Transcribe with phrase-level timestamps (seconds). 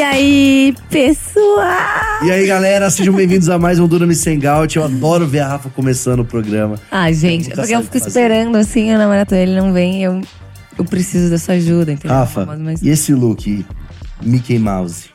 [0.00, 2.24] E aí, pessoal?
[2.24, 4.40] E aí, galera, sejam bem-vindos a mais um Durami Sem.
[4.74, 6.80] Eu adoro ver a Rafa começando o programa.
[6.90, 8.08] Ai, gente, nunca porque eu fico fazer.
[8.08, 10.22] esperando assim, o namorado ele não vem, eu,
[10.78, 12.16] eu preciso da sua ajuda, entendeu?
[12.16, 13.62] Rafa, Mas, e esse look,
[14.22, 15.10] Mickey Mouse?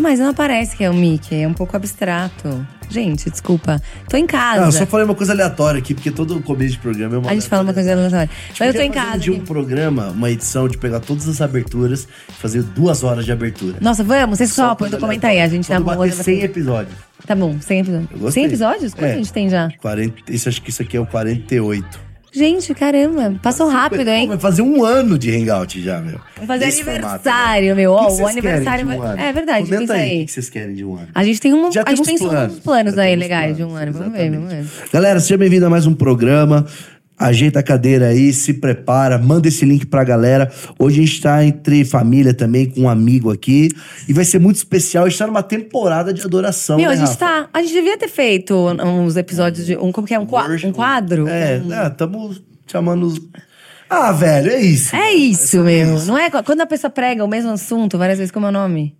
[0.00, 2.64] mas não parece que é o Mickey, é um pouco abstrato.
[2.88, 3.80] Gente, desculpa.
[4.08, 4.60] Tô em casa.
[4.60, 7.30] Não, eu só falei uma coisa aleatória aqui, porque todo começo de programa é uma
[7.30, 8.30] A gente fala uma coisa aleatória.
[8.58, 9.18] Mas eu tô em casa.
[9.18, 13.32] De um programa, uma edição de pegar todas as aberturas e fazer duas horas de
[13.32, 13.76] abertura.
[13.80, 15.40] Nossa, vamos, vocês Só então comenta aí.
[15.40, 15.96] A gente tá bom.
[15.96, 16.94] bater 100 episódios.
[17.26, 18.10] Tá bom, 100 episódios.
[18.12, 18.42] Eu gostei.
[18.42, 18.94] 100 episódios?
[18.94, 19.12] Quanto É.
[19.12, 19.70] a gente tem já?
[19.80, 22.07] 40, isso, acho que isso aqui é o 48.
[22.30, 24.28] Gente, caramba, passou rápido, Pô, hein?
[24.28, 26.20] Vai fazer um ano de hangout já, meu.
[26.34, 27.74] Vamos fazer Nesse formato, aniversário, né?
[27.74, 27.92] meu.
[27.92, 29.28] Ó, que o aniversário de um vai-?
[29.28, 30.22] É verdade, Comenta pensa aí.
[30.22, 31.08] O que vocês querem de um ano?
[31.14, 31.72] A gente tem um.
[31.72, 32.54] Já a gente planos.
[32.54, 33.92] uns planos Já aí legais de planos, um ano.
[33.92, 34.66] Vamos ver, vamos ver.
[34.92, 36.66] Galera, seja bem-vindo a mais um programa.
[37.18, 40.50] Ajeita a cadeira aí, se prepara, manda esse link pra galera.
[40.78, 43.70] Hoje a gente tá entre família também, com um amigo aqui.
[44.08, 45.04] E vai ser muito especial.
[45.04, 47.18] A gente tá numa temporada de adoração, Meu, né, a gente Rafa?
[47.18, 47.48] tá.
[47.52, 49.76] A gente devia ter feito uns episódios de.
[49.76, 50.18] Um, como que é?
[50.20, 51.26] Um, qua- um quadro?
[51.26, 52.34] É, é, tamo
[52.66, 53.20] chamando os...
[53.90, 54.94] Ah, velho, é isso.
[54.94, 55.98] É isso, meu.
[56.04, 56.30] Não é?
[56.30, 58.94] Quando a pessoa prega o mesmo assunto várias vezes, como é o nome?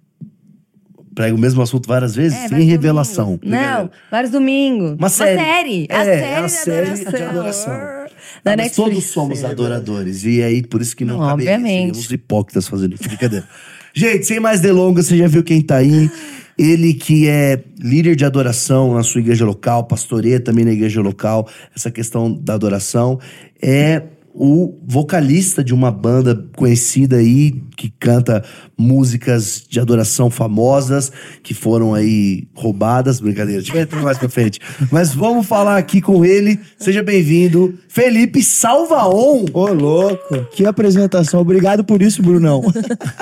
[1.15, 3.37] Prega o mesmo assunto várias vezes, É, sem vários revelação.
[3.37, 3.51] domingos.
[3.51, 4.93] Não, vários domingos.
[4.99, 5.87] Uma série.
[5.91, 7.13] É a É, série, é a série adoração.
[7.13, 7.98] de adoração.
[8.45, 8.77] Da Ah, Netflix.
[8.77, 10.25] todos somos adoradores.
[10.25, 11.97] E aí, por isso que não, Não, caberia, obviamente.
[11.97, 13.05] seríamos hipócritas fazendo isso.
[13.09, 13.47] Brincadeira.
[13.95, 16.11] Gente, sem mais delongas, você já viu quem tá aí.
[16.57, 21.49] Ele que é líder de adoração na sua igreja local, pastoreia também na igreja local,
[21.75, 23.19] essa questão da adoração.
[23.63, 24.03] É
[24.41, 28.45] o vocalista de uma banda conhecida aí, que canta
[28.77, 31.11] músicas de adoração famosas,
[31.43, 33.19] que foram aí roubadas.
[33.21, 34.61] Brincadeira, a gente vai entrar mais pra frente.
[34.93, 36.61] Mas vamos falar aqui com ele.
[36.79, 39.45] Seja bem-vindo, Felipe Salvaon.
[39.53, 40.45] Ô, louco.
[40.53, 41.41] Que apresentação.
[41.41, 42.63] Obrigado por isso, Brunão.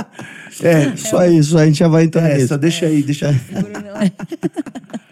[0.63, 1.57] é, só isso.
[1.57, 2.49] A gente já vai entrar É, nisso.
[2.49, 3.37] só deixa aí, deixa aí.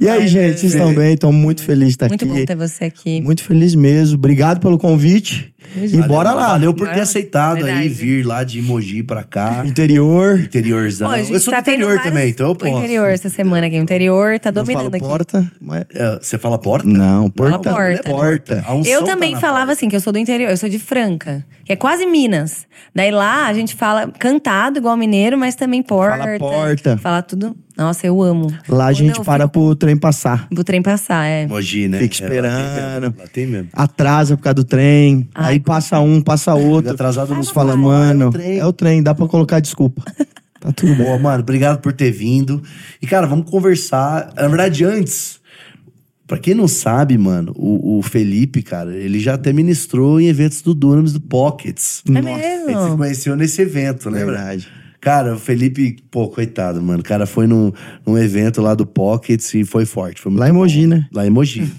[0.00, 1.14] E aí, gente, vocês estão bem?
[1.14, 2.34] Estão muito felizes de estar Muito aqui.
[2.40, 3.20] bom ter você aqui.
[3.20, 4.14] Muito feliz mesmo.
[4.16, 5.52] Obrigado pelo convite.
[5.76, 6.48] E bora lá.
[6.48, 7.88] Valeu por ter aceitado aí verdade.
[7.88, 9.62] vir lá de Emoji pra cá.
[9.64, 10.40] Interior.
[10.40, 11.14] Interiorzão.
[11.16, 12.76] Eu sou tá do interior também, então eu posso.
[12.78, 13.78] interior essa semana aqui.
[13.78, 15.04] O interior tá dominando falo aqui.
[15.06, 15.84] porta, mas...
[15.94, 16.86] É, Você fala porta?
[16.88, 17.70] Não, Fala porta.
[17.70, 17.92] porta.
[17.92, 18.72] é porta.
[18.72, 19.72] Unção Eu tá também na falava porta.
[19.72, 22.66] assim, que eu sou do interior, eu sou de Franca, que é quase Minas.
[22.94, 26.18] Daí lá a gente fala cantado igual mineiro, mas também porta.
[26.18, 26.96] Fala porta.
[26.98, 27.56] Fala tudo.
[27.76, 28.52] Nossa, eu amo.
[28.68, 30.46] Lá a gente eu para fico pro trem passar.
[30.48, 31.42] pro trem passar, é.
[31.44, 31.98] Emoji, né?
[32.00, 33.00] Fica É, esperando.
[33.02, 33.68] mesmo, Lá tem mesmo.
[33.72, 35.28] Atrasa por causa do trem.
[35.34, 36.92] Ai, aí passa um, passa outro.
[36.92, 38.58] atrasado nos Fala, mano, é o trem.
[38.58, 39.02] é o trem.
[39.02, 40.02] Dá pra colocar desculpa.
[40.62, 41.04] Tá tudo bem.
[41.04, 42.62] Boa, mano, obrigado por ter vindo.
[43.02, 44.32] E, cara, vamos conversar.
[44.36, 45.40] Na verdade, antes,
[46.24, 50.62] pra quem não sabe, mano, o, o Felipe, cara, ele já até ministrou em eventos
[50.62, 52.04] do Dunamis do Pockets.
[52.08, 52.96] É A gente se mesmo?
[52.96, 54.36] conheceu nesse evento, lembra?
[54.36, 54.68] Verdade.
[55.02, 57.00] Cara, o Felipe, pô, coitado, mano.
[57.00, 57.72] O cara foi num,
[58.06, 60.20] num evento lá do Pockets e foi forte.
[60.22, 60.88] Foi Lá em Mogi, bom.
[60.94, 61.06] né?
[61.12, 61.70] Lá em Mogi.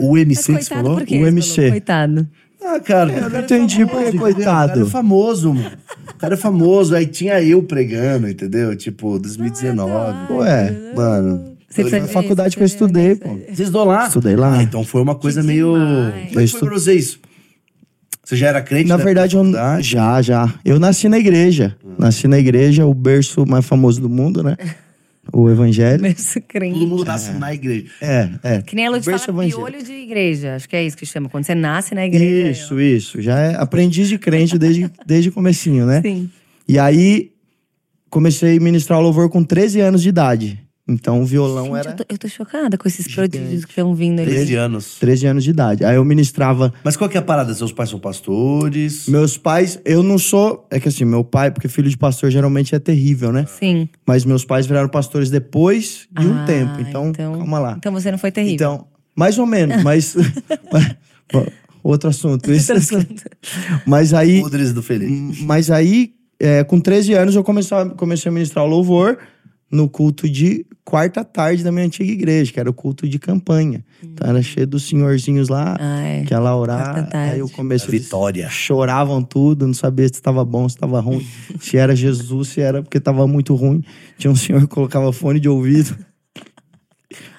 [0.00, 0.96] O MC Mas que você falou?
[0.98, 1.16] por quê?
[1.22, 1.54] O MC.
[1.54, 2.28] falou Coitado.
[2.60, 3.12] Ah, cara.
[3.12, 4.20] Eu não cara é entendi por que entendeu?
[4.20, 4.72] coitado.
[4.72, 5.70] O cara é famoso, mano.
[6.10, 6.96] O cara é famoso.
[6.96, 8.74] Aí tinha eu pregando, entendeu?
[8.74, 10.32] Tipo, 2019.
[10.32, 11.56] Ué, Mano.
[11.68, 13.28] Você Foi precisa na faculdade que eu precisa estudei, pô.
[13.28, 14.06] você- Vocês estudou lá?
[14.08, 14.58] Estudei lá.
[14.58, 15.72] Ah, então foi uma coisa meio.
[15.72, 17.20] Como é que foi pra você isso?
[18.26, 18.88] Você já era crente?
[18.88, 19.44] Na verdade, eu,
[19.80, 20.52] já, já.
[20.64, 21.76] Eu nasci na igreja.
[21.96, 24.56] Nasci na igreja, o berço mais famoso do mundo, né?
[25.32, 26.02] O evangelho.
[26.02, 26.78] Berço crente.
[26.78, 27.90] Todo mundo nasce na igreja.
[28.00, 28.62] É, é.
[28.62, 29.68] Que nem a Lud Berço fala evangélico.
[29.68, 30.54] piolho de igreja.
[30.54, 31.28] Acho que é isso que chama.
[31.28, 32.48] Quando você nasce na igreja.
[32.48, 33.20] Isso, isso.
[33.20, 36.00] Já é aprendiz de crente desde, desde o comecinho, né?
[36.00, 36.30] Sim.
[36.68, 37.32] E aí,
[38.08, 40.65] comecei a ministrar o louvor com 13 anos de idade.
[40.88, 43.92] Então, o violão Gente, era eu, tô, eu tô chocada com esses prodígios que estão
[43.92, 44.26] vindo aí.
[44.26, 44.98] 13 anos.
[45.00, 45.84] 13 anos de idade.
[45.84, 47.52] Aí eu ministrava Mas qual que é a parada?
[47.54, 49.08] Seus pais são pastores?
[49.08, 50.64] Meus pais, eu não sou.
[50.70, 53.46] É que assim, meu pai, porque filho de pastor geralmente é terrível, né?
[53.46, 53.88] Sim.
[54.06, 56.80] Mas meus pais viraram pastores depois de um Ah, tempo.
[56.80, 57.74] Então, calma lá.
[57.76, 58.54] Então você não foi terrível.
[58.54, 58.86] Então,
[59.16, 60.14] mais ou menos, mas.
[61.82, 62.52] outro assunto.
[62.52, 62.72] Isso.
[63.86, 64.40] Mas aí.
[64.40, 65.42] Podres do Felipe.
[65.42, 69.18] Mas aí, é, com 13 anos, eu comecei a, comecei a ministrar o louvor
[69.70, 73.84] no culto de quarta tarde da minha antiga igreja, que era o culto de campanha.
[74.02, 76.22] Então era cheio dos senhorzinhos lá, Ah, é.
[76.24, 76.92] que ia lá orar.
[76.94, 77.32] Quarta tarde.
[77.34, 77.88] Aí eu comecei.
[77.88, 78.48] A vitória.
[78.48, 81.26] Choravam tudo, não sabia se estava bom, se estava ruim,
[81.60, 83.82] se era Jesus, se era porque estava muito ruim.
[84.16, 85.96] Tinha um senhor que colocava fone de ouvido.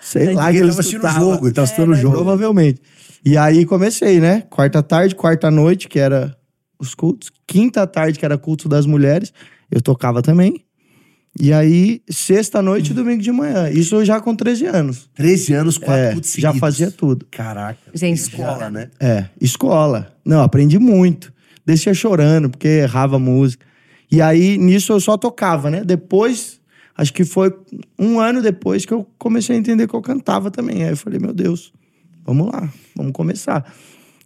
[0.02, 2.16] Sei lá que Ele ele tava assistindo o jogo, ele tava assistindo o jogo.
[2.16, 2.82] Provavelmente.
[3.26, 4.42] E aí comecei, né?
[4.50, 6.36] Quarta tarde, quarta noite, que era
[6.80, 7.30] os cultos.
[7.46, 9.34] Quinta tarde, que era culto das mulheres,
[9.70, 10.64] eu tocava também.
[11.40, 13.70] E aí, sexta noite e domingo de manhã.
[13.70, 15.10] Isso já com 13 anos.
[15.14, 17.28] 13 anos, quatro É, já fazia tudo.
[17.30, 17.80] Caraca.
[17.94, 18.90] Gente, escola, né?
[19.00, 20.16] É, escola.
[20.26, 21.32] Não, aprendi muito.
[21.64, 23.66] Descia chorando, porque errava música.
[24.12, 25.84] E aí, nisso, eu só tocava, né?
[25.84, 26.60] Depois,
[26.96, 27.54] acho que foi
[28.00, 30.84] um ano depois que eu comecei a entender que eu cantava também.
[30.84, 31.72] Aí eu falei, meu Deus,
[32.26, 33.72] vamos lá, vamos começar.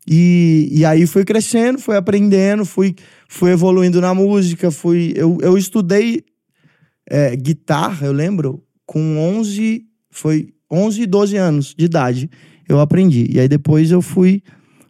[0.07, 2.95] E, e aí fui crescendo, fui aprendendo, fui,
[3.27, 5.13] fui evoluindo na música, fui...
[5.15, 6.23] Eu, eu estudei
[7.11, 9.85] é, guitarra, eu lembro, com 11...
[10.09, 12.29] Foi 11, 12 anos de idade,
[12.67, 13.27] eu aprendi.
[13.29, 14.41] E aí depois eu fui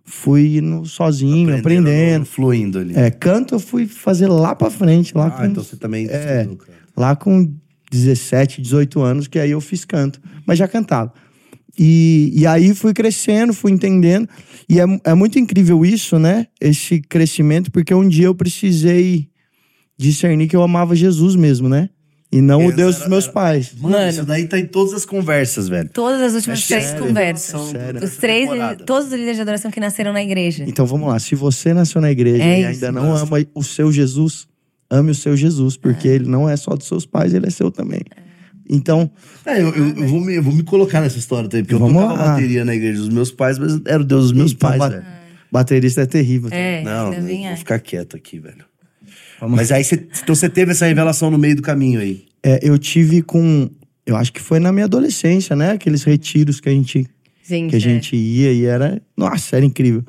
[0.03, 2.25] fui no, sozinho, aprendendo.
[2.25, 2.93] Fluindo ali.
[2.95, 6.41] É, canto eu fui fazer lá pra frente, lá ah, com, então você também É.
[6.41, 7.51] estudou, lá com
[7.89, 10.21] 17, 18 anos, que aí eu fiz canto.
[10.45, 11.13] Mas já cantava.
[11.79, 14.27] E, e aí fui crescendo, fui entendendo.
[14.67, 16.47] E é, é muito incrível isso, né?
[16.59, 19.29] Esse crescimento, porque um dia eu precisei
[19.97, 21.89] discernir que eu amava Jesus mesmo, né?
[22.31, 23.73] E não o Essa Deus dos meus era- pais.
[23.77, 24.09] Mano, Mano.
[24.09, 25.89] isso daí tá em todas as conversas, velho.
[25.89, 27.05] Todas as últimas É três sério?
[27.05, 27.61] conversas.
[27.69, 28.03] Sério.
[28.03, 28.49] Os três,
[28.85, 30.63] todos os líderes de adoração que nasceram na igreja.
[30.65, 31.19] Então vamos lá.
[31.19, 32.69] Se você nasceu na igreja É e isso.
[32.85, 34.47] ainda não ama o seu Jesus,
[34.89, 37.69] ame o seu Jesus, porque ele não é só dos seus pais, ele é seu
[37.69, 38.01] também.
[38.69, 39.11] Então,
[39.45, 41.79] É, eu, eu- eu vou me, eu vou me colocar nessa história também, porque eu
[41.85, 42.27] tocava lá.
[42.35, 44.87] bateria na igreja dos meus pais, mas era o Deus dos meus então, pais, ba-
[44.87, 45.03] velho.
[45.51, 46.49] baterista é terrível.
[46.53, 47.55] É, Não, vou é.
[47.57, 48.63] ficar quieto aqui, velho.
[49.49, 52.25] Mas aí você, então você teve essa revelação no meio do caminho aí.
[52.43, 53.69] É, eu tive com.
[54.05, 55.71] Eu acho que foi na minha adolescência, né?
[55.71, 57.07] Aqueles retiros que a gente,
[57.43, 57.81] Gente, que a é.
[57.81, 59.01] gente ia e era.
[59.15, 60.03] Nossa, era incrível.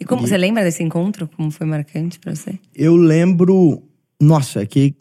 [0.00, 1.28] E como você lembra desse encontro?
[1.36, 2.58] Como foi marcante pra você?
[2.74, 3.82] Eu lembro.
[4.20, 4.94] Nossa, que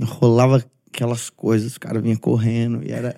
[0.00, 3.16] rolava aquelas coisas, os caras vinham correndo e era.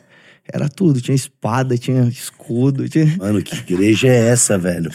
[0.50, 1.00] Era tudo.
[1.00, 4.90] Tinha espada, tinha escudo, tinha, Mano, que igreja é essa, velho?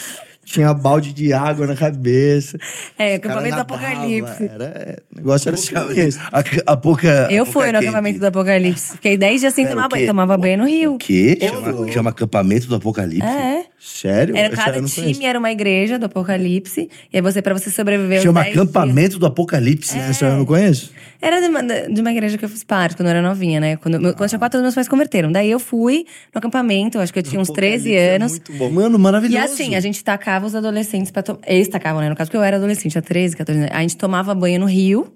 [0.54, 2.58] Tinha balde de água na cabeça.
[2.98, 4.44] É, acampamento do Apocalipse.
[4.44, 6.24] Era, é, o negócio era sinistro.
[6.32, 7.28] A, a pouca.
[7.30, 8.22] Eu a fui no pouca acampamento camp.
[8.22, 8.92] do Apocalipse.
[8.92, 10.06] Fiquei 10 dias sem Pera, tomar banho.
[10.06, 10.94] Tomava banho no Rio.
[10.94, 11.38] O quê?
[11.40, 13.26] Chama, chama acampamento do Apocalipse?
[13.26, 13.64] É.
[13.86, 14.34] Sério?
[14.34, 14.78] Era cada
[15.12, 16.88] time era uma igreja do Apocalipse.
[17.12, 20.08] E aí você, pra você sobreviver Chama 10 dias- acampamento do Apocalipse, né?
[20.08, 20.90] Essa eu não conheço.
[21.20, 23.76] Era de uma, de uma igreja que eu fiz parte quando eu era novinha, né?
[23.76, 25.30] Quando, meu- quando tinha quatro anos, meus pais converteram.
[25.30, 28.40] Daí eu fui no acampamento, acho que eu tinha uns 13 anos.
[28.72, 29.36] Mano, maravilhoso.
[29.36, 31.40] E assim, a gente tacava os adolescentes pra tomar.
[31.46, 32.08] Eles tacavam, né?
[32.08, 33.70] No caso, porque eu era adolescente, tinha 13, 14 anos.
[33.74, 35.12] A gente tomava banho no rio.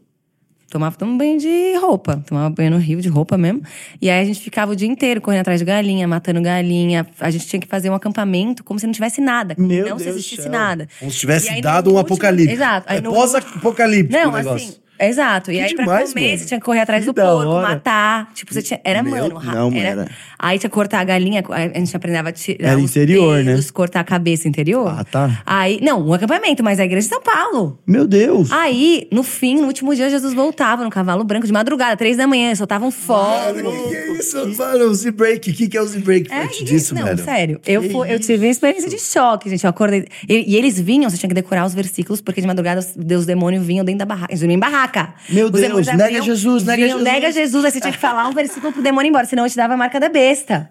[0.70, 2.23] Tomava um banho de roupa.
[2.26, 3.62] Tomava banho no rio, de roupa mesmo.
[4.03, 7.06] E aí a gente ficava o dia inteiro correndo atrás de galinha, matando galinha.
[7.19, 9.55] A gente tinha que fazer um acampamento como se não tivesse nada.
[9.55, 10.53] Como Meu não se Deus do existisse céu.
[10.53, 10.87] nada.
[10.99, 12.53] Como se tivesse aí, dado um último- apocalipse.
[12.53, 12.93] Exato.
[12.93, 14.69] É no pós-apocalíptico não, o negócio.
[14.69, 15.50] assim, exato.
[15.50, 16.39] E Que aí, pra demais, comer, mano.
[16.39, 17.69] você tinha que correr atrás Que do porco, hora.
[17.69, 18.31] matar.
[18.35, 18.81] Tipo, você tinha.
[18.85, 20.09] Era, Meu, mano, não, era, era.
[20.39, 22.71] Aí tinha que cortar a galinha, a gente aprendava a tirar.
[22.73, 23.53] Era interior, né?
[23.53, 24.89] pelos, Cortar a cabeça interior.
[24.89, 25.43] Ah, tá.
[25.45, 27.79] Aí, não, um acampamento, mas a igreja de São Paulo.
[27.87, 28.50] Meu Deus.
[28.53, 32.27] Aí, no fim, no último dia, Jesus voltava no cavalo branco de madrugada, três da
[32.27, 33.19] manhã, soltavam fogo.
[33.29, 34.56] Mano, que é isso?
[34.56, 35.51] Mano, o Z-Break.
[35.51, 36.33] O que, que é o Z-Break?
[36.33, 37.25] É isso, disso, não, velho.
[37.25, 37.61] sério.
[37.67, 39.65] Eu, fui- eu tive uma experiência de choque, gente.
[39.65, 40.06] Eu acordei.
[40.29, 43.65] E, e eles vinham, você tinha que decorar os versículos, porque de madrugada os demônios
[43.67, 44.33] vinham dentro da barraca.
[44.33, 44.88] Eles dormiam em barraca.
[45.29, 47.02] Meu Os Deus, nega Jesus, nega vinham, Jesus.
[47.05, 47.64] Nega Jesus.
[47.64, 49.75] Aí você tinha que falar um versículo pro demônio ir embora, senão eu te dava
[49.75, 50.69] a marca da besta.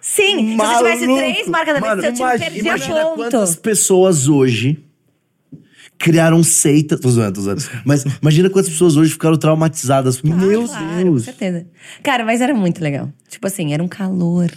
[0.00, 1.18] Sim, se você tivesse Maluco.
[1.18, 3.14] três marcas da besta, eu imagina, perdia imagina ponto.
[3.16, 4.84] quantas pessoas hoje
[5.96, 6.98] criaram seitas.
[6.98, 7.62] Tô zoando, tô zoando.
[7.84, 10.20] Mas imagina quantas pessoas hoje ficaram traumatizadas.
[10.20, 11.24] Porque, Meu Claro, com Deus.
[11.24, 11.66] certeza.
[12.02, 13.10] Cara, mas era muito legal.
[13.28, 14.50] Tipo assim, era um calor.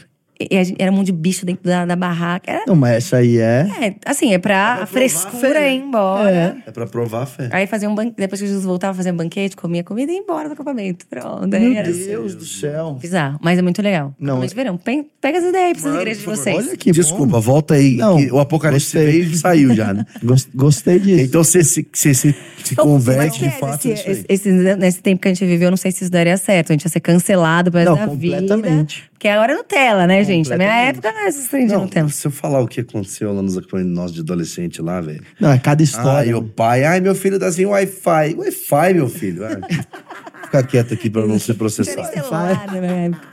[0.77, 2.51] Era um monte de bicho dentro da, da barraca.
[2.51, 3.67] Era, Não, mas essa aí é.
[3.81, 6.57] é, assim, é pra, a frescura ir embora.
[6.65, 7.49] É pra provar a fé.
[7.51, 8.15] Aí fazia um banquete.
[8.17, 11.05] Depois que Jesus voltava, fazia um banquete, comia comida e ia embora do acampamento.
[11.07, 11.47] Pronto.
[11.47, 12.97] Meu Aí era Deus do céu.
[13.01, 13.39] bizarro.
[13.41, 14.13] Mas é muito legal.
[14.19, 14.75] Não, mas verão.
[14.77, 16.57] Pe- Pega as ideias pra essas igrejas de vocês.
[16.67, 17.41] Olha que Desculpa, bom.
[17.41, 17.95] volta aí.
[17.95, 20.05] Não, que o Apocalipse veio e saiu já, né?
[20.23, 21.21] Gos- Gostei disso.
[21.23, 24.11] Então você se, você se, se Então, converte de fato esse, nisso aí.
[24.13, 26.71] esse- esse- nesse tempo que a gente viveu, eu não sei se isso daria certo.
[26.71, 28.35] A gente ia ser cancelado pra Não, da vida.
[28.41, 29.03] completamente.
[29.25, 30.47] Porque agora é Nutella, né, gente?
[30.51, 32.09] Na minha época não era esses trem de Não, Nutella.
[32.09, 35.23] se eu falar o que aconteceu lá nos acampamentos nossos de adolescente lá, velho.
[35.39, 36.37] Não, é cada Ai, história.
[36.37, 38.35] o pai, ai, meu filho tá sem Wi-Fi.
[38.35, 39.43] Wi-Fi, meu filho.
[39.43, 39.55] Ai,
[40.45, 42.07] Fica quieto aqui pra não ser processado.
[42.13, 43.27] celular, minha época.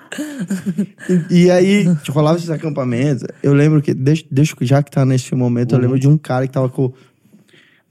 [1.29, 3.25] E aí, rolava esses acampamentos.
[3.43, 6.47] Eu lembro que, deixa, deixa, já que tá nesse momento, eu lembro de um cara
[6.47, 6.91] que tava com,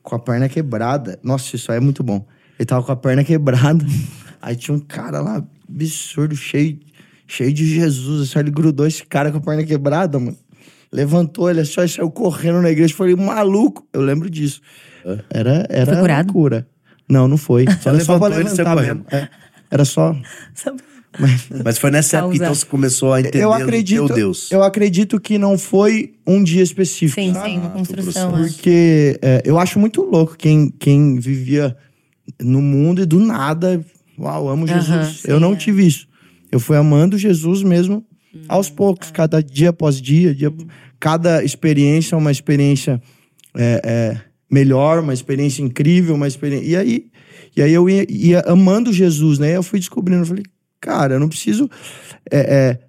[0.02, 1.20] com a perna quebrada.
[1.22, 2.26] Nossa, isso aí é muito bom.
[2.58, 3.86] Ele tava com a perna quebrada.
[4.42, 6.80] Aí tinha um cara lá, absurdo, cheio,
[7.32, 8.30] cheio de Jesus.
[8.30, 10.38] Assim, ele grudou esse cara com a perna quebrada, mano.
[10.92, 12.94] Levantou ele só e saiu correndo na igreja.
[12.94, 13.88] Falei, maluco.
[13.94, 14.62] Eu lembro disso.
[15.30, 16.26] Era, era Foi curado?
[16.28, 16.68] loucura.
[17.10, 17.66] Não, não foi.
[17.82, 19.06] Só Era só pra levantou ele e saiu levantar correndo.
[19.10, 19.26] mesmo.
[19.26, 19.30] É.
[19.72, 20.16] Era só.
[21.64, 24.50] Mas foi nessa época então você começou a entender eu o acredito, teu Deus.
[24.50, 27.20] eu acredito que não foi um dia específico.
[27.20, 27.50] Sim, sabe?
[27.50, 28.38] sim, uma construção.
[28.38, 28.48] é.
[28.48, 31.76] Porque é, eu acho muito louco quem, quem vivia
[32.42, 33.84] no mundo e do nada,
[34.18, 35.20] uau, amo Jesus.
[35.22, 35.56] sim, eu não é.
[35.58, 36.08] tive isso.
[36.52, 38.06] Eu fui amando Jesus mesmo
[38.48, 40.54] aos poucos, cada dia após dia, dia-
[41.00, 43.02] cada experiência é uma experiência
[43.56, 46.66] é, é, melhor, uma experiência incrível, uma experiência.
[46.68, 47.06] E aí,
[47.56, 49.56] e aí eu ia, ia amando Jesus, né?
[49.56, 50.44] Eu fui descobrindo, eu falei,
[50.80, 51.70] cara, eu não preciso.
[52.32, 52.80] é, é,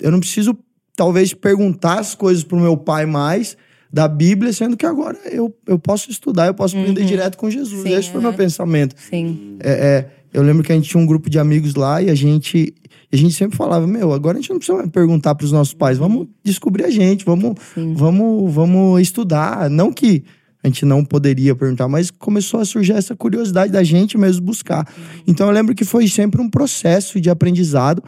[0.00, 0.56] eu não preciso,
[0.94, 3.56] talvez, perguntar as coisas pro meu pai mais
[3.90, 7.82] da Bíblia, sendo que agora eu, eu posso estudar, eu posso aprender direto com Jesus.
[7.82, 8.36] Sim, Esse foi o meu aham.
[8.36, 8.94] pensamento.
[9.00, 9.56] Sim.
[9.60, 12.14] É, é, eu lembro que a gente tinha um grupo de amigos lá e a
[12.14, 12.74] gente,
[13.16, 15.98] a gente sempre falava: Meu, agora a gente não precisa perguntar para os nossos pais,
[15.98, 17.54] vamos descobrir a gente, vamos,
[17.94, 19.68] vamos, vamos estudar.
[19.70, 20.24] Não que
[20.62, 24.86] a gente não poderia perguntar, mas começou a surgir essa curiosidade da gente mesmo buscar.
[25.26, 28.02] Então eu lembro que foi sempre um processo de aprendizado,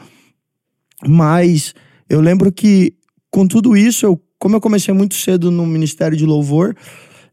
[1.06, 1.74] mas
[2.08, 2.94] eu lembro que
[3.30, 6.74] com tudo isso, eu, como eu comecei muito cedo no Ministério de Louvor,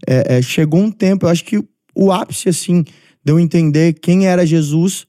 [0.07, 1.63] é, é, chegou um tempo, eu acho que
[1.95, 5.07] o ápice, assim, de eu entender quem era Jesus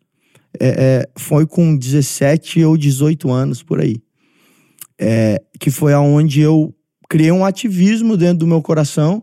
[0.60, 3.96] é, é, foi com 17 ou 18 anos, por aí.
[4.98, 6.75] É, que foi aonde eu
[7.08, 9.22] criei um ativismo dentro do meu coração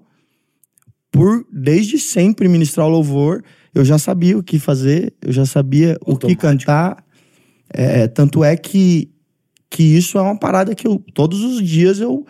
[1.11, 3.43] por, desde sempre, ministrar o louvor.
[3.73, 6.41] Eu já sabia o que fazer, eu já sabia o que Automático.
[6.41, 7.05] cantar.
[7.69, 9.11] É, tanto é que,
[9.69, 12.25] que isso é uma parada que eu, todos os dias eu,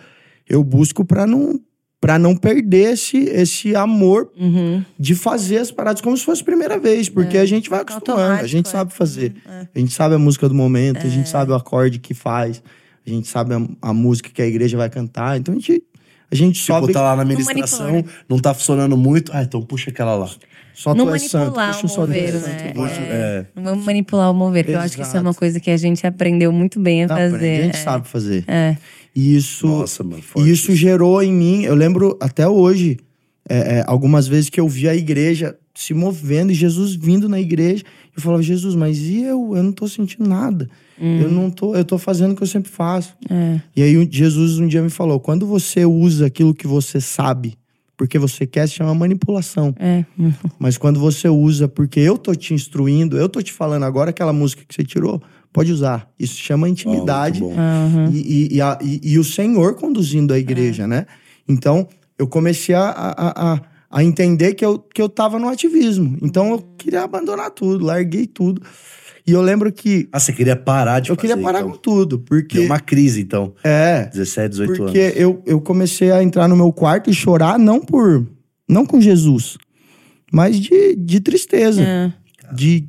[0.47, 1.59] eu busco para não
[2.03, 4.83] para não perder esse, esse amor Uhum.
[4.99, 8.41] de fazer as paradas como se fosse a primeira vez, porque a gente vai acostumando,
[8.41, 8.69] a gente é.
[8.69, 9.33] sabe fazer.
[9.45, 9.67] Uhum, é.
[9.73, 12.61] A gente sabe a música do momento, a gente sabe o acorde que faz,
[13.07, 15.81] a gente sabe a, a música que a igreja vai cantar, então a gente,
[16.29, 16.91] a gente Tipo, sobe.
[16.91, 19.31] tá lá na administração, não tá funcionando muito.
[19.33, 20.29] Ah, então puxa aquela lá.
[20.73, 22.47] Só Não tu é santo, manipular puxa o é mover, santo.
[22.49, 22.71] né?
[22.73, 23.05] Puxa, É.
[23.05, 23.45] é.
[23.55, 25.77] Não vamos manipular o mover, que eu acho que isso é uma coisa que a
[25.77, 27.59] gente aprendeu muito bem a Não, fazer.
[27.59, 27.79] a gente é.
[27.79, 28.43] sabe fazer.
[28.47, 28.75] É.
[29.15, 32.97] E isso, Nossa, mano, e isso gerou em mim, eu lembro até hoje,
[33.47, 37.39] é, é, algumas vezes que eu via a igreja se movendo e Jesus vindo na
[37.39, 37.83] igreja.
[38.15, 39.55] Eu falava, Jesus, mas e eu?
[39.55, 40.69] Eu não tô sentindo nada.
[40.99, 43.15] Eu não tô, eu tô fazendo o que eu sempre faço.
[43.29, 43.59] É.
[43.75, 47.57] E aí Jesus um dia me falou: quando você usa aquilo que você sabe,
[47.97, 49.75] porque você quer, se chama manipulação.
[49.79, 50.05] É.
[50.59, 54.31] Mas quando você usa porque eu tô te instruindo, eu tô te falando agora aquela
[54.31, 55.21] música que você tirou,
[55.53, 56.09] pode usar.
[56.19, 57.39] Isso chama intimidade.
[57.39, 57.53] Bom.
[57.53, 58.09] Uhum.
[58.11, 58.17] E,
[58.51, 61.05] e- e a- e- e o Senhor conduzindo a igreja, né?
[61.47, 66.17] Então, eu comecei a, a, a, a entender que eu, que eu tava no ativismo.
[66.21, 68.61] Então, eu queria abandonar tudo, larguei tudo.
[69.25, 71.71] E eu lembro que Ah, você queria parar de eu fazer, queria parar então.
[71.71, 72.57] com tudo, porque...
[72.57, 73.53] Deu uma crise, então.
[73.63, 75.15] É, 17, 18 porque anos.
[75.17, 78.27] eu, eu comecei a entrar no meu quarto e chorar, não por...
[78.67, 79.57] Não com Jesus,
[80.31, 81.81] mas de, de tristeza.
[81.81, 82.13] É.
[82.53, 82.87] de,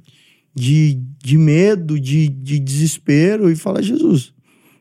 [0.55, 4.33] de, de medo, de, de desespero e falar, Jesus,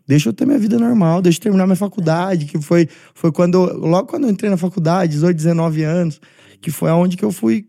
[0.08, 3.64] deixa eu ter minha vida normal, deixa eu terminar minha faculdade, que foi, foi quando,
[3.78, 6.22] logo quando eu entrei na faculdade, 18, 19 anos,
[6.62, 7.68] que foi aonde que eu fui,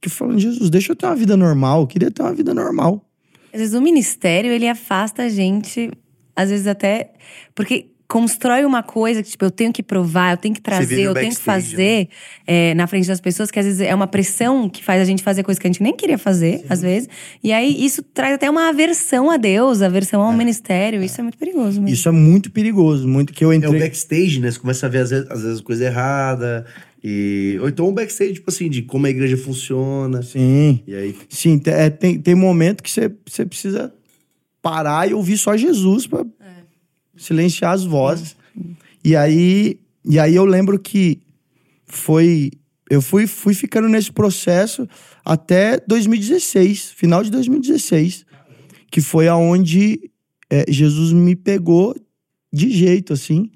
[0.00, 3.04] que falando, Jesus, deixa eu ter uma vida normal, eu queria ter uma vida normal.
[3.52, 5.90] Às vezes o ministério, ele afasta a gente,
[6.36, 7.12] às vezes até.
[7.54, 11.12] Porque constrói uma coisa que, tipo, eu tenho que provar, eu tenho que trazer, eu
[11.12, 11.44] tenho que né?
[11.44, 12.08] fazer
[12.46, 15.22] é, na frente das pessoas, que às vezes é uma pressão que faz a gente
[15.22, 17.06] fazer coisa que a gente nem queria fazer, às vezes.
[17.44, 21.02] E aí isso traz até uma aversão a Deus, aversão ao ministério.
[21.02, 21.88] Isso é muito perigoso mesmo.
[21.88, 23.80] Isso é muito perigoso, muito que eu É o entrei...
[23.80, 24.50] backstage, né?
[24.50, 26.64] Você começa a ver, às vezes, às vezes coisa errada.
[27.04, 27.58] E...
[27.60, 30.22] Ou então um backstage, tipo assim, de como a igreja funciona.
[30.22, 33.92] Sim, E aí, sim, é, tem, tem momento que você, você precisa
[34.62, 36.24] parar e ouvir só Jesus pra
[37.18, 38.36] silenciar as vozes.
[39.04, 41.20] E aí, e aí eu lembro que
[41.86, 42.50] foi.
[42.90, 44.88] Eu fui, fui ficando nesse processo
[45.22, 48.24] até 2016, final de 2016,
[48.90, 50.10] que foi aonde
[50.48, 51.94] é, Jesus me pegou
[52.50, 53.50] de jeito, assim.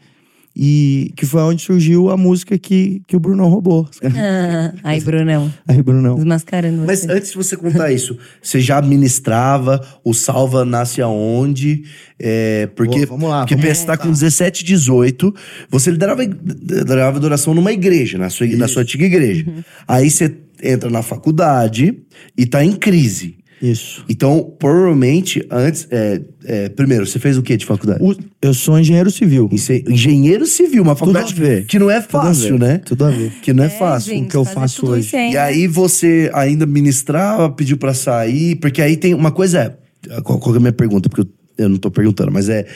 [0.55, 3.89] E que foi onde surgiu a música que, que o Brunão roubou.
[4.05, 6.15] Ah, aí, Brunão, Aí, Brunão.
[6.17, 7.13] desmascarando Mas você.
[7.13, 11.85] antes de você contar isso, você já ministrava, o Salva nasce aonde?
[12.19, 15.35] É, porque Boa, vamos lá, porque vamos você tá com 17, 18,
[15.71, 19.47] você liderava, liderava adoração numa igreja, na sua, na sua antiga igreja.
[19.89, 21.99] Aí você entra na faculdade
[22.37, 23.42] e tá em crise.
[23.63, 24.05] Isso.
[24.09, 25.87] Então, provavelmente, antes.
[25.91, 28.03] é, é, primeiro, você fez o que de faculdade?
[28.03, 29.49] O- eu sou engenheiro civil.
[29.89, 31.67] Engenheiro civil, uma faculdade a ver.
[31.67, 32.79] que não é Tudo a fácil, ver, né?
[32.79, 33.31] Tudo a ver.
[33.41, 34.15] Que não é, É, fácil.
[34.15, 35.15] gente, que eu faço tudo hoje.
[35.15, 39.77] E aí você ainda ministrava, pediu pra sair, porque aí tem uma coisa.
[40.11, 41.09] é, Qual, qual é a minha pergunta?
[41.09, 42.67] Porque eu, eu não tô perguntando, mas é.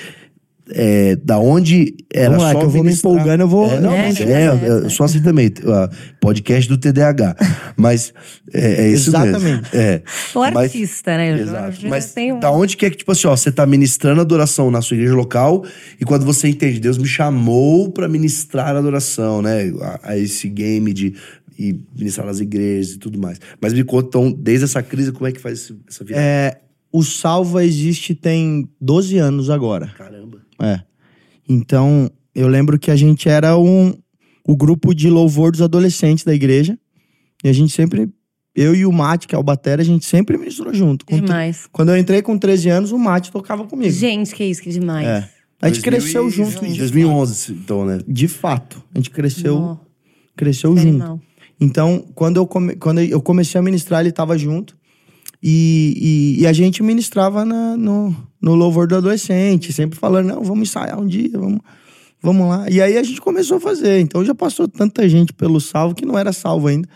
[0.70, 3.80] É, da onde era Vamos lá, só que eu vou me empolgando, eu vou- É,
[3.80, 4.66] não, É, mas é, nessa.
[4.66, 5.50] eu- eu sou assim também.
[6.20, 7.36] podcast do TDAH.
[7.76, 8.12] Mas
[8.52, 9.26] é, é isso mesmo.
[9.26, 9.76] Exatamente.
[9.76, 10.02] É.
[10.34, 11.40] O Mas- artista, né?
[11.40, 11.80] Exato.
[11.80, 14.20] Já Mas tem um- da onde que é que, tipo assim, ó, você tá ministrando
[14.20, 15.64] adoração na sua igreja local
[16.00, 19.72] e quando você entende, Deus me chamou pra ministrar adoração, né?
[19.80, 21.14] A, a esse game de
[21.58, 23.40] e ministrar nas igrejas e tudo mais.
[23.60, 26.18] Mas me conta, então, desde essa crise, como é que faz essa vida?
[26.20, 26.58] É,
[26.92, 29.86] o Salva existe tem 12 anos agora.
[29.96, 30.25] Caramba.
[30.60, 30.80] É.
[31.48, 33.94] Então, eu lembro que a gente era um,
[34.46, 36.78] o grupo de louvor dos adolescentes da igreja.
[37.44, 38.08] E a gente sempre,
[38.54, 41.04] eu e o Mate, que é o batera, a gente sempre ministrou junto.
[41.04, 41.68] Com tre- Demais.
[41.70, 43.92] Quando eu entrei com 13 anos, o Mate tocava comigo.
[43.92, 45.06] Gente, que isso, que demais.
[45.06, 45.30] É.
[45.60, 47.98] A gente 2000 cresceu e- junto, de, 2011, então, né?
[48.06, 48.82] de fato.
[48.94, 49.78] A gente cresceu,
[50.36, 50.98] cresceu que junto.
[51.58, 54.75] Então, quando eu, come- quando eu comecei a ministrar, ele estava junto.
[55.48, 60.42] E, e, e a gente ministrava na- no, no louvor do adolescente, sempre falando, não,
[60.42, 61.60] vamos ensaiar um dia, vamos,
[62.20, 62.68] vamos lá.
[62.68, 64.00] E aí a gente começou a fazer.
[64.00, 66.88] Então já passou tanta gente pelo salvo que não era salvo ainda.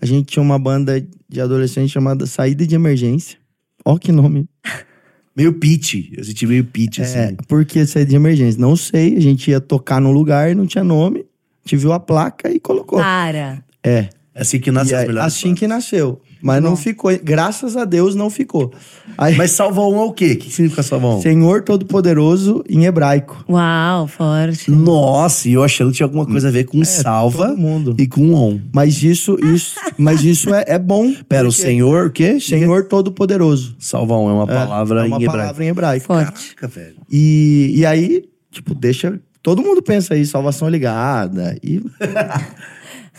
[0.00, 3.36] A gente tinha uma banda de adolescente chamada Saída de Emergência.
[3.84, 4.48] Ó que nome.
[5.36, 6.10] Meio pitch.
[6.16, 7.18] Eu senti meio pitch, assim.
[7.18, 8.60] É, por que saída de emergência?
[8.60, 11.20] Não sei, a gente ia tocar num lugar e não tinha nome.
[11.20, 12.98] A gente viu a placa e colocou.
[12.98, 13.62] Para.
[13.84, 14.08] É.
[14.34, 16.20] É assim que nasce as aí, melhores assim que nasceu.
[16.40, 17.10] Mas não ficou.
[17.22, 18.72] Graças a Deus não ficou.
[19.16, 20.32] Aí, Mas salva um é o quê?
[20.32, 21.20] O que significa salva um?
[21.22, 23.44] Senhor Todo-Poderoso em hebraico.
[23.48, 24.70] Uau, forte.
[24.70, 27.96] Nossa, e eu achando que tinha alguma coisa a ver com salva É, todo mundo.
[27.98, 28.60] e com on.
[28.72, 31.12] Mas isso, isso, mas isso é, é bom.
[31.28, 32.38] Pera, o Senhor, o quê?
[32.38, 33.74] Senhor Todo-Poderoso.
[33.78, 35.38] Salva um é uma palavra é uma em hebraico.
[35.38, 36.06] palavra em hebraico.
[36.06, 36.54] Forte.
[36.54, 36.96] Caraca, velho.
[37.10, 39.18] E, e aí, tipo, deixa.
[39.42, 41.56] Todo mundo pensa aí, salvação ligada.
[41.62, 41.80] E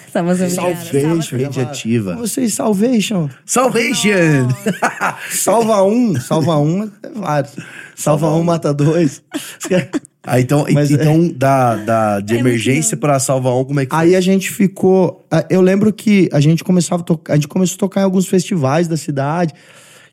[0.10, 1.38] Estamos Salvation.
[1.38, 2.16] Rede ativa.
[2.16, 3.30] vocês, salvation.
[3.46, 4.48] Salvation!
[5.30, 7.56] Salva um, salva um é vários.
[7.96, 9.22] Salva um, mata dois.
[10.24, 13.86] Ah, então, Mas é- então da, da, de É emergência pra salva um, como é
[13.86, 14.00] que foi?
[14.06, 15.26] Aí a gente ficou.
[15.32, 17.34] ah, Eu lembro que a gente começava a tocar.
[17.34, 19.54] A gente começou a tocar em alguns festivais da cidade.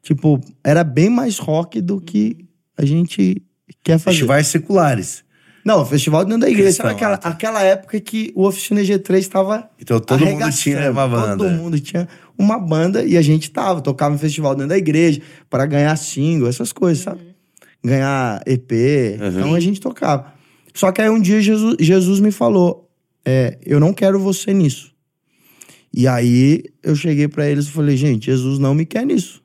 [0.03, 2.37] Tipo, era bem mais rock do que
[2.79, 3.43] a gente
[3.83, 4.17] quer fazer.
[4.17, 5.25] Festivais seculares.
[5.67, 6.75] Não, festival dentro da igreja.
[6.75, 9.69] Sabe Cristão, aquela, aquela época que o Oficina G3 estava.
[9.81, 11.37] Então todo mundo tinha uma banda.
[11.37, 12.09] Todo mundo tinha
[12.39, 15.21] uma banda e a gente tava, tocava em festival dentro da igreja
[15.51, 17.21] para ganhar single, essas coisas, sabe?
[17.85, 18.71] Ganhar EP.
[19.21, 20.33] Então a gente tocava.
[20.73, 22.89] Só que aí um dia Jesus, Jesus me falou:
[23.25, 24.95] é, Eu não quero você nisso.
[25.93, 29.43] E aí eu cheguei para eles e falei: Gente, Jesus não me quer nisso.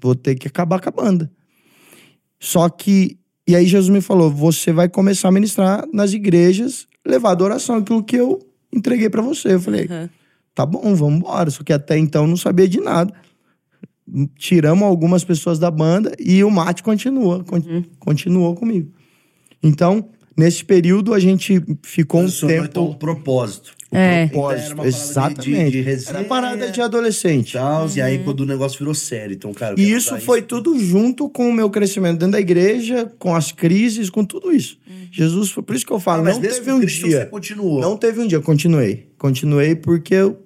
[0.00, 1.28] Vou ter que acabar com a banda.
[2.38, 3.18] Só que.
[3.46, 8.02] E aí Jesus me falou: Você vai começar a ministrar nas igrejas, levar adoração, aquilo
[8.02, 8.38] que eu
[8.72, 9.54] entreguei para você.
[9.54, 10.08] Eu falei: Uhum.
[10.54, 11.50] Tá bom, vamos embora.
[11.50, 13.12] Só que até então eu não sabia de nada.
[14.38, 17.62] Tiramos algumas pessoas da banda e o Mate continua, con-
[17.98, 18.92] continuou comigo.
[19.62, 22.64] Então, nesse período, a gente ficou um tempo.
[22.66, 23.74] então, um propósito.
[23.96, 24.26] É.
[24.26, 25.70] propósito, Era uma parada de- exatamente.
[25.70, 26.18] de resenha.
[26.18, 27.52] Era parada de adolescente.
[27.52, 29.34] Tal, E aí quando o negócio virou sério.
[29.34, 29.74] Então, cara...
[29.78, 34.10] E isso foi tudo junto com o meu crescimento dentro da igreja, com as crises,
[34.10, 34.78] com tudo isso.
[35.10, 35.62] Jesus foi.
[35.62, 37.20] Por isso que eu Ah, falo, mas não teve um Cristo dia.
[37.20, 37.80] você continuou.
[37.80, 39.06] Não teve um dia, continuei.
[39.16, 40.42] Continuei porque eu,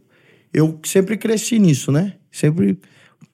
[0.52, 2.12] eu sempre cresci nisso, né?
[2.30, 2.78] Sempre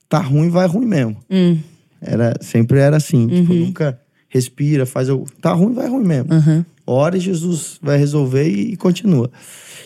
[0.09, 1.17] tá ruim, vai ruim mesmo.
[1.31, 1.59] Hum.
[2.01, 3.27] Era, sempre era assim.
[3.27, 3.99] Tipo, nunca
[4.29, 5.25] respira, faz o.
[5.41, 6.33] Tá ruim, vai ruim mesmo.
[6.33, 6.65] Uhum.
[6.87, 9.31] Ora e Jesus vai resolver e, e continua.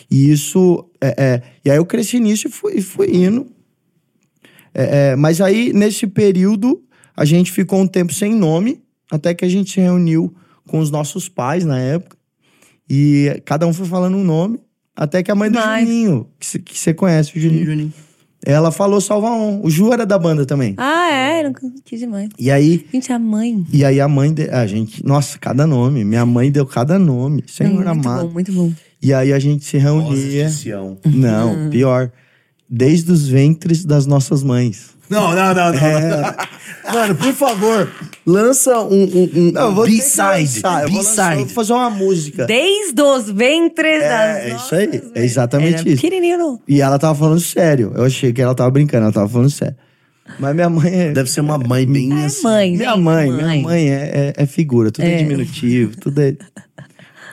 [0.09, 0.85] E isso.
[0.99, 3.47] É, é, e aí eu cresci nisso e fui, fui indo.
[4.73, 6.83] É, é, mas aí, nesse período,
[7.15, 8.81] a gente ficou um tempo sem nome,
[9.11, 10.33] até que a gente se reuniu
[10.67, 12.17] com os nossos pais na época.
[12.89, 14.59] E cada um foi falando um nome.
[14.95, 16.27] Até que a mãe do Mas- Juninho,
[16.65, 17.93] que você conhece o Juninho, Juninho.
[18.45, 19.59] Ela falou Salva On.
[19.63, 20.73] O Ju era da banda também.
[20.77, 21.43] Ah, é?
[21.43, 22.29] Não- Que demais.
[22.39, 23.65] E aí, Gente, a mãe.
[23.71, 26.03] e aí a mãe, de, a gente, nossa, cada nome.
[26.05, 27.43] Minha mãe deu cada nome.
[27.47, 28.27] Senhor muito amado.
[28.27, 28.71] bom, muito bom.
[29.01, 30.49] E aí a gente se reunia.
[30.49, 30.97] Sião.
[31.05, 32.11] Não, pior.
[32.69, 34.91] Desde os ventres das nossas mães.
[35.09, 35.73] Não, não, não, não.
[35.73, 36.35] É.
[36.93, 37.91] Mano, por favor,
[38.25, 40.61] lança um, um, um Não, eu vou B-side.
[40.63, 41.53] eu vou B-side.
[41.53, 42.45] fazer uma música.
[42.45, 45.03] Desde os ventres das É, isso aí.
[45.15, 46.01] É exatamente Era isso.
[46.01, 46.59] Pequenininho.
[46.67, 47.91] E ela tava falando sério.
[47.95, 49.75] Eu achei que ela tava brincando, ela tava falando sério.
[50.39, 51.11] Mas minha mãe é.
[51.11, 52.43] Deve ser uma mãe bem assim.
[52.43, 55.17] Mãe, minha gente, mãe, minha mãe é, é, é figura, tudo é.
[55.17, 56.35] diminutivo, tudo é.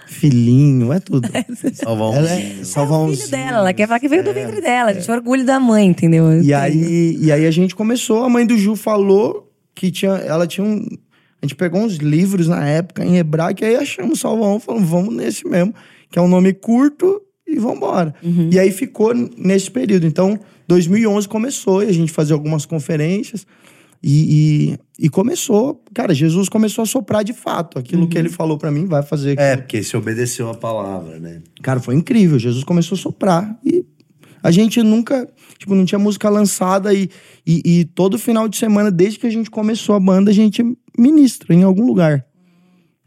[0.06, 1.28] Filhinho, é tudo.
[1.74, 2.14] Salvar um.
[2.14, 3.18] Ela é salvar O uns.
[3.18, 4.90] filho dela, ela quer falar que veio do ventre dela.
[4.90, 6.40] A gente orgulho da mãe, entendeu?
[6.42, 10.46] E aí, e aí a gente começou, a mãe do Ju falou que tinha, ela
[10.46, 10.86] tinha um.
[11.42, 15.14] A gente pegou uns livros na época em hebraico, e aí achamos Salvão, falamos, vamos
[15.14, 15.74] nesse mesmo,
[16.10, 18.14] que é um nome curto e vambora.
[18.50, 20.06] E aí ficou nesse período.
[20.06, 23.46] Então, 2011 começou, e a gente fazia algumas conferências,
[24.02, 27.78] e, e, e começou, cara, Jesus começou a soprar de fato.
[27.78, 29.38] Aquilo que ele falou pra mim, vai fazer.
[29.38, 31.42] É, porque se obedeceu a palavra, né?
[31.62, 32.38] Cara, foi incrível.
[32.38, 33.84] Jesus começou a soprar e
[34.42, 35.28] a gente nunca,
[35.58, 37.10] tipo, não tinha música lançada e,
[37.46, 40.62] e, e todo final de semana, desde que a gente começou a banda, a gente
[40.96, 42.24] ministra em algum lugar.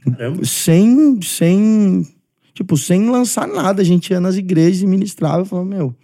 [0.03, 0.43] Caramba.
[0.45, 2.05] Sem, sem,
[2.53, 3.81] tipo, sem lançar nada.
[3.81, 5.39] A gente ia nas igrejas e ministrava.
[5.39, 5.95] Eu falava, meu,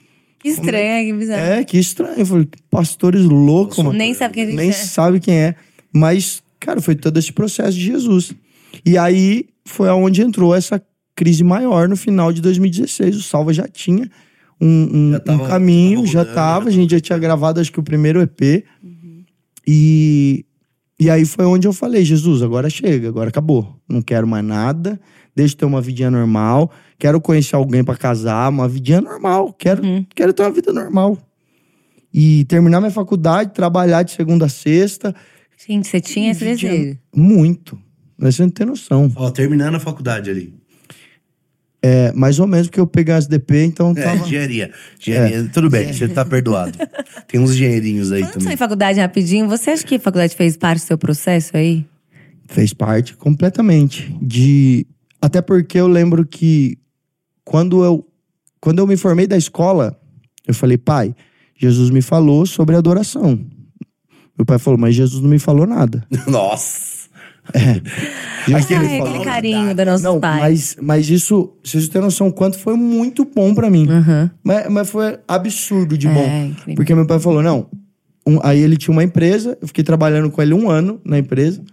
[0.46, 1.42] Que estranho, que bizarro.
[1.42, 2.20] é, que estranho.
[2.20, 3.94] Eu falei, pastores loucos, mano.
[3.98, 4.74] Nem sabe quem a gente Nem é.
[4.74, 5.56] sabe quem é.
[5.92, 8.32] Mas, cara, foi todo esse processo de Jesus.
[8.86, 10.80] E aí foi aonde entrou essa
[11.16, 13.16] crise maior no final de 2016.
[13.18, 14.10] O Salva já tinha
[14.62, 16.66] um, um- Já tava- um caminho, tava já rodando, tava.
[16.66, 18.64] já A gente já tinha gravado, acho que o primeiro EP.
[19.68, 20.46] E,
[21.00, 23.76] e aí foi onde eu falei: Jesus, agora chega, agora acabou.
[23.90, 25.00] Não quero mais nada.
[25.36, 26.72] Deixa eu ter uma vidinha normal.
[26.98, 29.54] Quero conhecer alguém pra casar, uma vidinha normal.
[29.54, 29.82] Quero,
[30.16, 31.18] quero ter uma vida normal.
[32.14, 35.14] E terminar minha faculdade, trabalhar de segunda a sexta.
[35.68, 36.98] Gente, você tinha esse desejo.
[37.14, 37.78] Muito.
[38.18, 39.12] Você não tem noção.
[39.16, 40.54] Ó, terminando a faculdade ali.
[41.82, 44.26] É, mais ou menos, porque eu peguei as DP, então É, tava.
[44.26, 44.72] engenharia.
[45.00, 45.50] engenharia.
[45.54, 46.78] Tudo bem, você tá perdoado.
[47.28, 48.58] Tem uns engenheirinhos aí Falando só em também.
[48.58, 51.86] faculdade rapidinho, você acha que a faculdade fez parte do seu processo aí?
[52.48, 54.16] Fez parte completamente.
[54.22, 54.88] De.
[55.22, 56.78] Até porque eu lembro que
[57.46, 58.06] quando eu,
[58.60, 59.98] quando eu me formei da escola,
[60.48, 61.16] eu falei, pai,
[61.56, 63.40] Jesus me falou sobre adoração.
[64.38, 66.06] Meu pai falou, mas Jesus não me falou nada.
[66.28, 67.06] Nossa!
[68.48, 70.40] Jesus é falou aquele carinho da nossa Não, pai.
[70.42, 73.88] mas, mas isso, vocês têm noção quanto foi muito bom pra mim.
[73.90, 74.32] Aham.
[74.44, 76.46] Mas, mas foi absurdo de É, bom.
[76.48, 76.76] incrível.
[76.76, 77.70] Porque meu pai falou, não.
[78.28, 81.64] um- aí ele tinha uma empresa, eu fiquei trabalhando com ele um ano na empresa.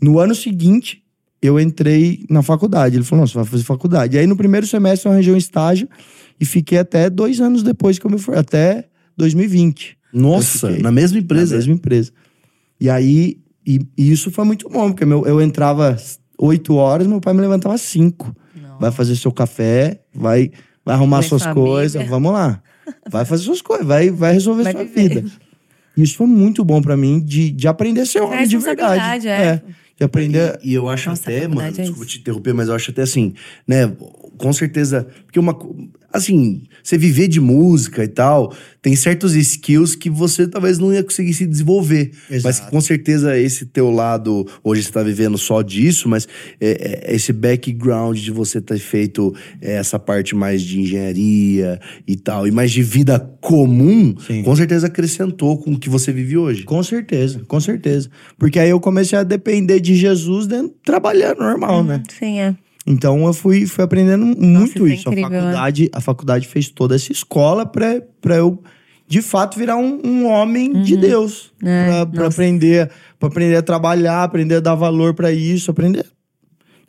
[0.00, 1.01] No ano seguinte,
[1.42, 2.96] eu entrei na faculdade.
[2.96, 4.16] Ele falou, não, você vai fazer faculdade.
[4.16, 5.88] E aí no primeiro semestre eu arranjei um estágio
[6.40, 8.84] e fiquei até dois anos depois que eu me formei, até
[9.16, 9.98] 2020.
[10.12, 11.52] Nossa, fiquei na mesma empresa.
[11.54, 12.12] Na mesma empresa.
[12.80, 15.96] E aí, e, e isso foi muito bom, porque meu, eu entrava
[16.38, 18.34] oito horas, meu pai me levantava às cinco.
[18.80, 20.50] Vai fazer seu café, vai,
[20.84, 21.62] vai arrumar Vai suas família.
[21.64, 22.60] coisas, vamos lá.
[23.08, 25.08] Vai fazer suas coisas, vai, vai resolver Vai sua viver.
[25.22, 25.24] vida.
[25.96, 28.98] E isso foi muito bom pra mim, de, de aprender a ser homem de verdade.
[28.98, 29.62] responsabilidade, é.
[29.96, 30.58] De aprender.
[30.62, 33.34] E eu acho Nossa, até, mano, é desculpa te interromper, mas eu acho até assim,
[33.66, 33.86] né?
[34.38, 35.06] Com certeza.
[35.24, 35.56] Porque uma.
[36.12, 41.02] Assim, você viver de música e tal, tem certos skills que você talvez não ia
[41.02, 42.10] conseguir se desenvolver.
[42.28, 42.64] Mas Exato.
[42.64, 46.26] que com certeza esse teu lado, hoje você tá vivendo só disso, mas
[46.60, 52.16] é, é, esse background de você ter feito é, essa parte mais de engenharia e
[52.16, 54.42] tal, e mais de vida comum, Sim.
[54.42, 56.64] com certeza acrescentou com o que você vive hoje.
[56.64, 58.10] Com certeza, com certeza.
[58.38, 62.02] Porque aí eu comecei a depender de Jesus dentro, trabalhando normal, né?
[62.18, 62.56] Sim, é.
[62.86, 65.08] Então eu fui, fui aprendendo muito isso é isso.
[65.08, 68.62] incrível, a, faculdade, a faculdade fez toda essa escola pra, pra eu,
[69.06, 71.52] de fato, virar um, um homem de Deus.
[71.62, 71.68] Uhum.
[71.68, 72.26] É, nossa.
[72.26, 76.06] aprender, pra aprender a trabalhar, aprender a dar valor pra isso, aprender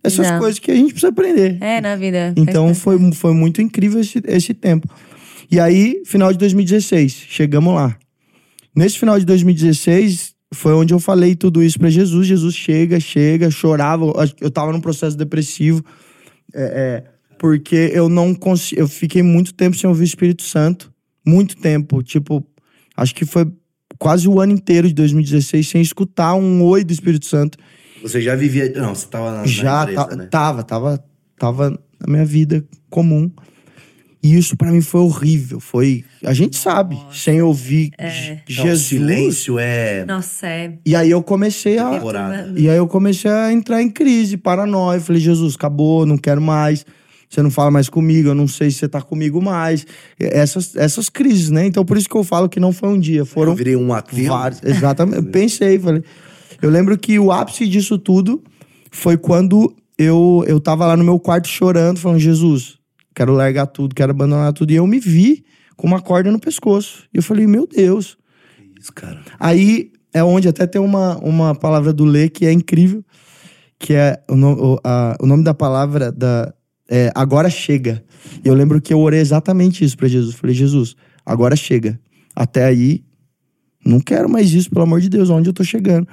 [0.04, 0.40] essas Não.
[0.40, 1.58] coisas que a gente precisa aprender.
[1.62, 2.34] É, na vida.
[2.36, 4.88] Então foi, foi muito incrível esse, esse tempo.
[5.50, 7.96] E aí, final de 2016, chegamos lá.
[8.76, 12.28] Nesse final de 2016, foi onde eu falei tudo isso pra Jesus.
[12.28, 14.06] Jesus chega, chega, chorava.
[14.40, 15.84] Eu tava num processo depressivo.
[16.54, 18.80] é, é, porque eu não consigo.
[18.82, 20.94] Eu fiquei muito tempo sem ouvir o Espírito Santo.
[21.26, 22.02] Muito tempo.
[22.02, 22.46] Tipo,
[22.96, 23.52] acho que foi
[24.00, 27.58] quase o ano inteiro de 2016 sem escutar um oi do Espírito Santo.
[28.02, 28.72] Você já vivia.
[28.76, 30.26] Não, você tava na, na Já empresa, ta- né?
[30.28, 31.04] tava, tava,
[31.38, 33.30] tava na minha vida comum.
[34.24, 35.60] E isso pra mim foi horrível.
[35.60, 36.06] Foi.
[36.24, 38.38] A gente sabe, sem ouvir É.
[38.50, 38.88] Não, Jesus.
[38.88, 40.06] silêncio é.
[40.06, 40.74] Nossa, é.
[40.86, 41.90] E aí eu comecei a.
[41.92, 42.54] Temporada.
[42.56, 45.02] E aí eu comecei a entrar em crise, paranoia.
[45.02, 46.86] Falei, Jesus, acabou, não quero mais.
[47.30, 49.86] Você não fala mais comigo, eu não sei se você tá comigo mais.
[50.18, 51.66] Essas, essas crises, né?
[51.66, 53.92] Então por isso que eu falo que não foi um dia, foram Eu virei um
[53.92, 54.28] ateu.
[54.28, 55.18] Vários, exatamente.
[55.18, 56.04] Eu pensei, falei.
[56.62, 58.42] Eu lembro que o ápice disso tudo
[58.90, 62.78] foi quando eu, eu tava lá no meu quarto chorando, falando: Jesus,
[63.16, 64.72] quero largar tudo, quero abandonar tudo.
[64.72, 65.44] E eu me vi
[65.76, 67.04] com uma corda no pescoço.
[67.14, 68.18] E eu falei: Meu Deus.
[68.80, 69.22] Isso, cara.
[69.40, 73.04] Aí é onde até tem uma, uma palavra do Lê que é incrível,
[73.80, 76.54] que é o, no- o, a- o nome da palavra da,
[76.90, 78.04] é agora chega.
[78.44, 80.36] E eu lembro que eu orei exatamente isso pra Jesus.
[80.36, 80.96] Falei, Jesus,
[81.26, 82.00] agora chega.
[82.36, 83.04] Até aí,
[83.86, 86.08] não quero mais isso, pelo amor de Deus, onde eu tô chegando.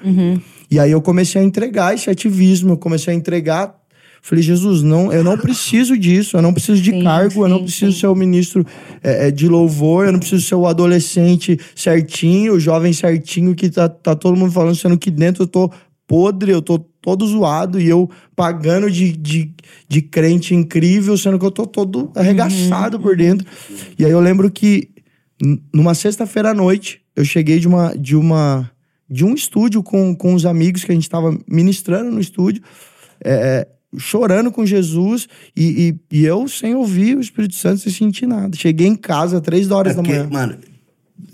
[0.71, 3.80] E aí eu comecei a entregar esse ativismo, eu comecei a entregar.
[4.23, 7.59] Falei, Jesus, não, eu não preciso disso, eu não preciso de Sim, cargo, eu não
[7.59, 8.01] sim, preciso sim.
[8.01, 8.65] ser o ministro
[9.03, 13.71] é, é, de louvor, eu não preciso ser o adolescente certinho, o jovem certinho que
[13.71, 15.71] tá, tá todo mundo falando, sendo que dentro eu tô
[16.07, 19.55] podre, eu tô todo zoado e eu pagando de, de,
[19.89, 23.47] de crente incrível, sendo que eu tô todo arregaçado Uhum, por dentro.
[23.99, 24.91] E aí eu lembro que
[25.73, 28.71] numa sexta-feira à noite, eu cheguei de uma de uma
[29.09, 32.63] de um estúdio com, com os amigos que a gente tava ministrando no estúdio,
[33.25, 35.27] é, é, chorando com Jesus
[35.57, 38.57] e, e, e eu sem ouvir o Espírito Santo sem sentir nada.
[38.57, 40.29] Cheguei em casa três horas É da porque, manhã.
[40.31, 40.57] mano,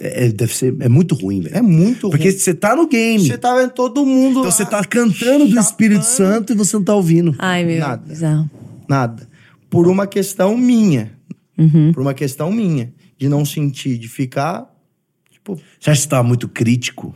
[0.01, 0.75] é, deve ser.
[0.81, 1.57] É muito ruim, velho.
[1.57, 2.39] É muito Porque ruim.
[2.39, 3.27] você tá no game.
[3.27, 6.05] Você tá vendo todo mundo Então lá, você tá cantando do Espírito.
[6.05, 7.35] Santo e você não tá ouvindo.
[7.39, 7.79] Ai, meu.
[7.81, 8.03] Nada.
[8.07, 8.51] Bizarro.
[8.89, 9.29] Nada.
[9.71, 11.13] Por uma questão minha.
[11.59, 11.93] Uhum.
[11.93, 12.93] Por uma questão minha.
[13.19, 14.67] De não sentir, de ficar.
[15.31, 17.15] Tipo, Você acha que você tava muito crítico?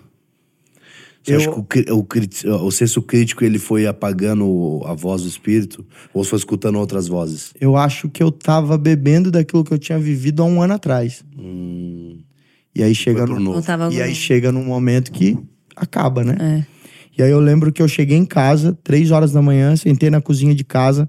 [1.23, 2.07] Você Eu- acha que o,
[2.57, 5.85] o, o senso crítico ele foi apagando a voz do espírito?
[6.15, 7.53] Ou você foi escutando outras vozes?
[7.61, 11.23] Eu acho que eu tava bebendo daquilo que eu tinha vivido há um ano atrás.
[12.75, 13.63] E aí chega no, novo.
[13.93, 15.37] E aí chega num momento que
[15.77, 16.37] acaba, né?
[16.41, 16.81] É.
[17.19, 20.23] E aí eu lembro que eu cheguei em casa, três horas da manhã, sentei na
[20.23, 21.09] cozinha de casa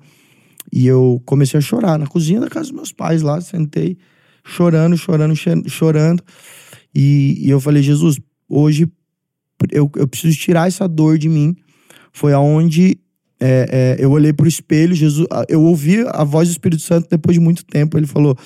[0.74, 1.98] e eu comecei a chorar.
[1.98, 3.98] Na cozinha da casa dos meus pais lá, sentei
[4.44, 5.36] chorando, chorando,
[5.68, 6.24] chorando.
[6.94, 8.20] E, e eu falei, Jesus,
[8.50, 8.92] hoje
[9.72, 11.56] eu, eu preciso tirar essa dor de mim.
[12.12, 12.98] Foi aonde
[13.40, 17.34] é, é, eu olhei pro espelho, Jesus, eu ouvi a voz do Espírito Santo depois
[17.34, 17.98] de muito tempo.
[17.98, 18.38] Ele falou,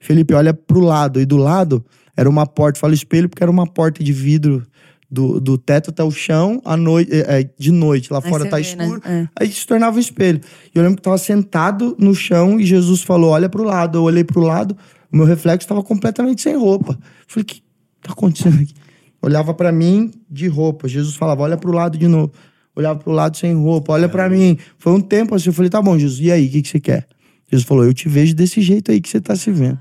[0.00, 1.20] Felipe, olha pro lado.
[1.20, 1.84] E do lado
[2.16, 4.66] era uma porta, fala espelho porque era uma porta de vidro
[5.10, 8.12] do, do teto até o chão, à noite, é, é, de noite.
[8.12, 9.00] Lá Aí fora tá vê, escuro.
[9.04, 9.28] né?
[9.38, 10.40] Aí se tornava um espelho.
[10.74, 13.98] E eu lembro que tava sentado no chão e Jesus falou: olha pro lado.
[13.98, 14.76] Eu olhei pro lado,
[15.12, 16.92] o meu reflexo estava completamente sem roupa.
[16.92, 17.62] Eu falei, o que
[18.02, 18.74] tá acontecendo aqui?
[19.20, 20.88] Olhava pra mim de roupa.
[20.88, 22.32] Jesus falava: olha pro lado de novo.
[22.78, 24.56] Olhava pro lado sem roupa, olha pra mim.
[24.78, 26.78] Foi um tempo assim, eu falei, tá bom, Jesus, e aí, o que, que você
[26.78, 27.08] quer?
[27.50, 29.80] Jesus falou, eu te vejo desse jeito aí que você tá se vendo.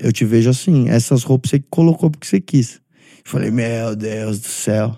[0.00, 2.76] Eu te vejo assim, essas roupas você colocou porque você quis.
[2.76, 4.96] Eu falei, meu Deus do céu.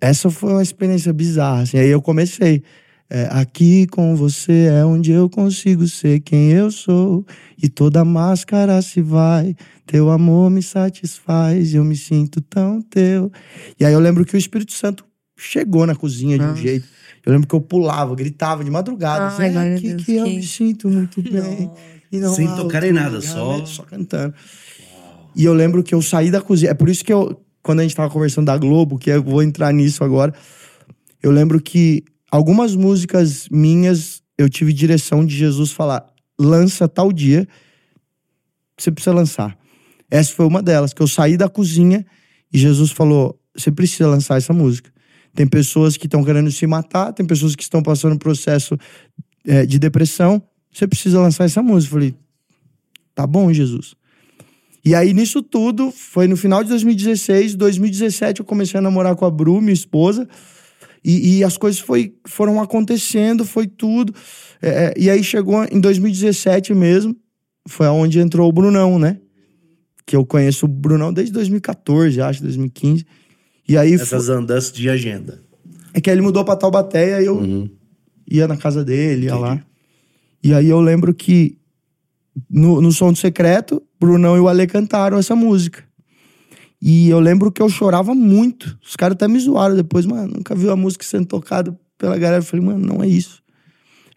[0.00, 1.76] Essa foi uma experiência bizarra, assim.
[1.76, 2.62] Aí eu comecei.
[3.10, 7.22] é, aqui com você é onde eu consigo ser quem eu sou.
[7.62, 9.54] E toda máscara se vai.
[9.86, 11.74] Teu amor me satisfaz.
[11.74, 13.30] Eu me sinto tão teu.
[13.78, 15.04] E aí eu lembro que o Espírito Santo
[15.36, 16.86] chegou na cozinha de um jeito.
[17.24, 19.34] Eu lembro que eu pulava, gritava de madrugada.
[19.36, 21.70] Ai, assim, aqui Deus, que eu que- me sinto muito bem.
[22.12, 23.66] E não Sem tocar em nada, lugar, só- né?
[23.66, 24.34] Só cantando.
[25.34, 26.70] E eu lembro que eu saí da cozinha.
[26.70, 29.42] É por isso que eu, quando a gente tava conversando da Globo, que eu vou
[29.42, 30.32] entrar nisso agora,
[31.22, 36.06] eu lembro que algumas músicas minhas eu tive direção de Jesus falar:
[36.38, 37.48] lança tal dia,
[38.78, 39.56] você precisa lançar.
[40.14, 42.06] Essa foi uma delas, que eu saí da cozinha
[42.52, 44.88] e Jesus falou: você precisa lançar essa música.
[45.34, 48.78] Tem pessoas que estão querendo se matar, tem pessoas que estão passando um processo
[49.44, 50.40] é, de depressão.
[50.72, 51.96] Você precisa lançar essa música.
[51.96, 52.14] Eu falei,
[53.12, 53.96] tá bom, Jesus.
[54.84, 59.24] E aí, nisso tudo, foi no final de 2016, 2017, eu comecei a namorar com
[59.24, 60.28] a Bru, minha esposa.
[61.04, 64.14] E, e as coisas foi, foram acontecendo, foi tudo.
[64.62, 67.16] É, é, e aí chegou em 2017 mesmo,
[67.66, 69.18] foi aonde entrou o Brunão, né?
[70.06, 73.04] Que eu conheço o Brunão desde 2014, acho, 2015.
[73.68, 75.42] E aí foi- Essas andanças de agenda.
[75.94, 77.68] é que aí ele mudou pra Taubaté e aí eu Uhum.
[78.30, 79.64] ia na casa dele, ia lá.
[80.42, 81.56] E aí eu lembro que
[82.50, 85.82] no, no Som do Secreto, Brunão e o Ale cantaram essa música.
[86.82, 88.78] E eu lembro que eu chorava muito.
[88.86, 92.42] Os caras até me zoaram depois, mano, nunca viu a música sendo tocada pela galera.
[92.42, 93.42] Eu falei, mano, não é isso.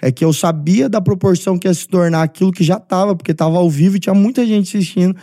[0.02, 3.34] É que eu sabia da proporção que ia se tornar aquilo que já tava, porque
[3.34, 5.16] tava ao vivo e tinha muita gente assistindo.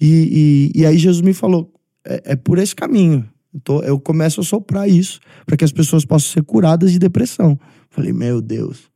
[0.00, 1.72] E, e, e aí Jesus me falou:
[2.04, 3.28] é, é por esse caminho.
[3.64, 7.58] Tô- eu começo a soprar isso, para que as pessoas possam ser curadas de depressão.
[7.90, 8.90] Falei, meu Deus.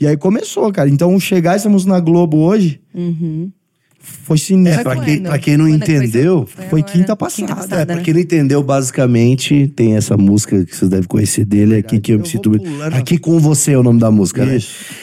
[0.00, 0.90] E aí começou, cara.
[0.90, 1.12] Então,
[1.70, 3.52] música na Globo hoje Uhum.
[4.24, 4.80] Foi sinistro.
[4.80, 6.92] É, pra quem, pra quem não Quando é foi entendeu, foi agora.
[6.92, 7.54] quinta passada.
[7.54, 8.02] passada, É, pra né?
[8.02, 12.16] quem não entendeu, basicamente, tem essa música que vocês devem conhecer dele, aqui que eu,
[12.16, 12.52] Eu me sinto.
[12.92, 14.58] Aqui com você é o nome da música, né?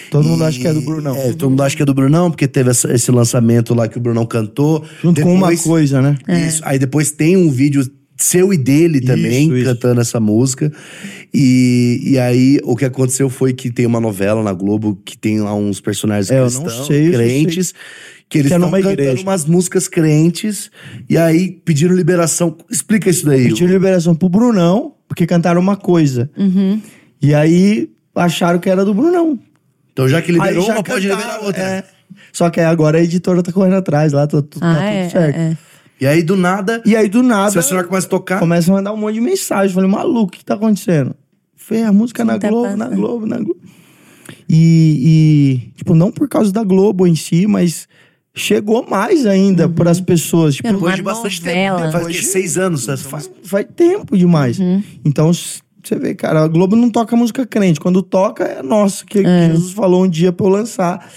[0.10, 1.16] Todo mundo acha que é do Brunão.
[1.16, 3.98] É, todo mundo acha que é do Brunão, porque teve essa- esse lançamento lá que
[3.98, 4.84] o Brunão cantou.
[5.02, 6.18] Junto com uma Depois- coisa, né?
[6.48, 6.62] Isso.
[6.64, 7.84] Aí depois tem um vídeo
[8.18, 9.66] seu e dele também, Isso, isso.
[9.66, 10.72] cantando essa música.
[11.34, 15.40] E, e aí, o que aconteceu foi que tem uma novela na Globo que tem
[15.40, 17.74] lá uns personagens É, eu não cristãos, sei, crentes,
[18.32, 19.22] que eles é estão numa cantando igreja.
[19.24, 20.72] umas músicas crentes.
[21.10, 22.58] E aí pediram liberação.
[22.70, 23.50] Explica isso daí.
[23.50, 26.32] Pediu liberação pro Brunão, porque cantaram uma coisa.
[26.38, 26.82] Uhum.
[27.22, 29.38] E aí acharam que era do Brunão.
[29.94, 31.62] Então, já que liberou já uma, pode cantaram, liberar outra.
[31.62, 31.84] é.
[32.32, 35.10] Só que aí agora a editora tá correndo atrás lá, tá, tá Ah, tudo é,
[35.10, 35.36] certo.
[35.38, 35.58] é, é.
[36.00, 38.40] E aí, do nada, E aí do nada se a senhora começa a tocar.
[38.40, 39.68] começa a mandar um monte de mensagem.
[39.68, 41.14] Eu Falei, maluco, o que tá acontecendo?
[41.56, 42.88] Fez a música na tá Globo, na.
[42.88, 43.60] Globo, na Globo.
[44.50, 47.88] E, e, tipo, não por causa da Globo em si, mas
[48.34, 49.74] chegou mais ainda Uhum.
[49.74, 50.56] para as pessoas.
[50.56, 51.80] Tipo, Depois de bastante novela.
[51.82, 51.92] tempo.
[51.92, 52.88] Faz Hoje- seis anos.
[52.88, 54.60] Essa faz, faz tempo demais.
[54.60, 54.82] Uhum.
[55.04, 57.80] Então, você vê, cara, a Globo não toca música crente.
[57.80, 61.10] Quando toca, é nossa, que, que Jesus falou um dia pra eu lançar.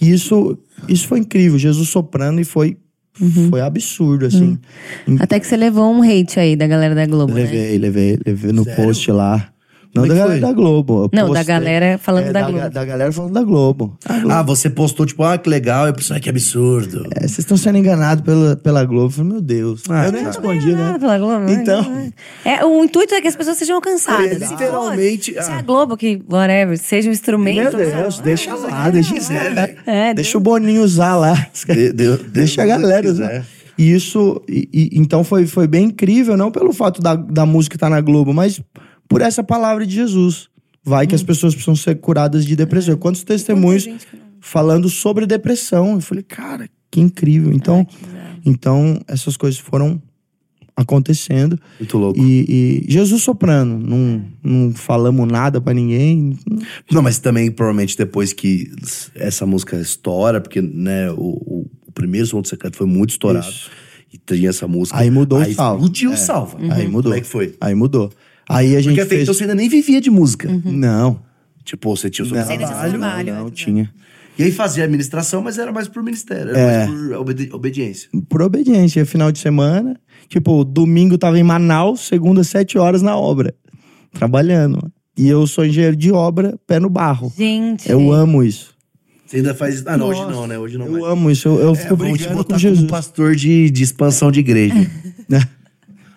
[0.00, 1.58] E isso, isso foi incrível.
[1.58, 2.76] Jesus soprando e foi,
[3.20, 3.48] Uhum.
[3.50, 4.56] foi absurdo, assim.
[5.18, 7.40] Até que você levou um hate aí da galera da Globo, né?
[7.42, 8.84] Levei, levei, levei no Sério?
[8.84, 9.48] post lá.
[9.94, 11.10] Não Como é da que galera da Globo.
[11.12, 12.70] Não, da galera falando É, da ga- Globo.
[12.70, 13.98] Da galera falando da Globo.
[14.06, 14.30] Globo.
[14.30, 15.86] Ah, você postou, tipo, ah, que legal.
[15.86, 17.06] Eu pensei, ah, que absurdo.
[17.16, 19.06] É, vocês estão sendo enganados pela, pela Globo.
[19.06, 19.82] Eu falei, meu Deus.
[19.88, 20.28] Ah, eu nem tá.
[20.28, 20.98] respondi, Ah, né?
[20.98, 21.52] pela Globo, né?
[21.54, 22.12] Então.
[22.44, 24.42] É, o intuito é que as pessoas sejam alcançadas.
[24.42, 25.58] É, literalmente, Se ah.
[25.58, 27.76] a Globo, que, whatever, seja um instrumento.
[27.76, 29.74] Meu Deus, deixa lá, deixa quiser, né?
[29.86, 31.34] É, Deixa o Boninho usar lá.
[31.66, 33.44] De- de- Deixa a galera usar.
[33.78, 37.76] E isso, e- e- então foi, foi bem incrível, não pelo fato da, da música
[37.76, 38.60] estar na Globo, mas
[39.08, 40.48] por essa palavra de Jesus.
[40.84, 42.96] Vai que as pessoas precisam ser curadas de depressão.
[42.96, 43.98] Quantos testemunhos que não-
[44.40, 45.94] falando sobre depressão.
[45.94, 47.52] Eu falei, cara, que incrível.
[47.52, 47.86] Então,
[48.44, 50.00] então essas coisas foram
[50.76, 51.58] acontecendo.
[51.78, 52.18] Muito louco.
[52.20, 53.76] E, e Jesus soprando.
[53.78, 56.38] Não, não falamos nada pra ninguém.
[56.90, 58.70] Não, mas também, provavelmente, depois que
[59.14, 63.48] essa música estoura, porque, né, o, o, o primeiro som do secreto foi muito estourado.
[63.48, 63.70] Isso.
[64.12, 64.96] E tinha essa música.
[64.96, 65.76] Aí mudou o aí salva.
[65.80, 66.16] Explodiu o É.
[66.16, 66.58] salva.
[66.72, 67.02] Aí mudou.
[67.10, 67.54] Como é que foi?
[67.60, 68.10] Aí mudou.
[68.48, 69.22] Aí a gente Porque até fez...
[69.22, 70.48] então você ainda nem vivia de música.
[70.64, 71.20] Não.
[71.64, 72.90] Tipo, você tinha o seu Não, trabalho.
[72.98, 73.50] trabalho, não, é.
[73.50, 73.90] tinha.
[74.38, 76.50] E aí fazia administração, mas era mais por ministério.
[76.50, 76.86] Era É.
[76.86, 78.08] mais por obedi- obediência.
[78.28, 79.98] Por obediência, final de semana.
[80.28, 83.54] Tipo, domingo tava em Manaus, segunda, sete horas na obra.
[84.12, 84.78] Trabalhando.
[85.16, 87.32] E eu sou engenheiro de obra, pé no barro.
[87.36, 87.90] Gente.
[87.90, 88.72] Eu amo isso.
[89.26, 89.84] Você ainda faz.
[89.86, 90.58] Ah, não, hoje Nossa, não, né?
[90.58, 91.04] Hoje não Eu mais.
[91.04, 91.48] amo isso.
[91.48, 92.78] Eu, eu É, fico botar com Jesus.
[92.78, 94.74] como pastor de, de expansão de igreja.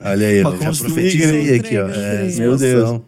[0.03, 1.87] Olha aí, ó, já profetizei aqui, ó.
[1.89, 3.01] É, Meu Deus.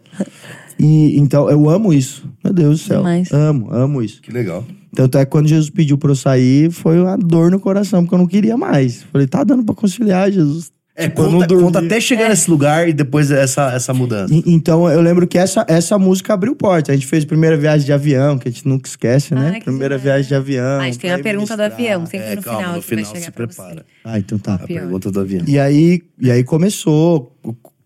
[0.78, 2.28] E então eu amo isso.
[2.42, 2.98] Meu Deus do céu.
[2.98, 3.32] Demais.
[3.32, 4.20] Amo, amo isso.
[4.20, 4.64] Que legal.
[4.94, 8.14] Tanto é que quando Jesus pediu pra eu sair, foi uma dor no coração, porque
[8.14, 9.02] eu não queria mais.
[9.04, 10.72] Falei, tá dando pra conciliar, Jesus.
[10.96, 14.32] É, conta, conta até chegar nesse lugar e depois essa, essa mudança.
[14.32, 16.92] E- Então eu lembro que essa, essa música abriu porta.
[16.92, 19.54] A gente fez a primeira viagem de avião, que a gente nunca esquece, né?
[19.58, 20.02] Que primeira demais.
[20.02, 20.80] viagem de avião.
[20.80, 22.76] A gente tem a pergunta do avião, sempre É, no calma, final.
[22.76, 23.74] no final chegar se prepara.
[23.74, 23.84] você.
[24.04, 24.54] Ah, então tá.
[24.54, 25.44] A pergunta do avião.
[25.48, 27.36] E aí, e aí começou,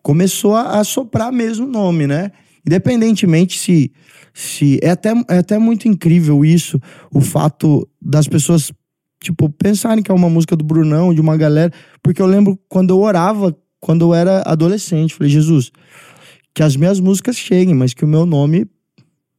[0.03, 2.31] começou a, a soprar mesmo o nome, né?
[2.67, 3.91] Independentemente se,
[4.35, 6.79] se é até, é até muito incrível isso,
[7.11, 8.71] o fato das pessoas
[9.21, 12.91] tipo pensarem que é uma música do Brunão, de uma galera, porque eu lembro quando
[12.91, 15.71] eu orava, quando eu era adolescente, falei Jesus,
[16.55, 18.67] que as minhas músicas cheguem, mas que o meu nome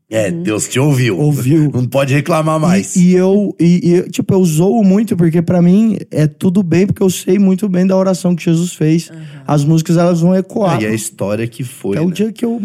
[0.09, 1.19] É, Deus te ouviu.
[1.19, 1.69] Ouviu.
[1.71, 2.95] Não pode reclamar mais.
[2.95, 6.87] E, e eu, e, e, tipo, eu zoo muito, porque pra mim é tudo bem,
[6.87, 9.11] porque eu sei muito bem da oração que Jesus fez.
[9.45, 10.77] As músicas, elas vão ecoar.
[10.77, 11.97] Ah, e a história que foi.
[11.97, 12.13] é o né?
[12.13, 12.59] dia que eu.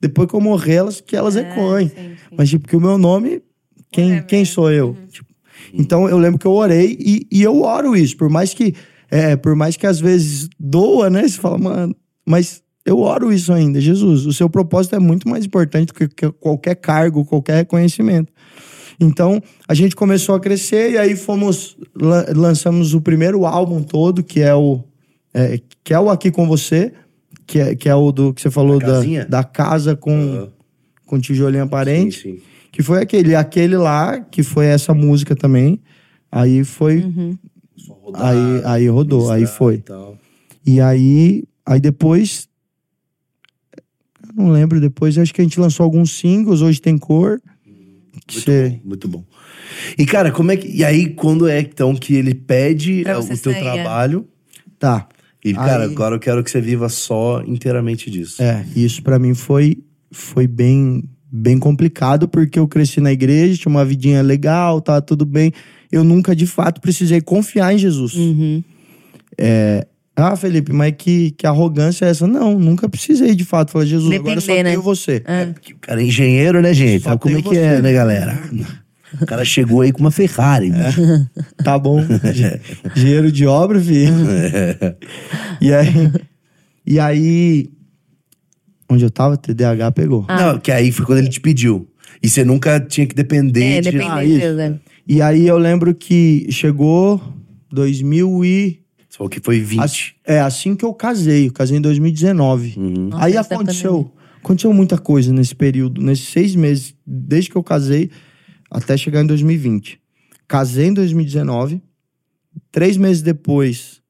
[0.00, 1.88] Depois que eu morrer, elas, que elas ecoem.
[1.88, 2.14] sim, sim.
[2.36, 3.42] Mas, tipo, que o meu nome,
[3.90, 4.26] quem, Whatever.
[4.26, 4.96] quem sou eu?
[5.10, 5.28] Tipo,
[5.72, 8.16] então, eu lembro que eu orei e, e eu oro isso.
[8.16, 8.74] Por mais que,
[9.14, 11.22] é, por mais que às vezes doa, né?
[11.28, 11.94] Você fala, mano,
[12.26, 13.80] mas eu oro isso ainda.
[13.80, 18.32] Jesus, o seu propósito é muito mais importante do que, que qualquer cargo, qualquer reconhecimento.
[18.98, 24.22] Então, a gente começou a crescer e aí fomos, lan- lançamos o primeiro álbum todo,
[24.22, 24.82] que é o,
[25.32, 26.92] é, que é o Aqui Com Você,
[27.46, 30.48] que é, que é o do que você falou Da da, casa com, Aham.
[31.06, 32.20] com tijolinho aparente.
[32.20, 32.42] Sim, sim.
[32.72, 35.80] Que foi aquele, aquele lá, que foi essa música também.
[36.32, 36.98] Aí foi.
[36.98, 37.38] Uhum.
[38.02, 39.82] Rodar, Aí, aí rodou, aí foi.
[40.66, 40.74] e.
[40.74, 42.48] E aí, aí depois.
[44.34, 47.40] Não lembro depois, acho que a gente lançou alguns singles, hoje tem cor.
[48.26, 49.24] Que Muito cê- bom, muito bom.
[49.98, 50.68] E, cara, como é que.
[50.68, 53.60] E aí, quando é então que ele pede é, o teu sair, é.
[53.74, 54.26] trabalho?
[54.78, 55.08] Tá.
[55.44, 58.42] E, cara, Aí- agora eu quero que você viva só inteiramente disso.
[58.42, 63.70] É, isso pra mim foi, foi bem, bem complicado, porque eu cresci na igreja, tinha
[63.70, 65.52] uma vidinha legal, tá tudo bem.
[65.94, 68.14] Eu nunca, de fato, precisei confiar em Jesus.
[68.14, 68.62] Uhum.
[70.16, 72.26] Ah, Felipe, mas que, que arrogância é essa?
[72.26, 73.72] Não, nunca precisei, de fato.
[73.72, 74.70] Falar, Jesus, agora eu só Depender, né?
[74.70, 75.22] tenho você.
[75.24, 77.02] É, porque o cara é engenheiro, né, gente?
[77.02, 77.82] Só Sabe como é que é, você.
[77.82, 78.38] né, galera?
[79.22, 80.70] O cara chegou aí com uma Ferrari.
[80.70, 80.92] né?
[81.62, 82.04] Tá bom.
[82.96, 84.12] Dinheiro de obra, filho.
[85.60, 86.12] E aí.
[86.84, 87.70] E aí.
[88.90, 90.26] Onde eu tava, TDAH pegou.
[90.28, 91.88] Não, que aí foi quando ele te pediu.
[92.20, 94.00] E você nunca tinha que depender É, de...
[94.02, 94.40] Ah, de isso.
[94.40, 94.74] Deus, né?
[95.06, 97.20] E aí eu lembro que chegou
[97.70, 98.80] 2000 e.
[99.08, 99.80] Você falou que foi 20.
[99.80, 101.48] Assim, é, assim que eu casei.
[101.48, 102.78] Eu casei em 2019.
[102.78, 104.10] Nossa, aí aconteceu.
[104.42, 108.10] Aconteceu muita coisa nesse período, nesses seis meses, desde que eu casei
[108.70, 109.98] até chegar em 2020.
[110.46, 111.80] Casei em 2019.
[112.70, 114.02] Três meses depois,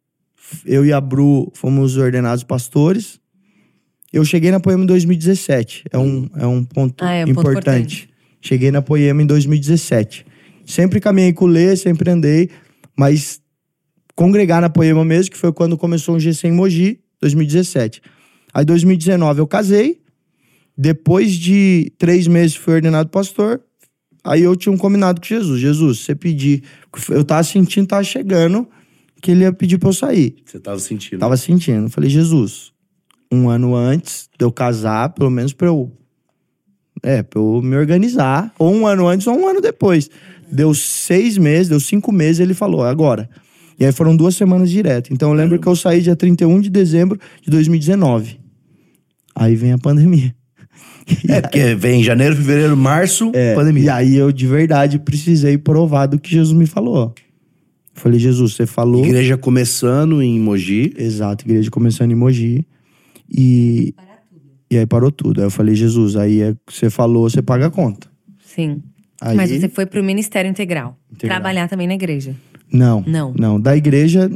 [0.65, 3.21] eu e a Bru fomos ordenados pastores.
[4.13, 5.85] Eu cheguei na Poema em 2017.
[5.91, 8.09] É um, é um ponto Ah, é um ponto importante.
[8.41, 10.27] Cheguei na Poema em 2017.
[10.65, 12.51] Sempre caminhei com o Lê, sempre andei,
[12.97, 13.41] mas
[14.15, 18.01] congregar na Poema mesmo, que foi quando começou o GC em Mogi, 2017.
[18.53, 20.01] Aí, 2019, eu casei.
[20.77, 23.61] Depois de três meses, fui ordenado pastor.
[24.25, 25.61] Aí eu tinha um combinado com Jesus.
[25.61, 26.63] Jesus, você pedir...
[27.11, 28.67] Eu tava sentindo, tava chegando,
[29.21, 30.37] que ele ia pedir pra eu sair.
[30.45, 31.19] Você tava sentindo.
[31.19, 31.89] Tava sentindo.
[31.91, 32.73] Falei, Jesus,
[33.33, 35.93] um ano antes de eu casar, pelo menos pra eu.
[37.05, 38.53] É, pra eu me organizar.
[38.59, 40.11] Ou um ano antes ou um ano depois.
[40.51, 43.29] Deu seis meses, deu cinco meses, ele falou, "É agora.
[43.79, 45.13] E aí foram duas semanas direto.
[45.13, 48.39] Então eu lembro que eu saí dia 31 de dezembro de 2019.
[49.35, 50.35] Aí vem a pandemia.
[51.29, 53.83] É, porque vem janeiro, fevereiro, março, É, pandemia.
[53.85, 57.15] E aí eu de verdade precisei provar do que Jesus me falou.
[57.93, 59.05] Falei, Jesus, você falou.
[59.05, 60.95] Igreja começando em Mogi.
[60.97, 62.67] Exato, igreja começando em Mogi.
[63.31, 63.95] E.
[64.75, 65.41] E aí parou tudo.
[65.41, 68.09] Aí eu falei, Jesus, aí é, você falou, você paga a conta.
[68.45, 68.83] Sim.
[69.21, 70.99] Aí, Mas você foi pro Ministério Integral.
[71.13, 71.37] Integral.
[71.39, 72.35] Trabalhar também na igreja.
[72.73, 73.05] Não.
[73.07, 73.33] Não.
[73.39, 73.61] Não.
[73.61, 74.29] Da igreja,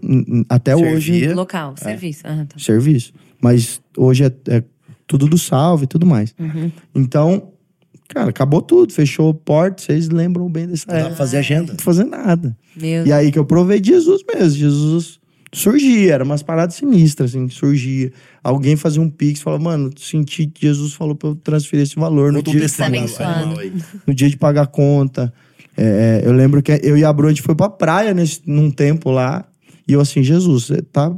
[0.49, 0.95] até Servia.
[0.95, 1.35] hoje, É.
[1.35, 2.23] Local, serviço.
[2.25, 2.57] Ah, tá.
[2.57, 3.13] serviço.
[3.43, 4.63] Mas hoje é, é
[5.09, 6.33] tudo do salve e tudo mais.
[6.39, 6.71] Uhum.
[6.95, 7.51] Então,
[8.09, 8.93] cara, acabou tudo.
[8.93, 9.83] Fechou porta.
[9.83, 11.17] Vocês lembram bem dessa pra época.
[11.17, 11.73] fazer agenda.
[11.73, 12.57] Não fazer nada.
[12.81, 14.57] Meu E aí que eu provei de Jesus mesmo.
[14.57, 15.19] Jesus
[15.53, 18.13] surgia, era umas paradas sinistras, assim, surgia.
[18.49, 22.33] Alguém fazia um pix, falava, mano, senti que Jesus falou pra eu transferir esse valor
[22.33, 23.47] no dia, pagar,
[24.07, 25.33] no dia de pagar a conta.
[25.77, 28.71] É, eu lembro que eu e a Bru, a gente foi pra praia nesse, num
[28.71, 29.45] tempo lá.
[29.87, 31.15] E eu assim, Jesus, você tá...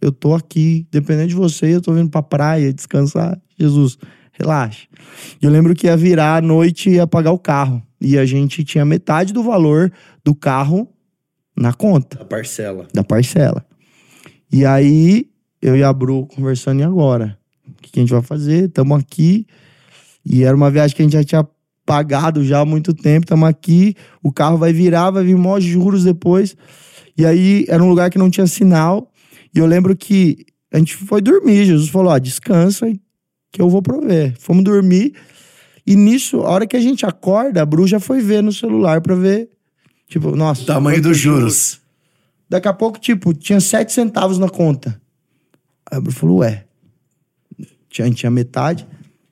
[0.00, 3.40] Eu tô aqui, dependendo de você, eu tô vindo pra praia descansar.
[3.58, 3.98] Jesus,
[4.32, 4.86] relaxa.
[5.40, 7.82] E eu lembro que ia virar a noite e ia pagar o carro.
[8.00, 9.90] E a gente tinha metade do valor
[10.22, 10.86] do carro
[11.56, 12.86] na conta A parcela.
[12.92, 13.64] da parcela.
[14.52, 15.28] E aí,
[15.60, 17.38] eu e a Bru conversando, e agora?
[17.68, 18.68] O que que a gente vai fazer?
[18.68, 19.46] Estamos aqui.
[20.24, 21.46] E era uma viagem que a gente já tinha
[21.84, 23.24] pagado já há muito tempo.
[23.24, 26.56] Estamos aqui, o carro vai virar, vai vir maiores juros depois.
[27.16, 29.10] E aí, era um lugar que não tinha sinal.
[29.54, 31.64] E eu lembro que a gente foi dormir.
[31.64, 32.92] Jesus falou: ó, descansa
[33.50, 34.34] que eu vou prover.
[34.38, 35.14] Fomos dormir.
[35.86, 39.00] E nisso, a hora que a gente acorda, a Bru já foi ver no celular
[39.00, 39.48] pra ver.
[40.08, 40.64] Tipo, nossa.
[40.64, 41.80] Tamanho dos juros.
[42.48, 45.00] Daqui a pouco, tipo, tinha sete centavos na conta.
[45.90, 46.64] Aí a Bru falou, ué.
[47.90, 48.86] Tinha, tinha metade.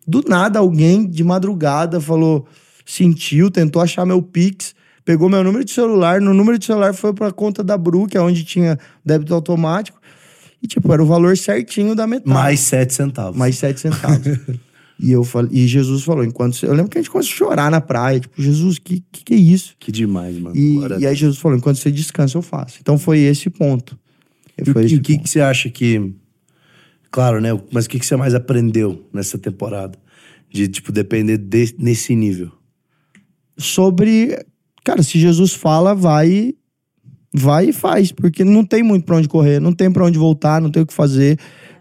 [0.07, 2.47] Do nada, alguém de madrugada falou,
[2.85, 4.75] sentiu, tentou achar meu Pix,
[5.05, 6.21] pegou meu número de celular.
[6.21, 9.99] No número de celular foi pra conta da Bru, que é onde tinha débito automático.
[10.63, 12.31] E, tipo, era o valor certinho da metade.
[12.31, 13.37] Mais sete centavos.
[13.37, 14.27] Mais sete centavos.
[14.99, 16.57] e eu falei, e Jesus falou, enquanto.
[16.57, 18.21] você- Eu lembro que a gente começou a chorar na praia.
[18.21, 19.75] Tipo, Jesus, que, que, que é isso?
[19.79, 20.57] Que demais, mano.
[20.57, 22.79] E, e aí Jesus falou: enquanto você descansa, eu faço.
[22.81, 23.99] Então foi esse ponto.
[24.57, 26.15] E Foi o, que- o que você acha que.
[27.15, 27.51] Claro, né?
[27.71, 29.97] Mas o que, que você mais aprendeu nessa temporada?
[30.51, 32.51] De, tipo, depender de- nesse nível.
[33.57, 34.37] Sobre.
[34.85, 36.55] Cara, se Jesus fala, vai.
[37.33, 38.11] Vai e faz.
[38.11, 40.87] Porque não tem muito pra onde correr, não tem pra onde voltar, não tem o
[40.87, 41.39] que fazer.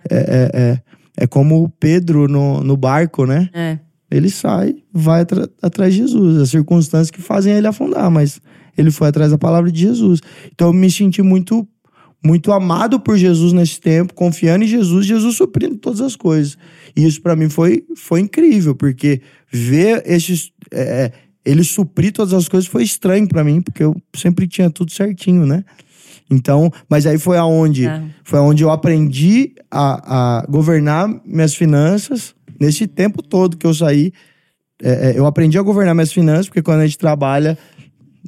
[0.08, 0.82] É, é, é,
[1.24, 3.50] é como o Pedro no, no barco, né?
[3.54, 3.80] É.
[4.12, 6.40] Ele sai, vai atra- atrás de Jesus.
[6.40, 8.40] As circunstâncias que fazem ele afundar, mas
[8.78, 10.22] ele foi atrás da palavra de Jesus.
[10.54, 11.68] Então eu me senti muito
[12.24, 16.58] muito amado por Jesus nesse tempo, confiando em Jesus, Jesus suprindo todas as coisas.
[16.96, 19.22] E isso pra mim foi, foi incrível, porque
[19.52, 21.12] ver esses é,
[21.46, 25.46] ele suprir todas as coisas foi estranho pra mim, porque eu sempre tinha tudo certinho,
[25.46, 25.64] né?
[26.32, 28.02] Então, mas aí foi aonde Ah.
[28.24, 34.14] foi aonde eu aprendi a, a governar minhas finanças nesse tempo todo que eu saí.
[34.82, 37.58] é, é, eu aprendi a governar minhas finanças, porque quando a gente trabalha,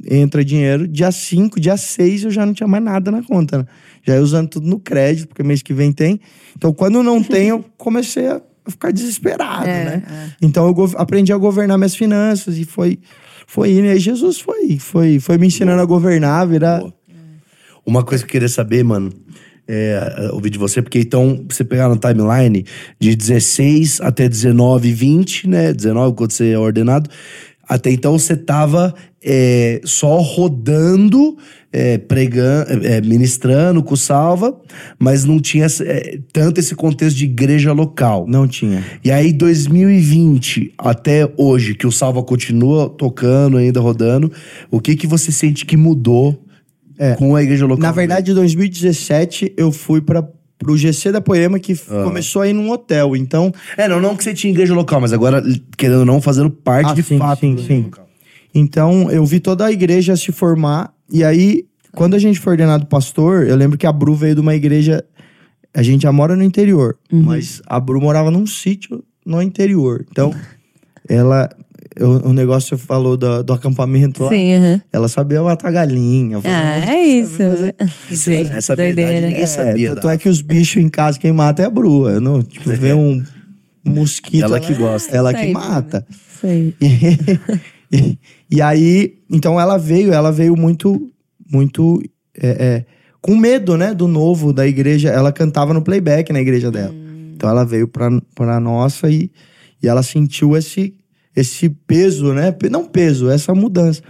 [0.10, 0.88] entra dinheiro.
[0.88, 3.60] Dia 5, dia 6 eu já não tinha mais nada na conta.
[3.60, 3.66] Né?
[4.06, 6.20] Já ia usando tudo no crédito, porque mês que vem tem.
[6.56, 10.04] Então, quando não tem, eu comecei a ficar desesperado, É, né?
[10.10, 10.30] é.
[10.42, 13.00] Então, eu aprendi a governar minhas finanças e foi,
[13.48, 13.86] foi indo.
[13.88, 16.80] E aí, Jesus foi, foi, foi me ensinando a governar, a virar.
[16.80, 16.94] Boa.
[17.86, 19.14] Uma coisa que eu queria saber, mano,
[19.68, 22.66] é, ouvir de você, porque então, você pegar no timeline
[23.00, 25.74] de 16 até 19, 20, né?
[25.74, 27.10] 19, quando você é ordenado.
[27.68, 28.94] Até então você tava
[29.26, 31.36] é, só rodando,
[31.74, 34.56] é, pregando, é, ministrando com o salva,
[35.00, 38.26] mas não tinha é, tanto esse contexto de igreja local.
[38.28, 38.84] Não tinha.
[39.04, 44.32] E aí, 2020 até hoje, que o Salva continua tocando, ainda rodando,
[44.72, 46.42] o que que você sente que mudou
[47.18, 47.84] com a igreja local?
[47.84, 47.88] É.
[47.88, 50.24] Na verdade, em 2017, eu fui para
[50.58, 53.14] pro GC da Poema, que f- começou aí num hotel.
[53.16, 55.44] Então, É, não, não que você tinha igreja local, mas agora,
[55.78, 57.42] querendo ou não, fazendo parte Ah, de sim, fato.
[57.42, 57.82] sim, sim.
[57.84, 58.05] local.
[58.56, 60.94] Então, eu vi toda a igreja se formar.
[61.12, 64.42] E aí, quando a gente foi ordenado pastor, eu lembro que a Bru veio de
[64.42, 65.04] uma igreja.
[65.74, 70.06] A gente já mora no interior, mas a Bru morava num sítio no interior.
[70.10, 70.34] Então,
[71.08, 71.50] ela.
[71.98, 74.30] eu- O negócio você falou do, do acampamento lá.
[74.30, 74.82] Sim, aham.
[74.94, 76.40] Ela sabia matar galinha.
[76.46, 77.38] Ah, é isso.
[78.10, 79.28] Gente, essa verdade doideira.
[79.28, 79.96] ninguém É, sabia.
[79.96, 82.08] tanto é que os bichos em casa, quem mata é a Bru.
[82.10, 83.22] Eu não, tipo, vê um
[83.84, 84.44] mosquito.
[84.44, 85.16] Ela que gosta.
[85.16, 86.06] Ela Isso que mata.
[86.10, 86.74] Isso aí.
[87.92, 88.18] E,
[88.50, 91.12] e- aí, então ela veio, ela veio muito,
[91.52, 92.02] muito
[92.38, 92.86] é, é,
[93.22, 95.10] com medo, né, do novo da igreja.
[95.10, 96.94] Ela cantava no playback na igreja dela.
[97.36, 99.30] Então ela veio pra, pra nossa e,
[99.82, 100.94] e ela sentiu esse,
[101.36, 102.56] esse peso, né?
[102.72, 104.02] Não peso, essa mudança.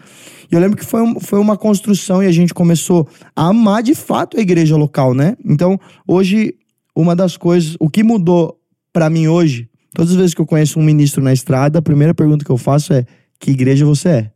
[0.52, 3.82] E eu lembro que foi, um- foi uma construção e a gente começou a amar
[3.82, 5.36] de fato a igreja local, né?
[5.44, 6.54] Então, hoje,
[6.96, 8.60] uma das coisas, o que mudou
[8.94, 12.14] pra mim hoje, todas as vezes que eu conheço um ministro na estrada, a primeira
[12.14, 13.06] pergunta que eu faço é:
[13.40, 14.32] que igreja você é?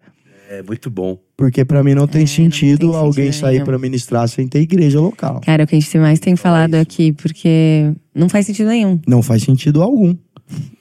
[0.52, 1.20] É muito bom.
[1.38, 4.48] Porque pra mim não tem É, não sentido tem alguém sentido sair pra ministrar sem
[4.48, 5.40] ter igreja local.
[5.42, 9.00] Cara, é o que a gente mais tem falado aqui, porque não faz sentido nenhum.
[9.08, 10.16] Não faz sentido algum.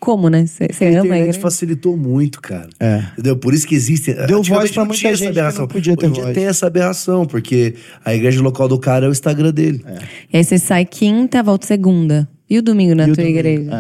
[0.01, 0.47] Como, né?
[0.47, 1.41] Você ama a internet igreja?
[1.41, 2.71] facilitou muito, cara.
[2.81, 3.03] É.
[3.13, 3.37] Entendeu?
[3.37, 4.15] Por isso que existe.
[4.27, 5.61] Deu voz pra não muita essa gente que aberração.
[5.61, 6.35] não podia ter Hoje voz.
[6.35, 9.85] tem essa aberração, porque a igreja local do cara é o Instagram dele.
[10.33, 12.27] E aí você sai quinta, volta segunda.
[12.51, 13.71] E o domingo na E tua domingo, igreja?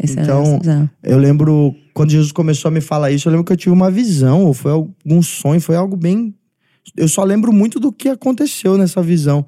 [0.00, 0.04] É.
[0.04, 0.60] Esse é Então,
[1.02, 3.90] eu lembro, quando Jesus começou a me falar isso, eu lembro que eu tive uma
[3.90, 6.34] visão, ou foi algum sonho, foi algo bem.
[6.96, 9.44] Eu só lembro muito do que aconteceu nessa visão.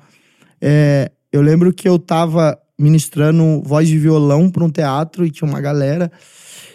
[0.60, 5.48] É, eu lembro que eu tava ministrando voz de violão pra um teatro e tinha
[5.48, 6.10] uma galera.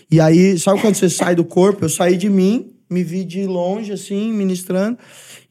[0.10, 1.86] E aí, sabe quando você sai do corpo?
[1.86, 4.98] Eu saí de mim, me vi de longe, assim, ministrando.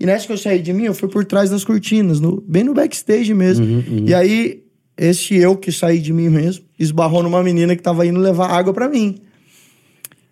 [0.01, 2.65] E nessa que eu saí de mim, eu fui por trás das cortinas, no- bem
[2.65, 3.65] no backstage mesmo.
[4.07, 4.64] E aí,
[4.97, 8.73] esse eu que saí de mim mesmo, esbarrou numa menina que tava indo levar água
[8.73, 9.19] pra mim.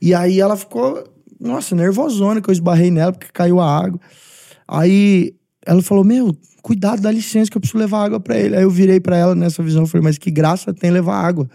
[0.00, 1.04] E aí ela ficou,
[1.40, 4.00] nossa, nervosona que eu esbarrei nela porque caiu a água.
[4.66, 5.34] Aí
[5.66, 8.56] ela falou: Meu, cuidado, dá licença que eu preciso levar água pra ele.
[8.56, 11.48] Aí eu virei pra ela nessa visão e falei: Mas que graça tem levar água?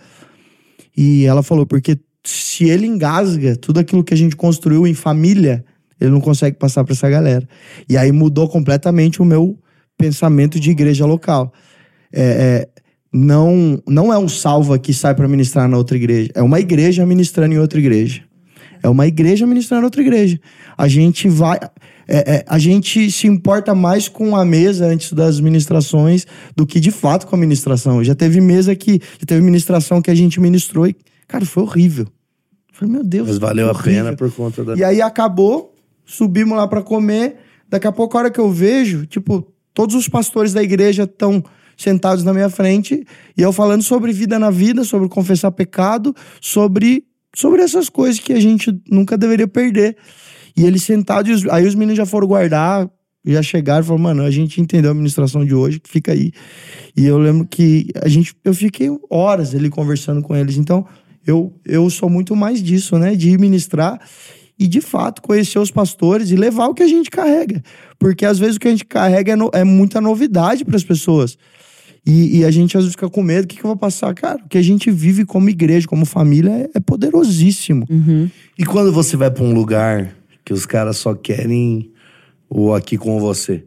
[0.96, 5.64] E ela falou: Porque se ele engasga tudo aquilo que a gente construiu em família,
[6.00, 7.48] ele não consegue passar pra essa galera.
[7.90, 9.58] E aí mudou completamente o meu
[9.98, 11.52] pensamento de igreja local.
[12.12, 12.70] É, é,
[13.14, 16.32] não, não é um salva que sai pra ministrar na outra igreja.
[16.36, 18.24] É uma igreja ministrando em outra igreja.
[18.84, 20.40] É uma igreja ministrando em outra igreja.
[20.78, 21.58] A gente vai.
[22.08, 26.80] é, é, a gente se importa mais com a mesa antes das ministrações do que
[26.80, 28.04] de fato com a ministração.
[28.04, 29.02] Já teve mesa que.
[29.20, 30.96] Já teve ministração que a gente ministrou e,
[31.28, 32.06] cara, foi horrível.
[32.06, 33.28] Eu Falei, meu Deus.
[33.28, 34.76] Mas valeu a pena por conta da.
[34.76, 35.74] E aí acabou,
[36.06, 37.38] subimos lá pra comer.
[37.70, 41.44] Daqui a pouco, a hora que eu vejo, tipo, todos os pastores da igreja estão
[41.78, 43.06] sentados na minha frente
[43.38, 47.04] e eu falando sobre vida na vida, sobre confessar pecado, sobre,
[47.36, 49.96] sobre essas coisas que a gente nunca deveria perder.
[50.56, 52.90] E eles sentados, os- aí os meninos já foram guardar,
[53.26, 56.32] já chegaram e falaram, mano, a gente entendeu a administração de hoje, que fica aí.
[56.96, 60.58] E eu lembro que a gente, eu fiquei horas ali conversando com eles.
[60.58, 60.86] Então,
[61.26, 63.16] eu, eu sou muito mais disso, né?
[63.16, 64.00] De ministrar
[64.58, 67.62] e, de fato, conhecer os pastores e levar o que a gente carrega.
[68.00, 70.84] Porque às vezes o que a gente carrega é, no- é muita novidade para as
[70.84, 71.38] pessoas.
[72.08, 74.14] E, e a gente às vezes fica com medo, o que, que eu vou passar?
[74.16, 77.86] Cara, o que a gente vive como igreja, como família, é, é poderosíssimo.
[78.58, 81.92] E quando você vai pra um lugar que os caras só querem
[82.50, 83.66] o aqui com você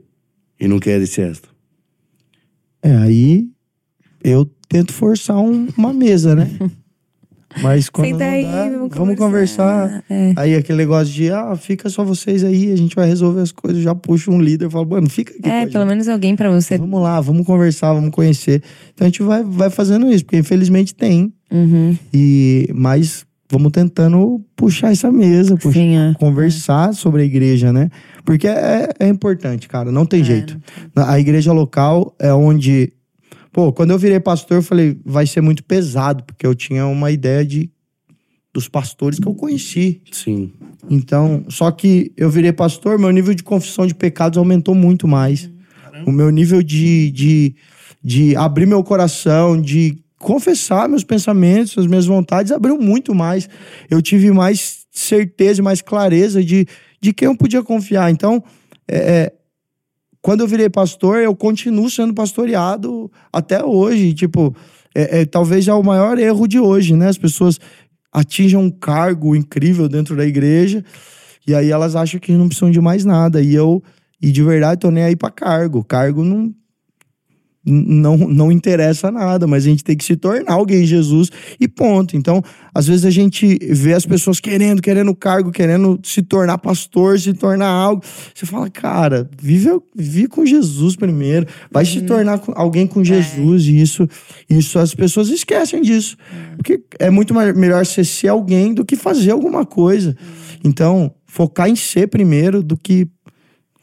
[0.58, 1.50] e não querem esse extra?
[2.82, 3.46] É, aí
[4.24, 6.48] eu tento forçar um- uma mesa, né?
[7.60, 9.88] Mas quando não aí, dá, vamos vamos conversar.
[9.88, 10.04] conversar.
[10.08, 10.32] É.
[10.36, 13.82] Aí aquele negócio de, ah, fica só vocês aí, a gente vai resolver as coisas.
[13.82, 15.48] Já puxa um líder e fala, mano, fica aqui.
[15.48, 15.72] É, gente.
[15.72, 16.78] pelo menos alguém pra você.
[16.78, 18.62] Vamos lá, vamos conversar, vamos conhecer.
[18.94, 21.32] Então a gente vai, vai fazendo isso, porque infelizmente tem.
[21.50, 21.96] Uhum.
[22.14, 26.14] E, mas vamos tentando puxar essa mesa, puxar, Sim, é.
[26.14, 27.90] conversar sobre a igreja, né?
[28.24, 30.56] Porque é, é importante, cara, não tem jeito.
[30.94, 32.92] A igreja local é onde.
[33.52, 37.10] Pô, quando eu virei pastor, eu falei, vai ser muito pesado, porque eu tinha uma
[37.10, 37.70] ideia de
[38.52, 40.02] dos pastores que eu conheci.
[40.10, 40.52] Sim.
[40.88, 45.50] Então, só que eu virei pastor, meu nível de confissão de pecados aumentou muito mais.
[46.06, 47.54] O meu nível de, de,
[48.02, 53.48] de abrir meu coração, de confessar meus pensamentos, as minhas vontades, abriu muito mais.
[53.88, 56.66] Eu tive mais certeza e mais clareza de,
[57.00, 58.10] de quem eu podia confiar.
[58.10, 58.42] Então,
[58.88, 59.32] é, é,
[60.22, 64.12] quando eu virei pastor, eu continuo sendo pastoreado até hoje.
[64.12, 64.54] Tipo,
[64.94, 67.08] é, é, talvez é o maior erro de hoje, né?
[67.08, 67.58] As pessoas
[68.12, 70.84] atingem um cargo incrível dentro da igreja
[71.46, 73.40] e aí elas acham que não precisam de mais nada.
[73.42, 73.82] E eu,
[74.20, 75.82] e de verdade, tô nem aí pra cargo.
[75.82, 76.54] Cargo não.
[77.62, 81.30] Não, não interessa nada, mas a gente tem que se tornar alguém Jesus
[81.60, 82.16] e ponto.
[82.16, 82.42] Então,
[82.74, 87.34] às vezes a gente vê as pessoas querendo, querendo cargo, querendo se tornar pastor, se
[87.34, 88.02] tornar algo.
[88.34, 93.78] Você fala, cara, vive, vive com Jesus primeiro, vai se tornar alguém com Jesus, e
[93.78, 94.08] isso,
[94.48, 96.16] isso as pessoas esquecem disso.
[96.56, 100.16] Porque é muito melhor você ser alguém do que fazer alguma coisa.
[100.64, 103.06] Então, focar em ser primeiro do que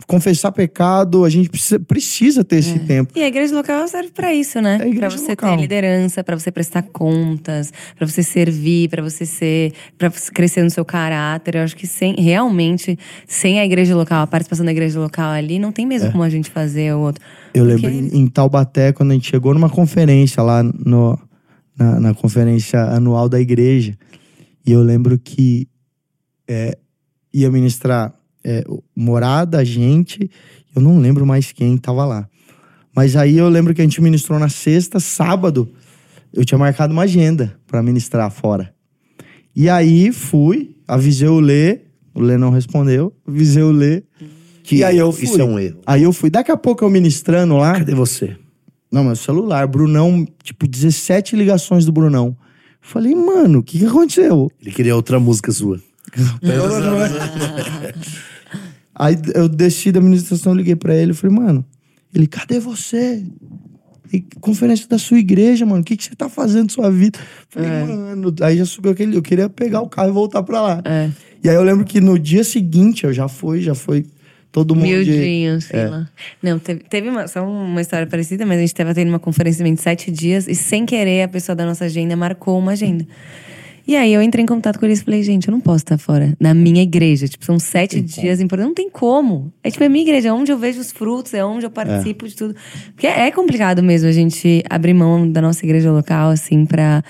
[0.05, 3.11] confessar pecado, a gente precisa, precisa ter esse tempo.
[3.15, 4.77] E a igreja local serve pra isso, né?
[4.79, 5.55] É a igreja Pra você local.
[5.55, 10.69] ter liderança, pra você prestar contas, pra você servir, pra você ser, para crescer no
[10.69, 11.55] seu caráter.
[11.55, 15.57] Eu acho que sem realmente sem a igreja local, a participação da igreja local ali,
[15.59, 15.87] não tem É.
[15.87, 17.23] mesmo como a gente fazer o outro.
[17.53, 21.17] Eu Porque lembro em, em Taubaté, quando a gente chegou numa conferência lá no,
[21.77, 23.97] na, na conferência anual da igreja,
[24.65, 25.67] e eu lembro que
[26.47, 26.77] é,
[27.33, 28.13] ia ministrar
[28.47, 28.63] é,
[28.95, 30.31] morada, gente,
[30.73, 32.29] eu não lembro mais quem tava lá.
[32.95, 35.69] Mas aí eu lembro que a gente ministrou na sexta, sábado,
[36.33, 38.73] eu tinha marcado uma agenda para ministrar fora.
[39.53, 41.81] E aí fui, avisei o Lê,
[42.15, 43.13] O Lê não respondeu.
[43.27, 44.03] Visei o Lê.
[44.63, 45.25] Que e aí eu fui.
[45.25, 45.79] Isso é um erro.
[45.85, 46.29] Aí eu fui.
[46.29, 47.73] Daqui a pouco eu ministrando lá.
[47.73, 48.37] Cadê você?
[48.91, 49.67] Não, meu celular.
[49.67, 52.35] Brunão, tipo, 17 ligações do Brunão.
[52.79, 54.49] Falei, mano, o que, que aconteceu?
[54.61, 55.81] Ele queria outra música sua.
[58.99, 61.63] Aí eu desci da administração, liguei pra ele, falei, mano,
[62.13, 63.23] ele, cadê você?
[64.11, 67.19] E conferência da sua igreja, mano, o que, que você tá fazendo na sua vida?
[67.49, 70.81] Falei, mano, aí já subiu aquele, eu queria pegar o carro e voltar pra lá.
[70.85, 71.09] É.
[71.43, 74.05] E aí eu lembro que no dia seguinte eu já fui, já foi
[74.51, 74.87] todo mundo.
[74.87, 76.09] de- Miudinho, sei lá.
[76.41, 79.63] Não, teve, teve uma, só uma história parecida, mas a gente tava tendo uma conferência
[79.63, 83.05] de sete dias e sem querer a pessoa da nossa agenda marcou uma agenda.
[83.87, 85.97] E aí eu entrei em contato com eles e falei, gente, eu não posso estar
[85.97, 87.25] fora na minha igreja.
[87.25, 88.67] Tipo, são sete dias importantes.
[88.67, 89.53] Não tem como.
[89.63, 92.27] É tipo, é minha igreja, é onde eu vejo os frutos, é onde eu participo
[92.27, 92.55] de tudo.
[92.93, 97.01] Porque é complicado mesmo a gente abrir mão da nossa igreja local, assim, pra.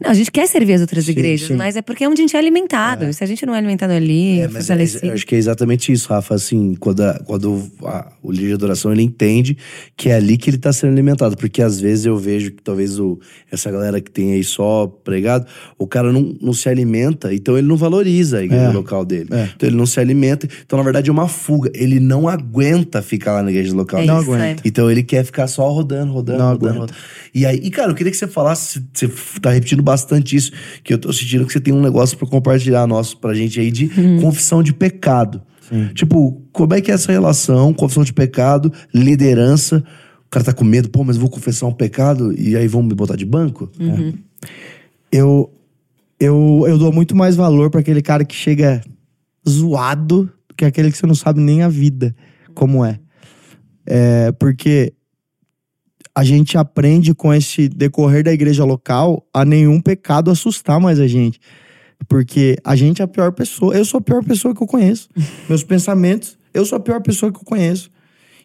[0.00, 1.54] Não, a gente quer servir as outras Sim, igrejas, sim.
[1.56, 3.04] mas é porque é onde a gente é alimentado.
[3.06, 5.90] E se a gente não é alimentado ali, É, mas é, acho que é exatamente
[5.92, 6.34] isso, Rafa.
[6.34, 9.56] Assim, quando, a- quando a- o líder de adoração ele entende
[9.96, 11.36] que é ali que ele tá sendo alimentado.
[11.36, 13.18] Porque às vezes eu vejo que talvez o,
[13.50, 15.46] essa galera que tem aí só pregado,
[15.78, 18.72] o cara não, não se alimenta, então ele não valoriza a igreja É.
[18.72, 19.28] local dele.
[19.32, 19.48] É.
[19.56, 20.48] Então ele não se alimenta.
[20.64, 21.70] Então, na verdade, é uma fuga.
[21.74, 24.00] Ele não aguenta ficar lá na igreja local.
[24.00, 24.62] É Não isso, aguenta.
[24.62, 24.68] é.
[24.68, 26.78] Então ele quer ficar só rodando, rodando, Não rodando.
[26.80, 26.92] rodando.
[27.34, 29.08] E aí, e cara, eu queria que você falasse, você
[29.40, 32.86] tá repetindo bastante isso, que eu tô sentindo que você tem um negócio pra compartilhar
[32.86, 33.88] nosso pra gente aí de
[34.20, 35.40] confissão de pecado.
[35.94, 39.82] Tipo, como é que é essa relação, confissão de pecado, liderança?
[40.26, 42.82] O cara tá com medo, pô, mas eu vou confessar um pecado e aí vão
[42.82, 43.70] me botar de banco?
[45.10, 45.50] eu,
[46.20, 48.82] eu, eu dou muito mais valor pra aquele cara que chega
[49.48, 52.14] zoado do que aquele que você não sabe nem a vida
[52.54, 52.98] como é.
[53.86, 54.92] É, porque
[56.16, 61.06] a gente aprende com esse decorrer da igreja local a nenhum pecado assustar mais a
[61.06, 61.38] gente.
[62.08, 63.76] Porque a gente é a pior pessoa.
[63.76, 65.10] Eu sou a pior pessoa que eu conheço.
[65.46, 67.90] Meus pensamentos, eu sou a pior pessoa que eu conheço.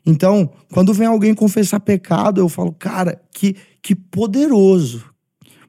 [0.06, 5.06] Então, quando vem alguém confessar pecado, eu falo, cara, que, que poderoso.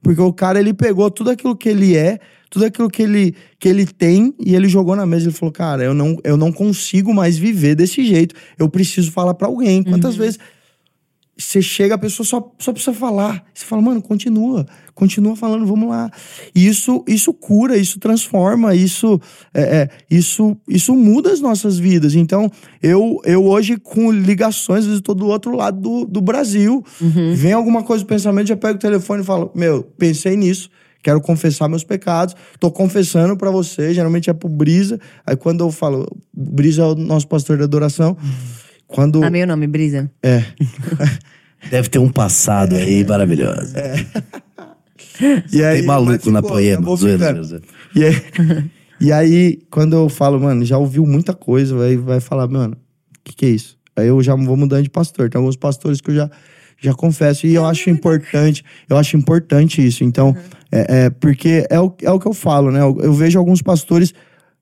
[0.03, 2.19] Porque o cara, ele pegou tudo aquilo que ele é,
[2.51, 5.27] tudo aquilo que ele, que ele tem, e ele jogou na mesa.
[5.27, 8.35] Ele falou, cara, eu não, eu não consigo mais viver desse jeito.
[8.59, 9.85] Eu preciso falar pra alguém.
[9.85, 10.41] Quantas vezes
[11.37, 13.45] você chega, a pessoa só, só precisa falar.
[13.55, 14.67] Você fala, mano, continua.
[14.95, 16.11] Continua falando, vamos lá.
[16.55, 19.21] E isso, isso cura, isso transforma, isso,
[19.55, 22.15] é, é, isso, isso muda as nossas vidas.
[22.15, 22.51] Então,
[22.83, 26.85] eu, eu hoje, com ligações, vezes estou do outro lado do, do Brasil.
[27.35, 30.71] Vem alguma coisa do pensamento, já pego o telefone e falo, meu, pensei nisso.
[31.03, 32.37] Quero confessar meus pecados.
[32.61, 33.93] Tô confessando pra você.
[33.93, 35.01] Geralmente é pro Brisa.
[35.27, 38.17] Aí quando eu falo, Brisa é o nosso pastor de adoração.
[38.93, 39.23] Quando.
[39.25, 40.11] Ah, meu nome, Brisa.
[40.23, 40.45] É.
[41.71, 43.75] Deve ter um passado aí maravilhoso.
[45.53, 46.97] E aí, Tem maluco na poema.
[46.97, 47.65] zoeira, zoeira.
[47.95, 48.23] E aí,
[48.99, 53.21] e aí, quando eu falo, mano, já ouviu muita coisa, vai, vai falar, mano, o
[53.23, 53.79] que, que é isso?
[53.95, 55.29] Aí eu já vou mudando de pastor.
[55.29, 56.31] Tem alguns pastores que eu já,
[56.81, 57.47] já confesso.
[57.47, 60.03] E eu acho importante, eu acho importante isso.
[60.03, 60.37] Então,
[60.71, 62.81] é, é, porque é o, é o que eu falo, né?
[62.81, 64.15] Eu, eu vejo alguns pastores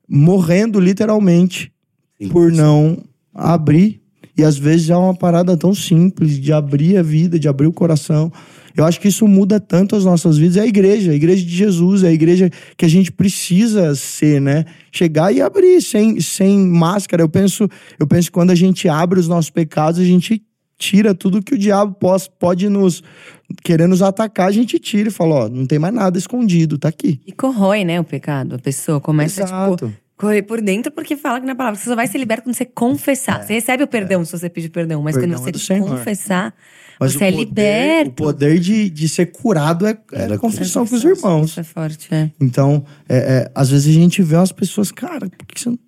[0.09, 1.73] morrendo literalmente
[2.21, 2.99] Sim, por não
[3.33, 4.03] abrir.
[4.37, 7.73] E às vezes é uma parada tão simples de abrir a vida, de abrir o
[7.73, 8.33] coração.
[8.77, 10.57] Eu acho que isso muda tanto as nossas vidas.
[10.57, 14.41] É a igreja, a igreja de Jesus, é a igreja que a gente precisa ser,
[14.41, 14.65] né?
[14.93, 17.23] Chegar e abrir sem, sem máscara.
[17.23, 17.69] Eu penso,
[17.99, 20.41] eu penso que quando a gente abre os nossos pecados, a gente
[20.79, 23.03] tira tudo que o diabo pos- pode nos
[23.63, 26.89] querer nos atacar, a gente tira e fala, ó, não tem mais nada escondido, tá
[26.89, 27.21] aqui.
[27.27, 28.55] E corrói, né, o pecado.
[28.55, 29.89] A pessoa começa, Exato.
[29.89, 31.79] tipo, correr por dentro porque fala que na palavra.
[31.79, 33.43] Você só vai ser liberto quando você confessar.
[33.43, 35.89] Você recebe o perdão se você pedir perdão, mas Perdão quando é você Senhor.
[35.89, 36.55] confessar,
[37.01, 38.11] Mas você o é poder, liberto.
[38.11, 41.51] O poder de, de ser curado é, é confissão com os irmãos.
[41.51, 42.31] Isso é forte, é.
[42.39, 45.79] Então, é, é, às vezes a gente vê umas pessoas, cara, por que você não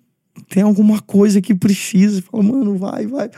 [0.49, 2.15] tem alguma coisa que precisa?
[2.15, 3.29] Você fala, mano, vai, vai.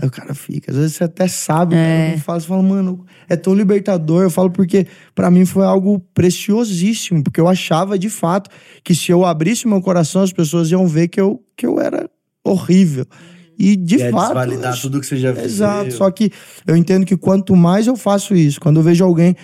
[0.00, 0.70] Aí o cara fica.
[0.70, 2.10] Às vezes você até sabe, o cara É.
[2.12, 4.22] não fala, você fala, mano, é tão libertador.
[4.22, 8.48] Eu falo porque pra mim foi algo preciosíssimo, porque eu achava de fato
[8.84, 12.08] que se eu abrisse meu coração, as pessoas iam ver que eu, que eu era
[12.44, 13.04] horrível.
[13.58, 14.26] E de Quer fato.
[14.26, 15.46] desvalidar eu- tudo que você já fez.
[15.46, 15.92] Exato.
[15.92, 16.30] Só que
[16.64, 19.34] eu entendo que quanto mais eu faço isso, quando eu vejo alguém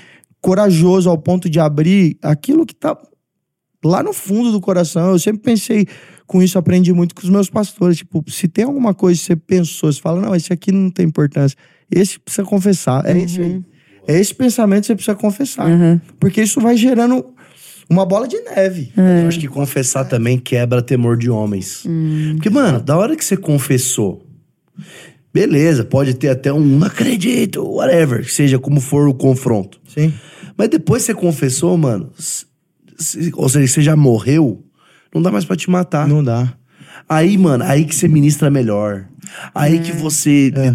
[0.41, 2.97] corajoso ao ponto de abrir aquilo que tá
[3.85, 5.87] lá no fundo do coração, eu sempre pensei
[6.27, 7.99] com isso, aprendi muito com os meus pastores.
[7.99, 11.07] Tipo, se tem alguma coisa que você pensou, você fala, não, esse aqui não tem
[11.07, 11.57] importância.
[11.91, 13.05] Esse precisa confessar.
[13.07, 13.63] É esse aí.
[14.07, 15.69] É esse pensamento que você precisa confessar.
[15.69, 16.01] Uhum.
[16.19, 17.25] Porque isso vai gerando
[17.89, 18.93] uma bola de neve.
[18.97, 21.85] Eu acho que confessar também quebra temor de homens.
[22.35, 24.27] Porque, mano, da hora que você confessou,
[25.33, 29.81] beleza, pode ter até um não acredito, whatever, que seja como for o confronto.
[29.87, 30.13] Sim.
[30.57, 32.11] Mas depois que você confessou, mano,
[33.35, 34.65] ou seja, você já morreu,
[35.15, 36.07] não dá mais pra te matar.
[36.09, 36.53] Não dá.
[37.09, 39.05] Aí, mano, aí que você ministra melhor.
[39.55, 40.75] Aí que você É.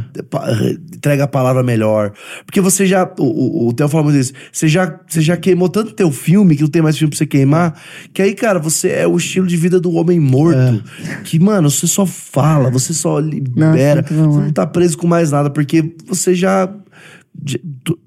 [0.96, 2.12] entrega a palavra melhor.
[2.46, 3.04] Porque você já.
[3.18, 4.34] O, o, o Theo fala muito isso.
[4.52, 7.26] Você já, você já queimou tanto teu filme que não tem mais filme pra você
[7.26, 7.80] queimar.
[8.14, 10.84] Que aí, cara, você é o estilo de vida do homem morto.
[11.24, 14.04] Que, mano, você só fala, você só libera.
[14.04, 14.18] você é.
[14.18, 16.70] não tá preso com mais nada, porque você já.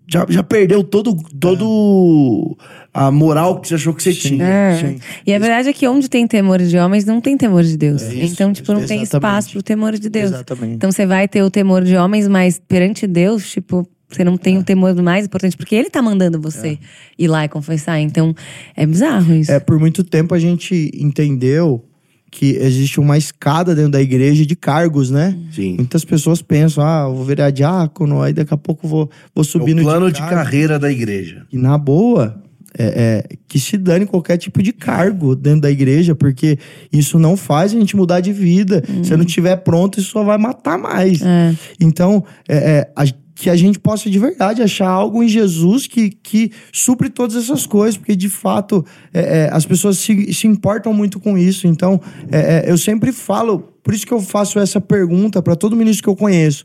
[0.08, 2.56] Já, já perdeu todo, todo
[2.92, 4.44] a moral que você achou que você tinha.
[4.44, 4.76] É.
[4.76, 4.98] Sim.
[5.26, 8.02] E a verdade é que onde tem temor de homens, não tem temor de Deus.
[8.02, 9.04] É isso, então, tipo, não tem exatamente.
[9.04, 10.30] espaço pro temor de Deus.
[10.30, 10.74] Exatamente.
[10.74, 14.58] Então você vai ter o temor de homens, mas perante Deus, tipo, você não tem
[14.58, 16.78] o temor do mais importante, porque ele tá mandando você
[17.18, 17.98] ir lá e confessar.
[17.98, 18.34] Então,
[18.76, 19.50] é bizarro isso.
[19.50, 21.82] É, por muito tempo a gente entendeu
[22.34, 25.36] que existe uma escada dentro da igreja de cargos, né?
[25.52, 25.74] Sim.
[25.76, 29.72] Muitas pessoas pensam, ah, vou virar diácono, aí daqui a pouco vou, vou É subir
[29.74, 30.34] o no plano de cargo.
[30.36, 31.44] carreira da igreja.
[31.52, 32.42] E na boa,
[32.76, 36.58] é, é, que se dane qualquer tipo de cargo dentro da igreja, porque
[36.90, 38.82] isso não faz a gente mudar de vida.
[39.04, 41.20] Se não estiver pronto, isso só vai matar mais.
[41.20, 41.54] É.
[41.78, 43.04] Então, é, é, a-
[43.42, 47.66] que a gente possa de verdade achar algo em Jesus que, que supre todas essas
[47.66, 51.66] coisas, porque de fato é, é, as pessoas se, se importam muito com isso.
[51.66, 55.74] Então, é, é, eu sempre falo, por isso que eu faço essa pergunta para todo
[55.74, 56.64] ministro que eu conheço.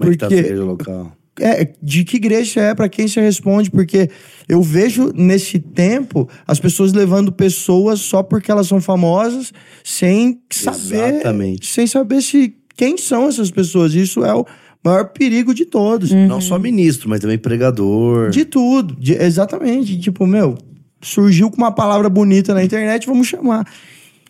[0.00, 1.12] É tá Porque igreja local?
[1.38, 4.08] é, de que igreja é, para quem você responde, porque
[4.48, 9.52] eu vejo nesse tempo as pessoas levando pessoas só porque elas são famosas,
[9.84, 11.66] sem saber, Exatamente.
[11.66, 13.92] sem saber se quem são essas pessoas.
[13.92, 14.46] Isso é o
[14.84, 16.10] maior perigo de todos.
[16.10, 18.30] Não só ministro, mas também pregador.
[18.30, 19.98] De tudo, de- exatamente.
[19.98, 20.56] Tipo, meu,
[21.00, 23.66] surgiu com uma palavra bonita na internet, vamos chamar.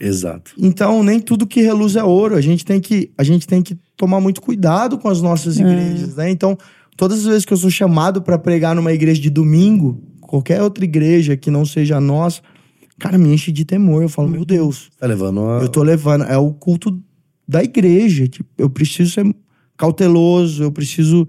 [0.00, 0.52] Exato.
[0.58, 2.34] Então, nem tudo que reluz é ouro.
[2.34, 6.16] A gente tem que, a gente tem que tomar muito cuidado com as nossas igrejas,
[6.16, 6.30] né?
[6.30, 6.58] Então,
[6.96, 10.84] todas as vezes que eu sou chamado para pregar numa igreja de domingo, qualquer outra
[10.84, 12.42] igreja que não seja a nossa,
[12.98, 14.02] cara, me enche de temor.
[14.02, 15.60] Eu falo, meu Deus, Tá levando uma...
[15.60, 16.24] eu tô levando.
[16.24, 17.00] É o culto
[17.46, 18.26] da igreja.
[18.26, 19.34] Tipo, eu preciso ser
[19.76, 21.26] cauteloso, eu preciso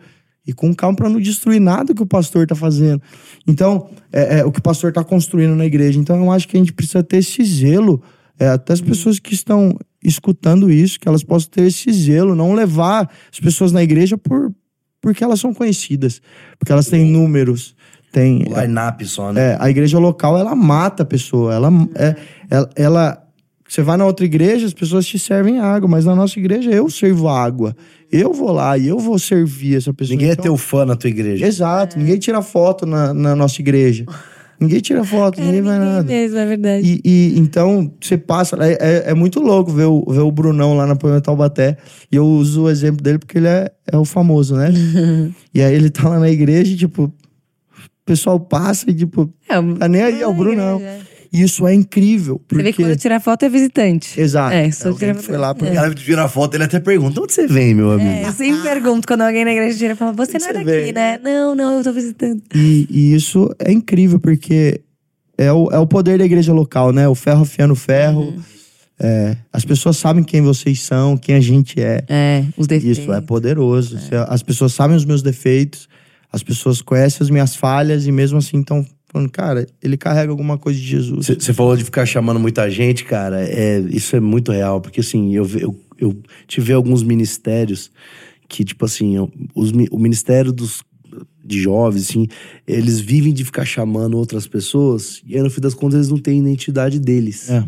[0.47, 3.01] ir com calma para não destruir nada que o pastor tá fazendo.
[3.47, 5.99] Então, é, é o que o pastor tá construindo na igreja.
[5.99, 8.01] Então, eu acho que a gente precisa ter esse zelo.
[8.39, 12.53] é, até as pessoas que estão escutando isso, que elas possam ter esse zelo, não
[12.53, 14.53] levar as pessoas na igreja por
[15.01, 16.19] porque elas são conhecidas,
[16.57, 17.75] porque elas têm números,
[18.11, 19.51] têm Line-up só, né?
[19.51, 21.53] é, a igreja local, ela mata a pessoa.
[21.53, 22.15] Ela, é,
[22.49, 23.24] ela, ela-
[23.75, 26.89] Você vai na outra igreja, as pessoas te servem água, mas na nossa igreja eu
[26.89, 27.75] sirvo água.
[28.09, 30.13] Eu vou lá e eu vou servir essa pessoa.
[30.15, 31.45] Ninguém é Então- teu fã na tua igreja.
[31.45, 34.05] Exato, ninguém tira foto na, na nossa igreja.
[34.57, 36.07] Ninguém tira foto, ninguém vai ninguém nada.
[36.07, 37.01] mesmo, é verdade.
[37.03, 38.55] E, e então você passa.
[38.61, 41.75] É, é, é muito louco ver o, ver o Brunão lá na Poema Taubaté.
[42.09, 44.71] E eu uso o exemplo dele porque ele é, é o famoso, né?
[45.53, 47.11] e aí ele tá lá na igreja e, tipo, o
[48.05, 50.77] pessoal passa e, tipo, É, tá nem aí, é o Brunão.
[50.79, 51.14] igreja.
[51.35, 52.41] E isso é incrível.
[52.47, 52.83] Você vê que Porque...
[52.83, 54.17] quando tirar foto é visitante.
[54.17, 54.53] Exato.
[54.55, 55.25] É, só tira que foto.
[55.25, 57.91] foi lá porque O cara tira a foto, ele até pergunta: onde você vem, meu
[57.91, 58.09] amigo?
[58.09, 60.93] É, eu sempre pergunto quando alguém na igreja tira, fala, você não é daqui, vem.
[60.93, 61.19] né?
[61.21, 62.41] Não, não, eu tô visitando.
[62.55, 64.79] E, e isso é incrível, porque
[65.37, 67.05] é o, é o poder da igreja local, né?
[67.05, 68.21] O ferro afiando ferro.
[68.21, 68.41] Uhum.
[68.97, 72.01] É, as pessoas sabem quem vocês são, quem a gente é.
[72.07, 72.99] É, os defeitos.
[72.99, 73.99] Isso é poderoso.
[73.99, 75.89] Se As pessoas sabem os meus defeitos,
[76.31, 80.57] as pessoas conhecem as minhas falhas e mesmo assim estão falando, cara, ele carrega alguma
[80.57, 81.27] coisa de Jesus.
[81.27, 83.41] Você falou de ficar chamando muita gente, cara.
[83.41, 84.81] É, isso é muito real.
[84.81, 87.89] Porque, assim, eu, eu, eu tive alguns ministérios
[88.49, 89.15] que, tipo assim,
[89.55, 90.83] os, o ministério dos
[91.45, 92.27] de jovens, assim,
[92.67, 96.17] eles vivem de ficar chamando outras pessoas e aí, no fim das contas, eles não
[96.17, 97.49] têm identidade deles.
[97.49, 97.63] É.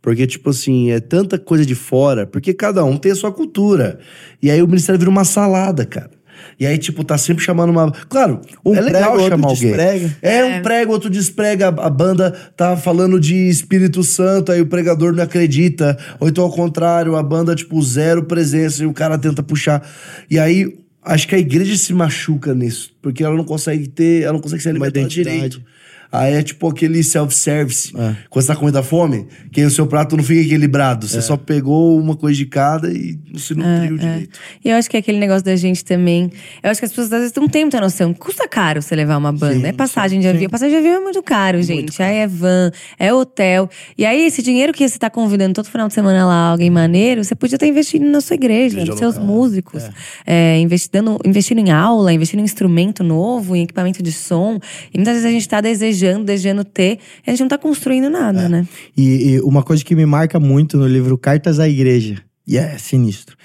[0.00, 3.98] Porque, tipo assim, é tanta coisa de fora, porque cada um tem a sua cultura.
[4.40, 6.10] E aí o ministério vira uma salada, cara.
[6.58, 7.90] E aí, tipo, tá sempre chamando uma.
[8.08, 9.68] Claro, Um é legal prega, outro chamar alguém.
[9.68, 10.16] desprega.
[10.22, 11.68] É, um prega, outro desprega.
[11.68, 15.96] A banda tá falando de Espírito Santo, aí o pregador não acredita.
[16.20, 19.86] Ou então, ao contrário, a banda, tipo, zero presença e o cara tenta puxar.
[20.30, 24.34] E aí, acho que a igreja se machuca nisso, porque ela não consegue ter, ela
[24.34, 25.62] não consegue se alimentar direito.
[26.10, 27.92] Aí é tipo aquele self-service.
[27.96, 28.16] É.
[28.30, 31.06] Quando você tá com muita fome, que o seu prato não fica equilibrado.
[31.06, 31.08] É.
[31.08, 34.38] Você só pegou uma coisa de cada e não se nutriu É, direito.
[34.64, 36.30] E eu acho que é aquele negócio da gente também.
[36.62, 38.14] Eu acho que as pessoas às vezes não têm muita noção.
[38.14, 39.68] Custa caro você levar uma banda.
[39.68, 40.48] é passagem de avião.
[40.48, 42.02] Passagem de avião é muito caro, gente.
[42.02, 43.68] Aí é van, é hotel.
[43.96, 47.22] E aí, esse dinheiro que você tá convidando todo final de semana lá alguém maneiro,
[47.22, 49.26] você podia estar investindo na sua igreja, Igreja nos seus local.
[49.28, 49.82] músicos.
[50.26, 54.58] É, investindo, investindo em aula, investindo em instrumento novo, em equipamento de som.
[54.92, 58.08] E muitas vezes a gente tá desejando, desejando ter, e a gente não tá construindo
[58.10, 58.66] nada, né?
[58.96, 62.78] E, e uma coisa que me marca muito no livro Cartas à Igreja, e é
[62.78, 63.36] sinistro.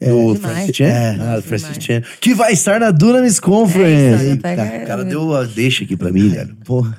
[0.00, 0.36] É, Do.
[0.36, 0.84] Francis Chan?
[0.84, 1.16] É.
[1.20, 1.84] ah, Francis.
[1.84, 2.02] Chan.
[2.20, 4.24] Que vai estar na Dunamis É Conference.
[4.24, 6.56] isso, Eita, o cara deu a deixa aqui pra mim, velho.
[6.64, 6.96] Porra.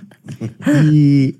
[0.92, 1.36] E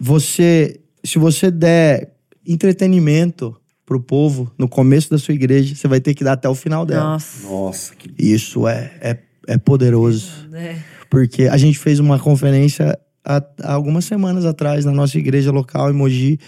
[0.00, 2.12] você se você der
[2.46, 3.56] entretenimento
[3.86, 6.84] pro povo no começo da sua igreja, você vai ter que dar até o final
[6.84, 7.04] dela.
[7.12, 7.48] Nossa.
[7.48, 10.48] Nossa, que Isso é, é, é poderoso.
[10.52, 10.76] É.
[11.10, 15.90] Porque a gente fez uma conferência há, há algumas semanas atrás na nossa igreja local
[15.90, 16.38] em Mogi.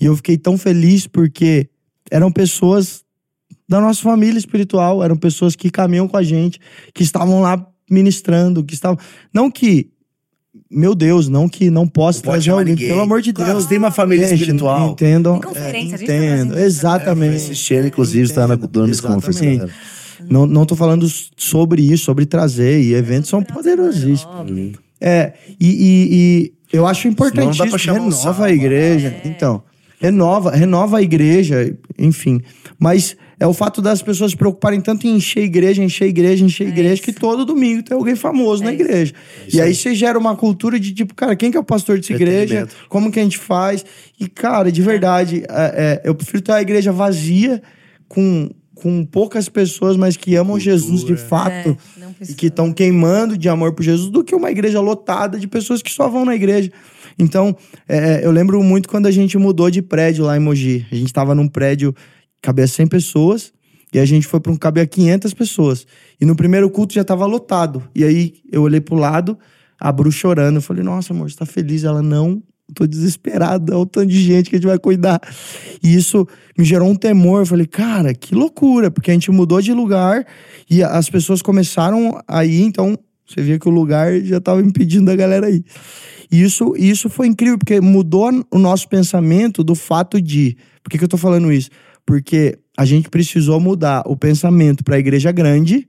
[0.00, 1.68] E eu fiquei tão feliz porque
[2.10, 3.02] eram pessoas
[3.68, 6.58] da nossa família espiritual, eram pessoas que caminham com a gente,
[6.94, 8.98] que estavam lá ministrando, que estavam.
[9.32, 9.90] Não que.
[10.70, 12.88] Meu Deus, não que não possa trazer alguém, ninguém.
[12.88, 13.64] pelo amor de Claro, Deus.
[13.64, 14.90] você tem uma família Gente, espiritual.
[14.92, 15.38] Entendam.
[15.38, 16.64] Tem conferência, é, a gente tá entendo, fazendo isso.
[16.66, 17.86] exatamente.
[17.86, 19.60] Inclusive, está na Dunamis Conference.
[20.30, 21.06] Não, não tô falando
[21.36, 22.80] sobre isso, sobre trazer.
[22.80, 24.78] E eventos são poderosíssimos.
[25.00, 27.76] É, e, e- e eu acho importantíssimo.
[28.22, 29.16] renova a igreja.
[29.24, 29.62] Então,
[30.00, 32.40] renova, renova a igreja, enfim.
[32.78, 36.08] Mas é o fato das pessoas se preocuparem tanto em encher a igreja, encher a
[36.08, 37.02] igreja, encher a igreja, isso.
[37.02, 38.82] que todo domingo tem alguém famoso na isso.
[38.82, 39.12] igreja.
[39.52, 42.12] e aí você gera uma cultura de tipo, cara, quem que é o pastor dessa
[42.12, 42.68] igreja?
[42.88, 43.84] Como que a gente faz?
[44.20, 47.60] E, cara, de verdade, é, é, eu prefiro ter a igreja vazia
[48.08, 48.48] com.
[48.82, 51.78] Com poucas pessoas, mas que amam Jesus de fato
[52.20, 55.46] É, e que estão queimando de amor por Jesus do que uma igreja lotada de
[55.46, 56.70] pessoas que só vão na igreja.
[57.16, 57.56] Então,
[57.88, 60.84] é, eu lembro muito quando a gente mudou de prédio lá em Mogi.
[60.90, 63.52] A gente estava num prédio que cabia 100 pessoas
[63.92, 65.86] e a gente foi para um que cabia 500 pessoas.
[66.20, 67.82] E no primeiro culto já estava lotado.
[67.94, 69.38] E aí eu olhei pro lado,
[69.78, 70.56] a Bru chorando.
[70.56, 71.84] Eu falei, nossa, amor, você tá feliz?
[71.84, 72.42] Ela, não,
[72.72, 75.20] tô desesperada, olha o tanto de gente que a gente vai cuidar.
[75.82, 77.42] E isso me gerou um temor.
[77.42, 80.26] Eu falei, cara, que loucura, porque a gente mudou de lugar
[80.68, 85.10] e as pessoas começaram a ir, então você via que o lugar já estava impedindo
[85.10, 85.64] a galera aí.
[86.30, 90.56] E isso, isso foi incrível, porque mudou o nosso pensamento do fato de.
[90.82, 91.70] Por que, que eu tô falando isso?
[92.06, 95.86] Porque a gente precisou mudar o pensamento para a igreja grande,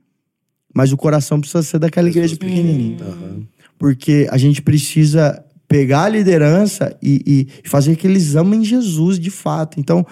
[0.73, 2.97] mas o coração precisa ser daquela igreja pequenininha.
[3.79, 9.31] Porque a gente precisa pegar a liderança e, e fazer que eles amem Jesus de
[9.31, 9.79] fato.
[9.79, 10.05] Então,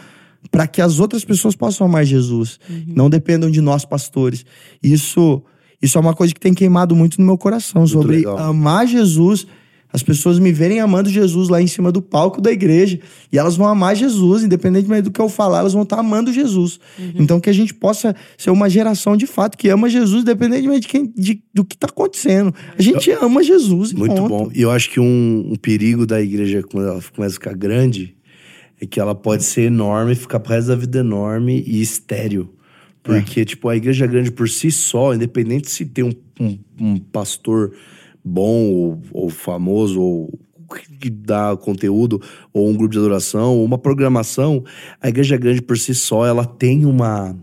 [0.50, 4.44] para que as outras pessoas possam amar Jesus, não dependam de nós pastores.
[4.82, 5.40] Isso,
[5.80, 8.40] isso é uma coisa que tem queimado muito no meu coração sobre legal.
[8.40, 9.46] amar Jesus.
[9.94, 13.00] As pessoas me verem amando Jesus lá em cima do palco da igreja
[13.32, 16.80] e elas vão amar Jesus, independentemente do que eu falar, elas vão estar amando Jesus.
[17.16, 20.88] Então que a gente possa ser uma geração de fato que ama Jesus, independentemente de
[20.88, 22.54] quem, de- do que está acontecendo.
[22.78, 23.92] A gente ama Jesus.
[23.92, 24.30] e Muito ponto.
[24.30, 24.52] bom.
[24.56, 28.16] E eu acho que um, um perigo da igreja, quando ela começa a ficar grande,
[28.80, 32.50] é que ela pode ser enorme, ficar pro resto da vida enorme e estéreo.
[33.04, 37.72] Porque, tipo, a igreja grande por si só, independente se tem um, um- um pastor
[38.24, 40.40] bom ou, ou famoso, ou
[41.00, 42.22] que dá conteúdo,
[42.54, 44.64] ou um grupo de adoração, ou uma programação,
[45.02, 47.36] a igreja grande por si só, ela tem uma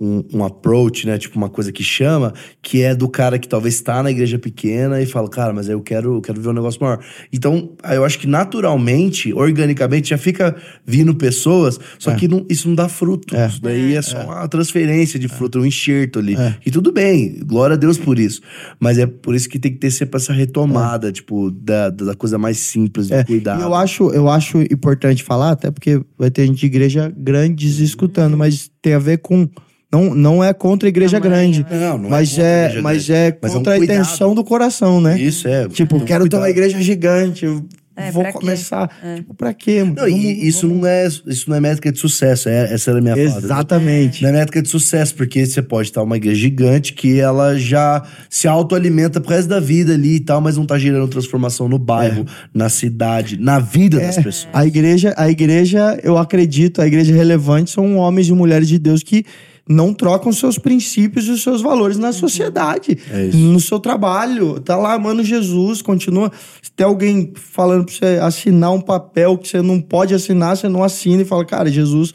[0.00, 1.18] um, um approach, né?
[1.18, 2.32] Tipo, uma coisa que chama,
[2.62, 5.80] que é do cara que talvez está na igreja pequena e fala, cara, mas eu
[5.82, 6.98] quero, eu quero ver um negócio maior.
[7.32, 12.74] Então, eu acho que naturalmente, organicamente, já fica vindo pessoas, só que não- isso não
[12.74, 13.36] dá fruto.
[13.36, 13.46] É.
[13.46, 16.36] Isso daí é, só uma transferência de fruto, um enxerto ali.
[16.64, 18.40] E tudo bem, glória a Deus por isso.
[18.78, 22.38] Mas é por isso que tem que ter sempre essa retomada, tipo, da, da coisa
[22.38, 23.60] mais simples, do É, cuidado.
[23.60, 27.78] E eu acho, eu acho importante falar, até porque vai ter gente de igreja grandes
[27.78, 29.48] escutando, mas tem a ver com.
[29.92, 31.66] Não, não é contra a igreja Tamanho, grande.
[31.70, 33.12] Não, não é mas contra a é, igreja mas grande.
[33.12, 33.96] é Mas é um contra a cuidado.
[33.96, 35.18] intenção do coração, né?
[35.20, 35.68] Isso é.
[35.68, 36.64] Tipo, um quero ter uma cuidado.
[36.66, 37.44] igreja gigante.
[37.44, 37.64] eu
[37.96, 38.38] É, vou pra quê?
[38.38, 38.88] começar.
[39.16, 39.82] Tipo, pra quê?
[39.82, 39.96] mano?
[39.96, 43.02] Não, e isso não é isso não é métrica de sucesso, é, essa era a
[43.02, 43.26] minha fala.
[43.44, 44.22] Exatamente.
[44.22, 48.02] Não é métrica de sucesso, porque você pode estar uma igreja gigante que ela já
[48.30, 51.78] se autoalimenta pro resto da vida ali e tal, mas não tá gerando transformação no
[51.80, 52.24] bairro,
[52.54, 54.48] na cidade, na vida das pessoas.
[54.52, 59.02] A igreja, a igreja, eu acredito, a igreja relevante são homens e mulheres de Deus
[59.02, 59.24] que
[59.70, 63.38] não trocam seus princípios e os seus valores na sociedade, É isso.
[63.38, 64.58] no seu trabalho.
[64.60, 66.32] Tá lá amando Jesus, continua.
[66.60, 70.68] Se tem alguém falando pra você assinar um papel que você não pode assinar, você
[70.68, 72.12] não assina e fala, cara, Jesus.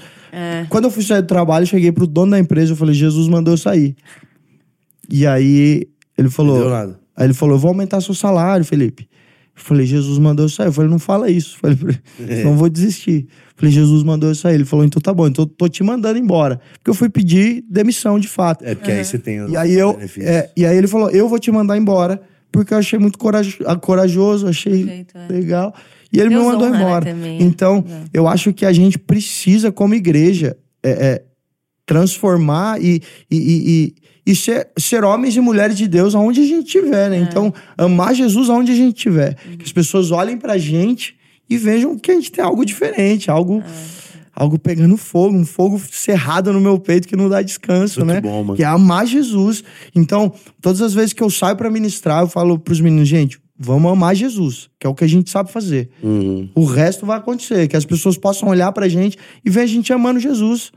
[0.69, 3.29] Quando eu fui sair do trabalho, eu cheguei pro dono da empresa e falei, Jesus
[3.29, 3.95] mandou eu sair.
[5.09, 5.87] E aí
[6.17, 6.55] ele falou.
[6.55, 6.99] Não deu nada.
[7.15, 9.07] Aí ele falou: Eu vou aumentar seu salário, Felipe.
[9.57, 10.67] Eu falei, Jesus mandou eu sair.
[10.67, 11.57] Eu falei, não fala isso.
[11.59, 11.77] Falei,
[12.43, 13.27] não vou desistir.
[13.55, 14.55] Falei, Jesus mandou eu sair.
[14.55, 16.59] Ele falou, então tá bom, então eu tô te mandando embora.
[16.73, 18.65] Porque eu fui pedir demissão de fato.
[18.65, 21.29] É porque aí você tem os E aí, eu, é, e aí ele falou, eu
[21.29, 25.27] vou te mandar embora, porque eu achei muito coraj- ah, corajoso, achei Jeito, é.
[25.31, 25.73] legal.
[26.11, 27.05] E ele Deus me mandou honra, né, embora.
[27.05, 27.41] também.
[27.41, 28.03] Então, É.
[28.13, 31.23] eu acho que a gente precisa, como igreja, é, é,
[31.85, 33.01] transformar e,
[33.31, 33.95] e, e,
[34.25, 37.09] e- ser, ser homens e mulheres de Deus aonde a gente estiver, É.
[37.09, 37.17] né?
[37.19, 39.37] Então, amar Jesus aonde a gente estiver.
[39.45, 39.57] Uhum.
[39.57, 41.15] Que as pessoas olhem pra gente
[41.49, 43.63] e vejam que a gente tem algo diferente, algo, É.
[44.35, 48.21] algo pegando fogo, um fogo cerrado no meu peito que não dá descanso, Muito né?
[48.21, 48.55] bom, mano.
[48.57, 49.63] Que é amar Jesus.
[49.95, 53.89] Então, todas as vezes que eu saio pra ministrar, eu falo pros meninos, gente, vamos
[53.91, 55.89] amar Jesus, que é o que a gente sabe fazer.
[56.03, 56.49] Uhum.
[56.55, 59.93] O resto vai acontecer, que as pessoas possam olhar pra gente e ver a gente
[59.93, 60.71] amando Jesus,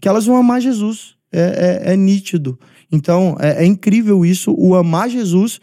[0.00, 1.14] que elas vão amar Jesus.
[1.34, 2.58] É, é- é nítido.
[2.92, 5.58] Então, é, é incrível isso, o amar Jesus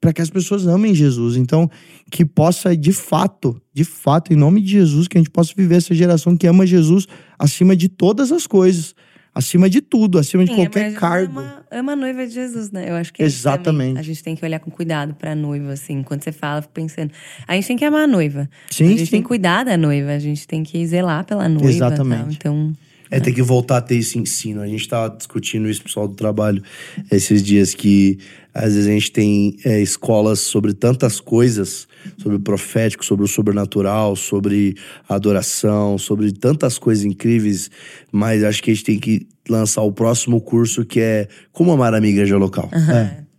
[0.00, 1.36] para que as pessoas amem Jesus.
[1.36, 1.68] Então,
[2.10, 5.76] que possa de fato, de fato, em nome de Jesus, que a gente possa viver
[5.76, 7.06] essa geração que ama Jesus
[7.38, 8.94] acima de todas as coisas,
[9.34, 11.40] acima de tudo, acima de Sim, qualquer mas Jesus cargo.
[11.40, 12.90] Ama, ama a noiva de Jesus, né?
[12.90, 13.54] Eu acho que é isso também.
[13.60, 13.98] Exatamente.
[13.98, 16.02] A gente tem que olhar com cuidado pra noiva, assim.
[16.02, 17.10] Quando você fala, fico pensando.
[17.46, 18.48] A gente tem que amar a noiva.
[18.70, 19.10] Sim, a gente sim.
[19.10, 20.12] tem que cuidar da noiva.
[20.12, 21.68] A gente tem que zelar pela noiva.
[21.68, 22.38] Exatamente.
[22.38, 22.52] Tal.
[22.52, 22.72] Então.
[23.10, 24.60] É, tem que voltar a ter esse ensino.
[24.60, 26.62] A gente tava discutindo isso, pessoal do trabalho,
[27.10, 28.18] esses dias que
[28.52, 31.86] às vezes a gente tem é, escolas sobre tantas coisas,
[32.16, 34.74] sobre o profético, sobre o sobrenatural, sobre
[35.08, 37.70] a adoração, sobre tantas coisas incríveis,
[38.10, 41.94] mas acho que a gente tem que lançar o próximo curso que é Como Amar
[41.94, 42.68] a Minha Igreja Local.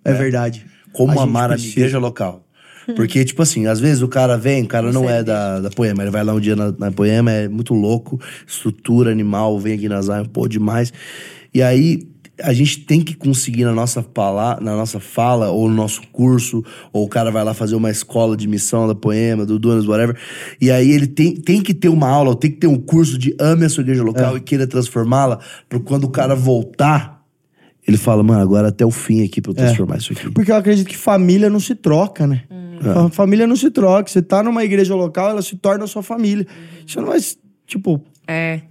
[0.06, 0.66] É, é verdade.
[0.94, 2.44] Como A amar a minha igreja local.
[2.96, 6.04] Porque, tipo assim, às vezes o cara vem, o cara não é da, da Poema,
[6.04, 9.90] ele vai lá um dia na, na Poema, é muito louco, estrutura animal, vem aqui
[9.90, 10.92] na Zion, pô, demais.
[11.54, 12.08] E aí,
[12.42, 16.64] a gente tem que conseguir na nossa, pala, na nossa fala, ou no nosso curso,
[16.92, 20.18] ou o cara vai lá fazer uma escola de missão da Poema, do Dunas, whatever.
[20.60, 23.18] E aí ele tem, tem que ter uma aula, ou tem que ter um curso
[23.18, 27.24] de ame a sua igreja local e queira transformá-la, para quando o cara voltar,
[27.88, 30.30] ele fala, mano, agora até o fim aqui pra eu transformar isso aqui.
[30.30, 32.44] Porque eu acredito que família não se troca, né?
[32.82, 34.10] Fa- Família não se troca.
[34.10, 36.46] Você tá numa igreja local, ela se torna a sua família.
[36.88, 37.20] Você não vai,
[37.68, 38.62] tipo, É.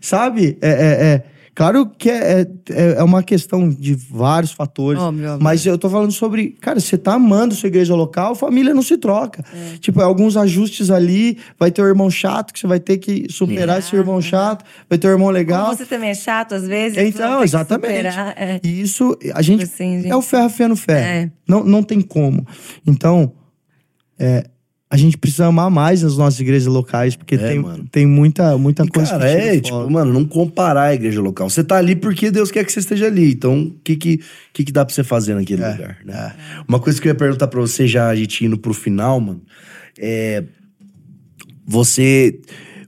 [0.00, 0.56] sabe?
[0.60, 1.22] É, é, é-
[1.58, 5.00] Claro que é, é, é uma questão de vários fatores.
[5.00, 5.42] Óbvio, óbvio.
[5.42, 8.98] Mas eu tô falando sobre, cara, você tá amando sua igreja local, família não se
[8.98, 9.42] troca.
[9.80, 13.24] Tipo, é alguns ajustes ali, vai ter o irmão chato que você vai ter que
[13.32, 15.64] superar esse irmão chato, vai ter o irmão legal.
[15.64, 16.98] Como você também é chato às vezes.
[16.98, 17.88] Então, exatamente.
[17.96, 18.60] superar, é.
[18.62, 20.10] E isso, a gente, Assim, gente.
[20.10, 21.06] É o ferro afiando ferro.
[21.06, 21.30] É.
[21.48, 22.46] Não, não tem como.
[22.86, 23.32] Então,
[24.18, 24.44] é,
[24.88, 27.86] a gente precisa amar mais as nossas igrejas locais, porque É, tem, mano.
[27.90, 29.60] tem muita, muita E, coisa cara, é, fora.
[29.60, 31.50] tipo, mano, não comparar a igreja local.
[31.50, 33.32] Você tá ali porque Deus quer que você esteja ali.
[33.32, 34.20] Então, o que que,
[34.52, 36.34] que que dá pra você fazer naquele É, lugar, né?
[36.68, 39.42] Uma coisa que eu ia perguntar pra você, já a gente indo pro final, mano,
[39.98, 40.44] é...
[41.66, 42.40] Você...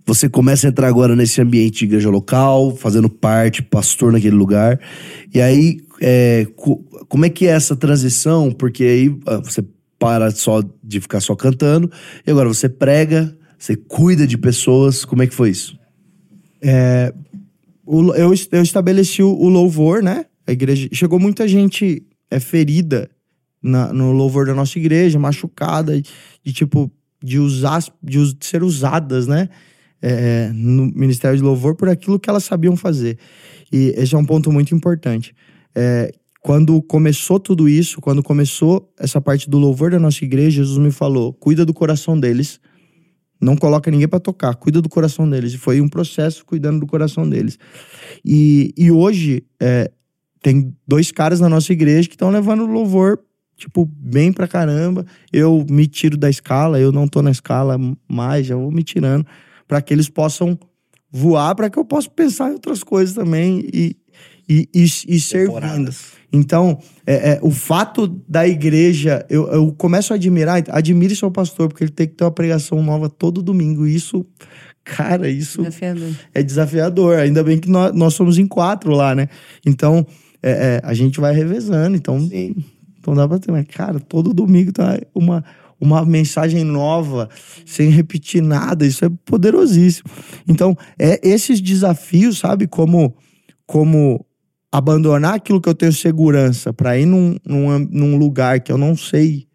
[0.06, 4.80] Você começa a entrar agora nesse ambiente de igreja local, fazendo parte, pastor naquele lugar.
[5.34, 8.50] E aí, é, co- como é que é essa transição?
[8.50, 9.62] Porque aí ah, você
[9.98, 11.90] para só de ficar só cantando,
[12.26, 15.04] e agora você prega, você cuida de pessoas.
[15.04, 15.76] Como é que foi isso?
[17.84, 20.26] O- eu, eu estabeleci o, louvor, né?
[20.46, 20.88] A igreja.
[20.92, 23.10] Chegou muita gente é, ferida
[23.62, 26.90] na- no louvor da nossa igreja, machucada, de tipo,
[27.22, 29.48] de usar, de us- ser usadas, né?
[30.00, 33.18] É, no Ministério de Louvor por aquilo que elas sabiam fazer.
[33.72, 35.34] E esse é um ponto muito importante.
[35.74, 36.12] É,
[36.48, 40.90] quando começou tudo isso, quando começou essa parte do louvor da nossa igreja, Jesus me
[40.90, 42.58] falou: cuida do coração deles.
[43.38, 45.52] Não coloca ninguém pra tocar, cuida do coração deles.
[45.52, 47.58] E foi um processo cuidando do coração deles.
[48.24, 49.90] E, e hoje, é,
[50.40, 53.20] tem dois caras na nossa igreja que estão levando o louvor,
[53.54, 55.04] tipo, bem pra caramba.
[55.30, 57.78] Eu me tiro da escala, eu não tô na escala
[58.08, 59.26] mais, já vou me tirando,
[59.68, 60.58] para que eles possam
[61.12, 63.94] voar, para que eu possa pensar em outras coisas também e,
[64.48, 65.92] e, e, e servindo.
[66.32, 71.68] Então, é, é, o fato da igreja, eu, eu começo a admirar, admire seu pastor,
[71.68, 73.86] porque ele tem que ter uma pregação nova todo domingo.
[73.86, 74.26] E isso,
[74.84, 76.10] cara, isso Desafiador.
[76.34, 77.18] é desafiador.
[77.18, 79.28] Ainda bem que nós, nós somos em quatro lá, né?
[79.64, 80.06] Então,
[80.42, 81.96] é, é, a gente vai revezando.
[81.96, 82.54] Então, Sim.
[82.98, 83.50] então dá pra ter.
[83.50, 85.42] Mas, cara, todo domingo tá uma,
[85.80, 87.30] uma mensagem nova,
[87.64, 88.84] sem repetir nada.
[88.84, 90.10] Isso é poderosíssimo.
[90.46, 92.66] Então, é esses desafios, sabe?
[92.66, 93.16] Como,
[93.66, 94.26] como
[94.70, 98.96] abandonar aquilo que eu tenho segurança pra ir num, num, num lugar que eu não
[98.96, 99.48] sei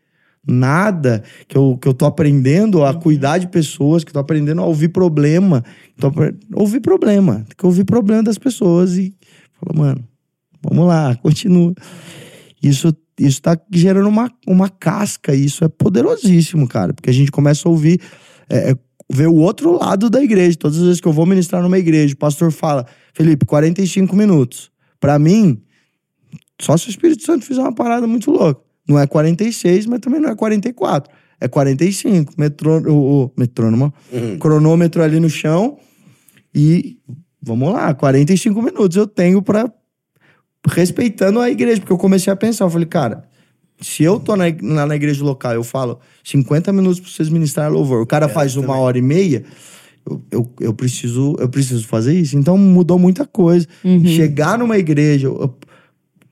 [0.46, 4.62] nada, que eu, que eu tô aprendendo a cuidar de pessoas, que eu tô aprendendo
[4.62, 5.64] a ouvir problema.
[5.98, 6.12] Tô
[6.56, 7.46] ouvir problema.
[7.48, 9.16] Tem que ouvir problema das pessoas e
[9.54, 10.08] falar, mano,
[10.62, 11.74] vamos lá, continua.
[12.62, 17.68] Isso, isso tá gerando uma, uma casca, isso é poderosíssimo, cara, porque a gente começa
[17.68, 18.02] a ouvir,
[18.50, 18.76] é, é,
[19.10, 20.58] ver o outro lado da igreja.
[20.58, 24.73] Todas as vezes que eu vou ministrar numa igreja, o pastor fala, Felipe, 45 minutos.
[25.04, 25.62] Pra mim,
[26.62, 28.62] só se o Espírito Santo fizer uma parada muito louca.
[28.88, 31.14] Não é 46, mas também não é 44.
[31.42, 32.34] É 45.
[32.38, 33.94] Metrô, o, o metrônomo,
[34.40, 35.78] cronômetro ali no chão.
[36.56, 36.98] E
[37.42, 39.70] vamos lá, 45 minutos eu tenho pra.
[40.70, 43.26] Respeitando a igreja, porque eu comecei a pensar, eu falei, cara,
[43.82, 47.74] se eu tô na, na, na igreja local, eu falo 50 minutos pra vocês ministrarem
[47.74, 49.44] louvor, o cara faz uma hora e meia,
[50.10, 52.38] eu, eu, eu preciso eu preciso fazer isso.
[52.38, 53.68] Então mudou muita coisa.
[54.08, 55.56] Chegar numa igreja, eu-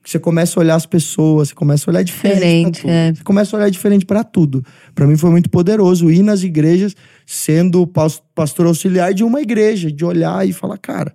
[0.04, 2.72] Você começa a olhar as pessoas, você começa a olhar diferente.
[2.72, 3.14] Diferente, é.
[3.14, 4.64] Você começa a olhar diferente pra tudo.
[4.96, 6.94] Pra mim foi muito poderoso ir nas igrejas
[7.24, 11.14] sendo pas- pastor auxiliar de uma igreja, de olhar e falar, cara,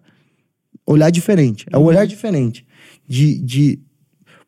[0.86, 1.66] olhar diferente.
[1.72, 2.66] É um olhar diferente.
[3.06, 3.80] De, de.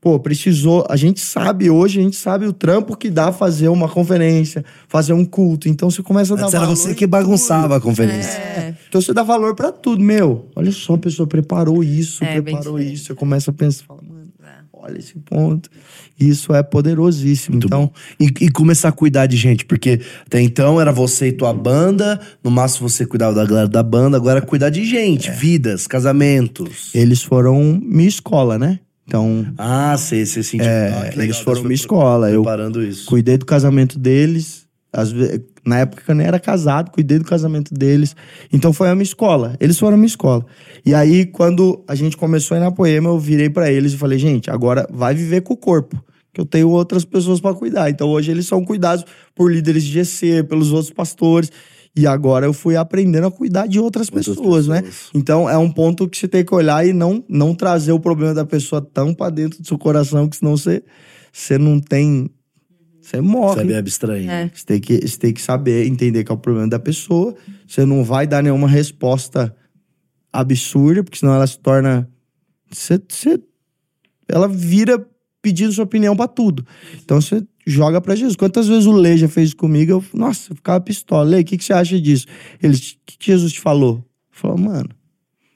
[0.01, 0.85] Pô, precisou.
[0.89, 5.11] A gente sabe hoje, a gente sabe o trampo que dá fazer uma conferência, fazer
[5.13, 5.67] um culto.
[5.67, 8.37] Então você começa a dar Antes era valor você em que bagunçava a conferência.
[8.39, 8.73] É.
[8.87, 10.49] então você dá valor pra tudo, meu.
[10.55, 13.05] Olha só, a pessoa preparou isso, É, preparou isso.
[13.05, 14.29] Você começa a pensar, fala, mano,
[14.71, 15.69] olha esse ponto.
[16.17, 17.57] Isso é poderosíssimo.
[17.57, 21.53] então, E, e começar a cuidar de gente, porque até então era você e tua
[21.53, 25.87] banda, no máximo você cuidava da galera da banda, agora é cuidar de gente, vidas,
[25.87, 26.91] casamentos.
[26.93, 28.79] eles foram minha escola, né?
[29.09, 30.67] Então, Ah, você, você sentiu.
[30.67, 32.43] É, ah, eles foram minha escola, eu-
[32.87, 33.07] isso.
[33.07, 34.67] cuidei do casamento deles.
[34.93, 35.11] Às
[35.65, 38.15] na época que eu nem era casado, cuidei do casamento deles.
[38.53, 39.55] Então foi a minha escola.
[39.59, 40.45] Eles foram a minha escola.
[40.85, 43.97] E aí, quando a gente começou a ir na Poema, eu virei pra eles e
[43.97, 45.99] falei, gente, agora vai viver com o corpo.
[46.33, 47.89] Que eu tenho outras pessoas pra cuidar.
[47.89, 49.03] Então hoje eles são cuidados
[49.35, 51.51] por líderes de GC, pelos outros pastores.
[51.99, 54.81] E agora eu fui aprendendo a cuidar de outras, Outras pessoas, né?
[54.81, 55.09] pessoas.
[55.13, 58.33] Então é um ponto que você tem que olhar e não, não trazer o problema
[58.33, 60.81] da pessoa tão pra dentro do seu coração, que senão você,
[61.33, 62.29] você não tem.
[63.01, 63.57] Você morre.
[63.61, 64.29] Saber abstrair.
[64.29, 64.51] É.
[64.53, 67.35] Você tem, que, você tem que saber entender que é o problema da pessoa.
[67.67, 69.53] Você não vai dar nenhuma resposta
[70.31, 72.09] absurda, porque senão ela se torna.
[72.71, 73.39] Você, você-
[74.27, 75.05] ela vira
[75.41, 76.65] pedindo sua opinião pra tudo.
[77.03, 78.35] Então você joga pra Jesus.
[78.35, 79.91] Quantas vezes o Lê já fez comigo?
[79.91, 81.23] Eu, nossa, eu ficava pistola.
[81.23, 82.25] Lê, o que, que você acha disso?
[82.61, 84.03] Ele, o que, que Jesus te falou?
[84.31, 84.89] Falei, mano,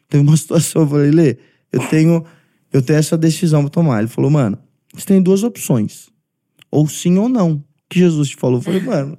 [0.09, 1.37] teve uma situação, eu falei, Lê,
[1.71, 2.23] eu tenho,
[2.71, 3.99] eu tenho essa decisão pra tomar.
[3.99, 4.57] Ele falou, mano,
[4.93, 6.09] você tem duas opções.
[6.69, 7.63] Ou sim ou não.
[7.89, 8.57] Que Jesus te falou?
[8.57, 9.17] Eu falei, mano,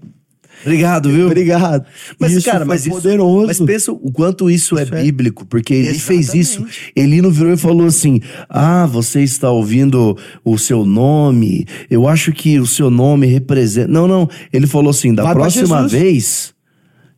[0.63, 1.27] Obrigado, viu?
[1.27, 1.85] obrigado.
[2.19, 3.47] Mas, Isso cara, mas isso, poderoso.
[3.47, 6.59] mas pensa o quanto isso, Isso é é- bíblico, porque ele fez isso.
[6.59, 6.93] Exatamente.
[6.97, 11.67] Ele não virou e falou assim: Ah, você está ouvindo o seu nome.
[11.91, 13.89] Eu acho que o seu nome representa.
[13.89, 14.29] Não, não.
[14.53, 16.55] Ele falou assim: da Vai próxima vez,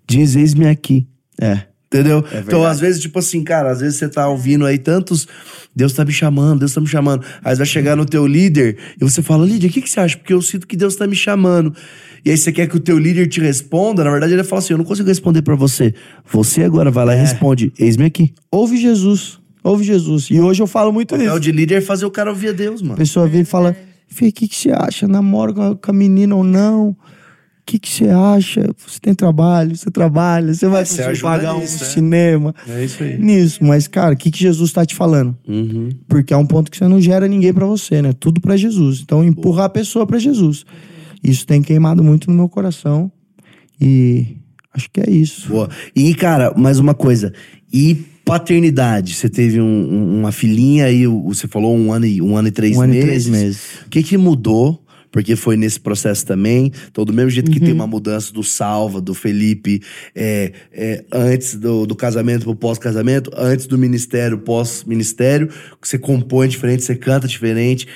[0.09, 1.07] diz eis-me aqui.
[1.41, 1.62] É.
[1.87, 2.24] Entendeu?
[2.32, 5.26] É então, às vezes, tipo assim, cara, às vezes você tá ouvindo aí tantos.
[5.74, 7.24] Deus tá me chamando, Deus tá me chamando.
[7.45, 10.16] Aí vai chegar no teu líder e você fala, líder, o que, que você acha?
[10.16, 11.72] Porque eu sinto que Deus tá me chamando.
[12.24, 14.72] E aí você quer que o teu líder te responda, na verdade ele fala assim:
[14.74, 15.95] eu não consigo responder pra você.
[16.32, 17.18] Você agora vai lá É.
[17.18, 18.34] e responde: eis-me aqui.
[18.51, 19.39] Ouve Jesus.
[19.62, 20.26] Ouve Jesus.
[20.30, 21.41] E hoje eu falo muito O papel isso.
[21.41, 22.97] de líder é fazer o cara ouvir a Deus, A mano.
[22.97, 23.76] pessoa vem e fala:
[24.09, 25.07] Fê, o que, que você acha?
[25.07, 26.97] A, com a menina ou não?
[27.68, 28.60] O que, que você acha?
[28.86, 29.74] Você tem trabalho?
[29.74, 30.54] Você trabalha?
[30.54, 31.86] Você vai Você conseguir ajuda pagar um nisso, é.
[31.88, 32.54] cinema?
[32.68, 33.18] É isso aí.
[33.18, 33.64] Nisso.
[33.64, 35.36] Mas, cara, o que, que Jesus tá te falando?
[35.48, 35.88] Uhum.
[36.06, 38.12] Porque é um ponto que você não gera ninguém pra você, né?
[38.12, 39.00] Tudo pra Jesus.
[39.02, 40.64] Então, empurrar a pessoa pra Jesus.
[41.24, 43.10] Isso tem queimado muito no meu coração.
[43.80, 44.36] E
[44.72, 45.48] acho que é isso.
[45.48, 45.68] Boa.
[45.94, 47.32] E, cara, mais uma coisa.
[47.72, 49.12] E paternidade?
[49.14, 52.52] Você teve um- um- uma filhinha aí, você falou um ano e, um ano e
[52.52, 53.08] três Um ano e meses.
[53.08, 53.60] três meses.
[53.86, 54.82] O que que mudou?
[55.16, 56.70] Porque foi nesse processo também.
[56.90, 57.64] Então, do mesmo jeito que Uhum.
[57.64, 59.80] tem uma mudança do Salva, do Felipe,
[60.14, 65.48] é, é, antes do, do casamento pro pós-casamento, antes do ministério, pós-ministério,
[65.80, 67.88] que você compõe diferente, você canta diferente.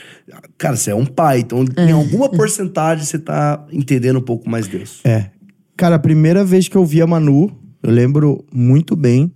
[0.57, 1.41] Cara, você é um pai.
[1.41, 5.01] Então, em alguma porcentagem, você tá entendendo um pouco mais Deus.
[5.05, 5.31] É.
[5.77, 9.31] Cara, a primeira vez que eu vi a Manu, eu lembro muito bem.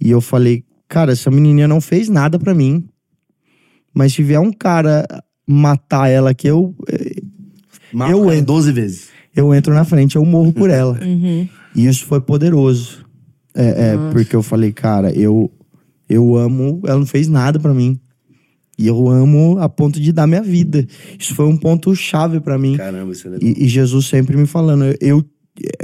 [0.00, 2.86] E eu falei, cara, essa menininha não fez nada pra mim.
[3.94, 5.06] Mas se vier um cara
[5.46, 6.74] matar ela aqui, eu,
[7.92, 8.46] Mata Eu entro.
[8.46, 9.08] 12 vezes.
[9.36, 10.98] eu entro na frente, eu morro por ela.
[11.02, 11.46] Uhum.
[11.74, 13.04] E isso foi poderoso.
[13.54, 15.50] É, é, porque eu falei, cara, eu,
[16.08, 17.98] eu amo, ela não fez nada pra mim.
[18.78, 20.86] E eu amo a ponto de dar minha vida.
[21.18, 22.76] Isso foi um ponto chave pra mim.
[22.78, 23.48] Caramba, isso é legal.
[23.50, 25.24] E, e Jesus sempre me falando, eu, eu-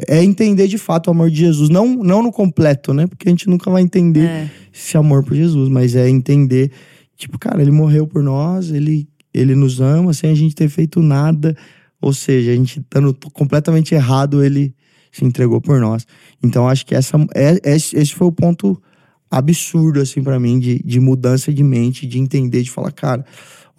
[0.08, 3.06] é entender de fato o amor de Jesus, não não no completo, né?
[3.06, 4.50] Porque a gente nunca vai entender É.
[4.74, 6.70] esse amor por Jesus, mas é entender,
[7.18, 11.00] tipo, cara, ele morreu por nós, ele ele nos ama sem a gente ter feito
[11.00, 11.56] nada,
[12.00, 14.74] ou seja, a gente estando completamente errado, ele
[15.10, 16.06] se entregou por nós.
[16.42, 18.80] Então acho que essa é, esse, esse foi o ponto
[19.30, 23.24] absurdo assim pra mim de, de mudança de mente, de entender, de falar, cara,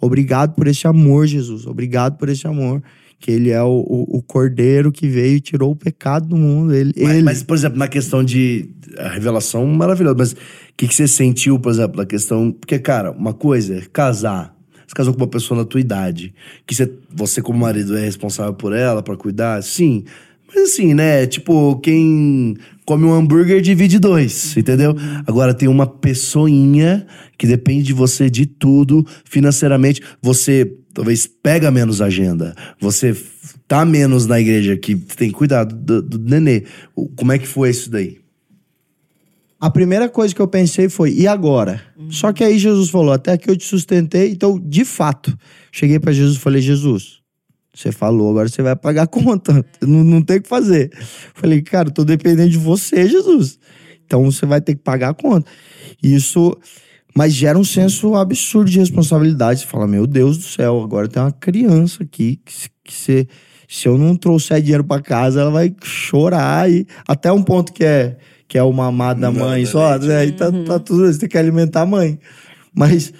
[0.00, 2.82] obrigado por esse amor, Jesus, obrigado por esse amor.
[3.18, 6.74] Que ele é o, o, o cordeiro que veio e tirou o pecado do mundo.
[6.74, 10.36] Ele, Mas, ele mas, por exemplo, na questão de a revelação maravilhosa, mas o
[10.74, 12.50] que, que você sentiu, por exemplo, na questão.
[12.50, 14.56] Porque, cara, uma coisa é casar.
[14.90, 16.34] Você casou com uma pessoa na tua idade,
[16.66, 20.02] que você, você como marido, é responsável por ela, pra cuidar, sim.
[20.48, 21.28] Mas assim, né?
[21.28, 24.96] Tipo, quem come um hambúrguer divide dois, entendeu?
[25.28, 27.06] Agora tem uma pessoinha
[27.38, 30.02] que depende de você de tudo financeiramente.
[30.20, 32.52] Você talvez pega menos agenda.
[32.80, 33.16] Você
[33.68, 36.64] tá menos na igreja, que tem cuidar do, do nenê.
[37.14, 38.19] Como é que foi isso daí?
[39.60, 41.82] A primeira coisa que eu pensei foi, e agora?
[42.10, 45.36] Só que aí Jesus falou, até aqui eu te sustentei, então, de fato,
[45.70, 47.20] cheguei pra Jesus e falei, Jesus,
[47.74, 50.90] você falou, agora você vai pagar a conta, não, não tem o que fazer.
[51.34, 53.58] Falei, cara, eu tô dependendo de você, Jesus.
[54.04, 55.48] Então você vai ter que pagar a conta.
[56.02, 56.56] Isso,
[57.14, 59.60] mas gera um senso absurdo de responsabilidade.
[59.60, 63.28] Você fala, meu Deus do céu, agora tem uma criança aqui que, se- que se,
[63.68, 67.84] se eu não trouxer dinheiro pra casa, ela vai chorar e até um ponto que
[67.84, 68.16] é
[68.50, 70.16] que é o mamado da mãe só, né?
[70.16, 72.18] Aí tá, tá tudo, você tem que alimentar a mãe.
[72.74, 73.12] Mas,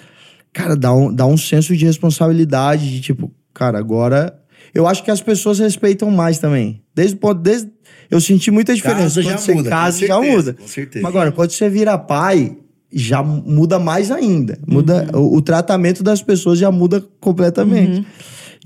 [0.51, 4.37] cara, dá um, dá um senso de responsabilidade, de tipo, cara, agora.
[4.75, 6.81] Eu acho que as pessoas respeitam mais também.
[6.93, 7.39] Desde o ponto.
[7.41, 7.69] Desde,
[8.09, 9.03] eu senti muita diferença.
[9.03, 10.53] Casa já quando você muda, casa, com já certeza, muda.
[10.53, 11.03] com certeza.
[11.03, 12.57] Mas agora, quando você vira pai,
[12.91, 14.59] já muda mais ainda.
[14.67, 18.05] Muda, o, o tratamento das pessoas já muda completamente.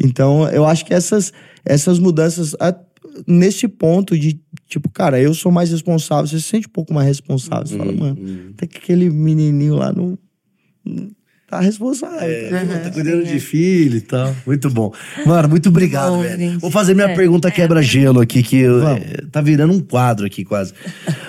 [0.04, 1.32] Então, eu acho que essas,
[1.64, 2.76] essas mudanças, a-
[3.28, 7.08] nesse ponto de, tipo, cara, eu sou mais responsável, você se sente um pouco mais
[7.08, 7.66] responsável.
[7.66, 8.18] Você fala, mano,
[8.54, 10.18] até que aquele menininho lá não,
[11.50, 12.20] tá responsável.
[12.50, 14.36] tá Tá cuidando de filho e tal.
[14.46, 14.92] Muito bom.
[15.26, 16.38] Mano, muito obrigado, bom, velho.
[16.40, 16.60] gente.
[16.60, 19.00] Vou fazer minha É, pergunta é, quebra-gelo aqui, que eu- é,
[19.32, 20.74] tá virando um quadro aqui quase.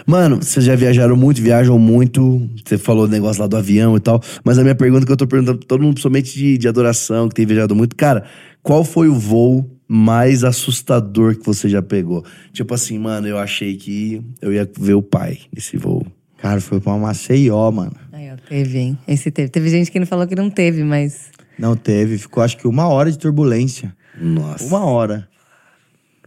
[0.06, 2.48] Mano, vocês já viajaram muito, viajam muito.
[2.64, 4.20] Você falou do negócio lá do avião e tal.
[4.44, 7.28] Mas a minha pergunta que eu tô perguntando pra todo mundo, principalmente de, de adoração,
[7.28, 7.94] que tem viajado muito.
[7.94, 8.24] Cara,
[8.62, 12.24] qual foi o voo mais assustador que você já pegou?
[12.52, 16.06] Tipo assim, mano, eu achei que eu ia ver o pai nesse voo.
[16.38, 17.96] Cara, foi pra Maceió, mano.
[18.12, 18.98] Aí, ó, teve, hein?
[19.08, 19.48] Esse teve.
[19.48, 21.30] Teve gente que não falou que não teve, mas.
[21.58, 23.94] Não teve, ficou acho que uma hora de turbulência.
[24.20, 24.64] Nossa.
[24.64, 25.28] Uma hora.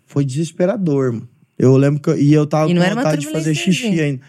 [0.07, 1.29] Foi desesperador, mano.
[1.57, 4.01] Eu lembro que eu, e eu tava E com vontade de fazer xixi gente.
[4.01, 4.21] ainda.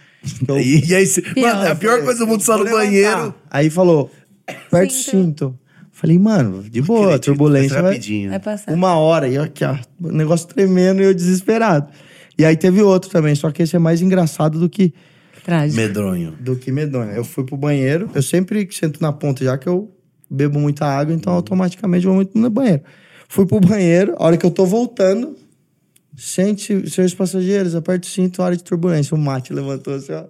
[0.49, 1.55] Eu- E, e aí, Pior.
[1.55, 3.35] mano, a pior coisa do mundo só no banheiro.
[3.51, 4.11] Aí falou,
[4.71, 5.59] perto do Cinto.
[6.01, 7.93] Falei, mano, de boa, Acredito, turbulência vai...
[7.93, 8.31] rapidinho.
[8.31, 8.73] Vai passar.
[8.73, 11.93] Uma hora, e aqui, ó, o negócio tremendo e eu desesperado.
[12.39, 14.95] E aí teve outro também, só que esse é mais engraçado do que,
[15.45, 15.77] Trágico.
[15.77, 16.33] Medronho.
[16.41, 17.11] do que medonho.
[17.11, 19.95] Eu fui pro banheiro, eu sempre sento na ponta, já que eu
[20.31, 22.81] bebo muita água, então automaticamente vou muito no banheiro.
[23.29, 25.37] Fui pro banheiro, a hora que eu tô voltando,
[26.17, 29.15] sente, senhores passageiros, aperte o cinto, hora de turbulência.
[29.15, 30.25] O mate levantou assim, ó.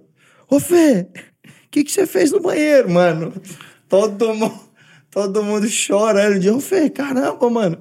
[0.49, 1.07] Ô Fê,
[1.45, 3.31] o que, que você fez no banheiro, mano?
[3.87, 4.70] Todo mundo,
[5.11, 6.39] todo mundo chorando.
[6.39, 7.77] De, Ô Fê, caramba, mano.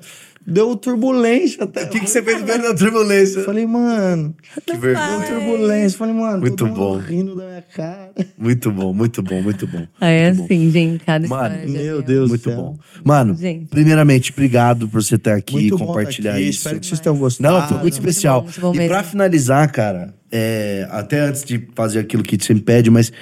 [0.46, 1.84] Deu turbulência até.
[1.84, 3.40] O que, que você fez meio da turbulência?
[3.40, 4.34] Eu falei, mano,
[4.66, 5.26] Que deu vergonha.
[5.26, 5.94] turbulência.
[5.94, 6.96] Eu falei, mano, Muito todo mundo bom.
[6.98, 8.10] rindo da minha cara.
[8.38, 9.86] Muito bom, muito bom, muito bom.
[10.00, 10.44] É Muito bom.
[10.46, 11.66] assim, gente, cada Mano, história.
[11.66, 12.02] de meu avião.
[12.02, 12.28] Deus.
[12.30, 12.56] Muito céu.
[12.56, 12.78] bom.
[13.04, 13.66] Mano, Gente.
[13.66, 16.58] primeiramente, obrigado por você estar aqui e Muito bom compartilhar tá aqui, isso.
[16.60, 17.54] Espero que vocês tenham gostado.
[17.60, 18.40] Não, foi muito especial.
[18.40, 22.54] bom, muito bom e pra finalizar, cara, é, até antes de fazer aquilo que você
[22.54, 23.12] me pede, mas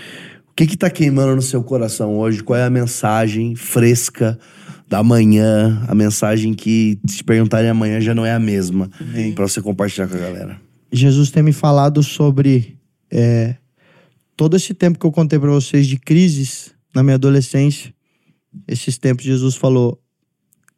[0.59, 2.43] que que tá queimando no seu coração hoje?
[2.43, 4.37] Qual é a mensagem fresca
[4.89, 5.85] da manhã?
[5.87, 8.91] A mensagem que, se perguntarem amanhã, já não é a mesma.
[9.37, 10.61] Pra você compartilhar com a galera.
[10.91, 12.77] Jesus tem me falado sobre
[13.09, 13.55] é,
[14.37, 17.95] todo esse tempo que eu contei pra vocês de crises na minha adolescência.
[18.67, 20.03] Esses tempos, Jesus falou: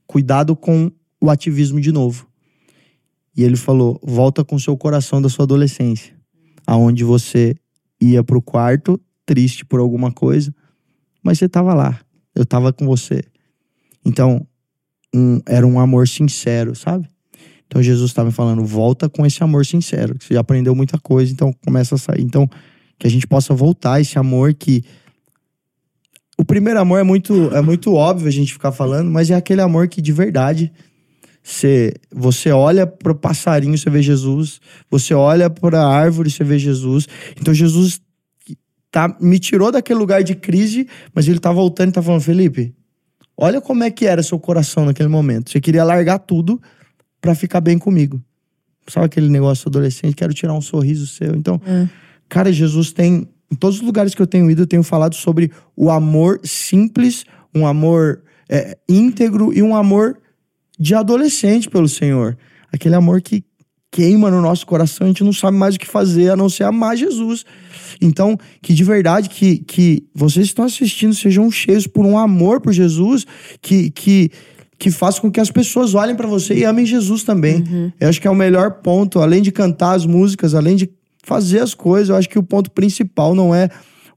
[0.06, 2.28] cuidado com o ativismo de novo.
[3.34, 6.12] E ele falou: volta com seu coração da sua adolescência,
[6.66, 7.56] aonde você
[7.98, 10.54] ia pro quarto triste por alguma coisa,
[11.22, 12.00] mas você tava lá,
[12.34, 13.22] eu tava com você.
[14.04, 14.46] Então,
[15.14, 17.08] um- era um amor sincero, sabe?
[17.66, 20.98] Então Jesus está me falando, volta com esse amor sincero, que você já aprendeu muita
[20.98, 22.22] coisa, então começa a sair.
[22.22, 22.48] Então,
[22.98, 24.82] que a gente possa voltar esse amor que
[26.36, 29.60] o primeiro amor é muito é muito óbvio a gente ficar falando, mas é aquele
[29.60, 30.72] amor que de verdade
[31.42, 34.60] você, você olha para o passarinho, você vê Jesus,
[34.90, 37.06] você olha para a árvore, você vê Jesus.
[37.40, 38.00] Então Jesus
[38.90, 42.74] tá, me tirou daquele lugar de crise, mas ele tá voltando e tá falando, Felipe,
[43.36, 45.50] olha como é que era seu coração naquele momento.
[45.50, 46.60] Você queria largar tudo
[47.20, 48.20] pra ficar bem comigo.
[48.88, 51.34] Sabe aquele negócio adolescente, quero tirar um sorriso seu.
[51.36, 51.60] Então,
[52.28, 55.50] cara, Jesus tem em todos os lugares que eu tenho ido, eu tenho falado sobre
[55.76, 60.18] o amor simples, um amor é, íntegro e um amor
[60.78, 62.36] de adolescente pelo Senhor.
[62.72, 63.44] Aquele amor que
[63.90, 66.64] queima no nosso coração, a gente não sabe mais o que fazer a não ser
[66.64, 67.44] amar Jesus.
[68.00, 72.60] Então, que de verdade que, que vocês que estão assistindo sejam cheios por um amor
[72.60, 73.26] por Jesus,
[73.60, 74.30] que, que,
[74.78, 77.64] que faça com que as pessoas olhem para você e amem Jesus também.
[78.00, 80.88] Eu acho que é o melhor ponto, além de cantar as músicas, além de
[81.22, 83.68] fazer as coisas, eu acho que o ponto principal não é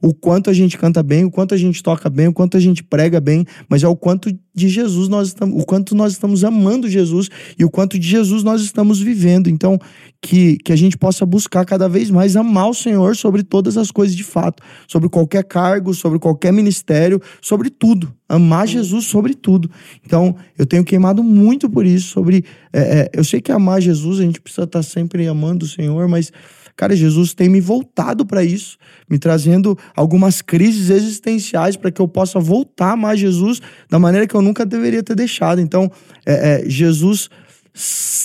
[0.04, 2.60] o quanto a gente canta bem, o quanto a gente toca bem, o quanto a
[2.60, 6.44] gente prega bem, mas é o quanto de Jesus nós estamos, o quanto nós estamos
[6.44, 9.50] amando Jesus e o quanto de Jesus nós estamos vivendo.
[9.50, 9.80] Então,
[10.22, 13.92] que, que a gente possa buscar cada vez mais amar o Senhor sobre todas as
[13.92, 18.14] coisas de fato, sobre qualquer cargo, sobre qualquer ministério, sobre tudo.
[18.28, 19.72] Amar Jesus sobre tudo.
[20.06, 22.44] Então, eu tenho queimado muito por isso, sobre.
[22.74, 26.10] é, é, eu sei que amar Jesus, a gente precisa estar sempre amando o Senhor,
[26.10, 26.30] mas
[26.76, 28.78] Cara, Jesus tem me voltado para isso,
[29.10, 34.36] me trazendo algumas crises existenciais para que eu possa voltar amar Jesus da maneira que
[34.36, 35.62] eu nunca deveria ter deixado.
[35.62, 35.92] Então,
[36.26, 37.30] é, é, Jesus,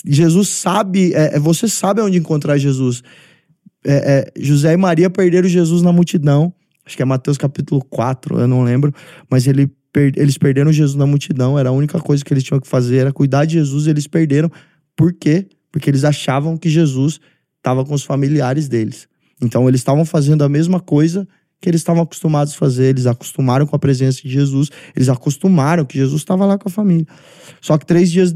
[0.07, 3.03] Jesus sabe, é, é, você sabe onde encontrar Jesus.
[3.85, 6.53] É, é, José e Maria perderam Jesus na multidão.
[6.87, 8.95] Acho que é Mateus capítulo 4, eu não lembro.
[9.31, 9.71] Mas ele,
[10.17, 11.59] eles perderam Jesus na multidão.
[11.59, 13.87] Era a única coisa que eles tinham que fazer, era cuidar de Jesus.
[13.87, 14.51] E eles perderam.
[14.97, 15.47] Por quê?
[15.71, 17.21] Porque eles achavam que Jesus
[17.59, 19.09] estava com os familiares deles.
[19.41, 21.27] Então eles estavam fazendo a mesma coisa
[21.61, 22.87] que eles estavam acostumados a fazer.
[22.87, 24.71] Eles acostumaram com a presença de Jesus.
[24.95, 27.07] Eles acostumaram que Jesus estava lá com a família.
[27.61, 28.35] Só que três dias,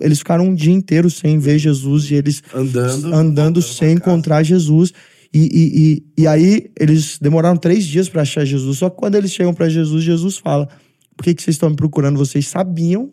[0.00, 4.92] eles ficaram um dia inteiro sem ver Jesus e eles andando, andando sem encontrar Jesus.
[5.32, 5.82] E, e,
[6.18, 8.78] e, e aí eles demoraram três dias para achar Jesus.
[8.78, 10.68] Só que quando eles chegam para Jesus, Jesus fala:
[11.16, 12.16] Por que, que vocês estão me procurando?
[12.16, 13.10] Vocês sabiam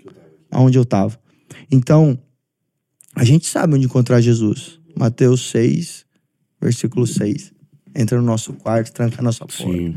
[0.51, 1.19] aonde eu estava.
[1.71, 2.19] Então,
[3.15, 4.79] a gente sabe onde encontrar Jesus.
[4.97, 6.05] Mateus 6,
[6.61, 7.53] versículo 6.
[7.95, 9.63] Entra no nosso quarto, tranca a nossa porta.
[9.63, 9.95] Sim.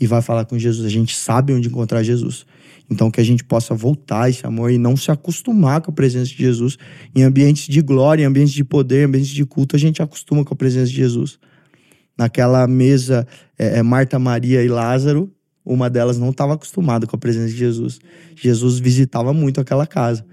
[0.00, 0.86] E vai falar com Jesus.
[0.86, 2.46] A gente sabe onde encontrar Jesus.
[2.90, 6.30] Então, que a gente possa voltar esse amor e não se acostumar com a presença
[6.30, 6.76] de Jesus.
[7.14, 10.44] Em ambientes de glória, em ambientes de poder, em ambientes de culto, a gente acostuma
[10.44, 11.38] com a presença de Jesus
[12.16, 13.26] naquela mesa
[13.58, 15.32] é, é, Marta, Maria e Lázaro,
[15.64, 18.00] uma delas não estava acostumada com a presença de Jesus.
[18.34, 20.24] Jesus visitava muito aquela casa.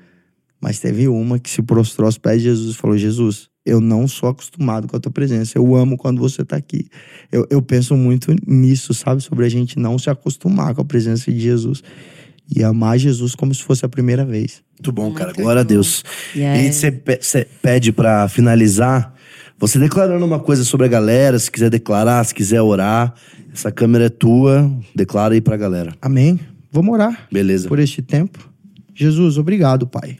[0.59, 4.07] Mas teve uma que se prostrou aos pés de Jesus e falou: Jesus, eu não
[4.07, 5.57] sou acostumado com a tua presença.
[5.57, 6.87] Eu amo quando você está aqui.
[7.31, 9.21] Eu, eu penso muito nisso, sabe?
[9.21, 11.83] Sobre a gente não se acostumar com a presença de Jesus
[12.53, 14.61] e amar Jesus como se fosse a primeira vez.
[14.73, 15.33] Muito bom, cara.
[15.33, 16.03] Glória a Deus.
[16.35, 16.91] E você
[17.61, 19.13] pede para finalizar
[19.59, 23.13] você declarando uma coisa sobre a galera, se quiser declarar, se quiser orar,
[23.53, 25.93] essa câmera é tua, declara aí pra galera.
[26.01, 26.39] Amém.
[26.71, 27.27] Vamos orar.
[27.29, 27.67] Beleza.
[27.67, 28.39] Por este tempo.
[28.95, 30.17] Jesus, obrigado, Pai.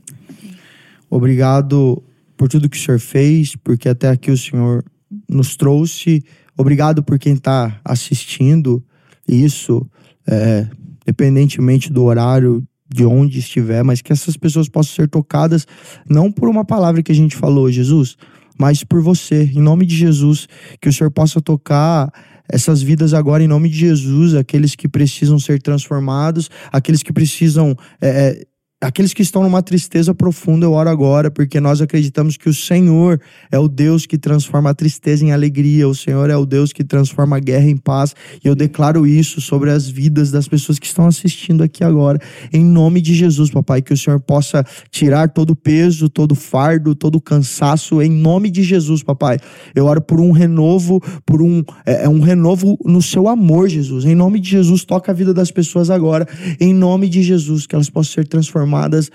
[1.09, 2.03] Obrigado
[2.39, 4.81] por tudo que o Senhor fez, porque até aqui o Senhor
[5.29, 6.23] nos trouxe.
[6.57, 8.81] Obrigado por quem está assistindo
[9.27, 9.85] isso,
[10.25, 10.65] é,
[11.05, 15.67] independentemente do horário, de onde estiver, mas que essas pessoas possam ser tocadas
[16.09, 18.15] não por uma palavra que a gente falou, Jesus,
[18.57, 19.43] mas por você.
[19.53, 20.47] Em nome de Jesus,
[20.81, 22.09] que o Senhor possa tocar
[22.47, 27.75] essas vidas agora em nome de Jesus, aqueles que precisam ser transformados, aqueles que precisam
[28.01, 28.45] é,
[28.81, 33.19] Aqueles que estão numa tristeza profunda, eu oro agora, porque nós acreditamos que o Senhor
[33.51, 36.81] é o Deus que transforma a tristeza em alegria, o Senhor é o Deus que
[36.81, 38.15] transforma a guerra em paz.
[38.41, 42.22] E eu declaro isso sobre as vidas das pessoas que estão assistindo aqui agora.
[42.53, 46.35] Em nome de Jesus, papai, que o Senhor possa tirar todo o peso, todo o
[46.35, 49.39] fardo, todo o cansaço, em nome de Jesus, papai.
[49.76, 54.06] Eu oro por um renovo, por um, é, é um renovo no seu amor, Jesus.
[54.06, 56.26] Em nome de Jesus, toca a vida das pessoas agora.
[56.61, 59.11] Em nome de Jesus, que elas possam ser transformadas transformadas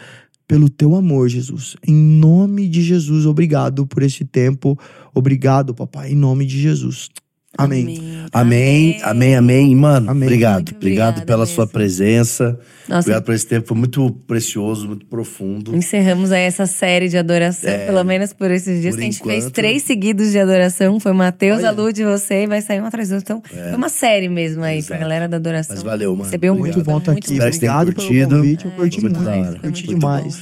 [0.46, 1.76] pelo teu amor, Jesus.
[1.86, 4.78] Em nome de Jesus, obrigado por esse tempo.
[5.14, 7.08] Obrigado, papai, em nome de Jesus.
[7.56, 8.14] Amém.
[8.32, 9.76] Amém, amém, amém.
[9.76, 10.26] Mano, amém.
[10.26, 10.72] obrigado.
[10.74, 11.54] Obrigado pela mesmo.
[11.54, 12.58] sua presença.
[12.88, 13.00] Nossa.
[13.00, 13.68] Obrigado por esse tempo.
[13.68, 15.74] Foi muito precioso, muito profundo.
[15.74, 18.94] Encerramos aí essa série de adoração, é, pelo menos por esses dias.
[18.94, 20.98] Por a gente fez três seguidos de adoração.
[21.00, 23.36] Foi Matheus, a Lu de você e vai sair um atrás do outro.
[23.38, 23.68] Então, é.
[23.68, 24.88] foi uma série mesmo aí Exato.
[24.88, 25.76] pra galera da adoração.
[25.76, 26.24] Mas valeu, mano.
[26.24, 27.32] Recebeu muito, muito bom estar aqui.
[27.32, 28.36] Espero que tenham curtido.
[28.36, 29.20] Convite, eu curti muito.
[29.20, 30.40] muito curti demais.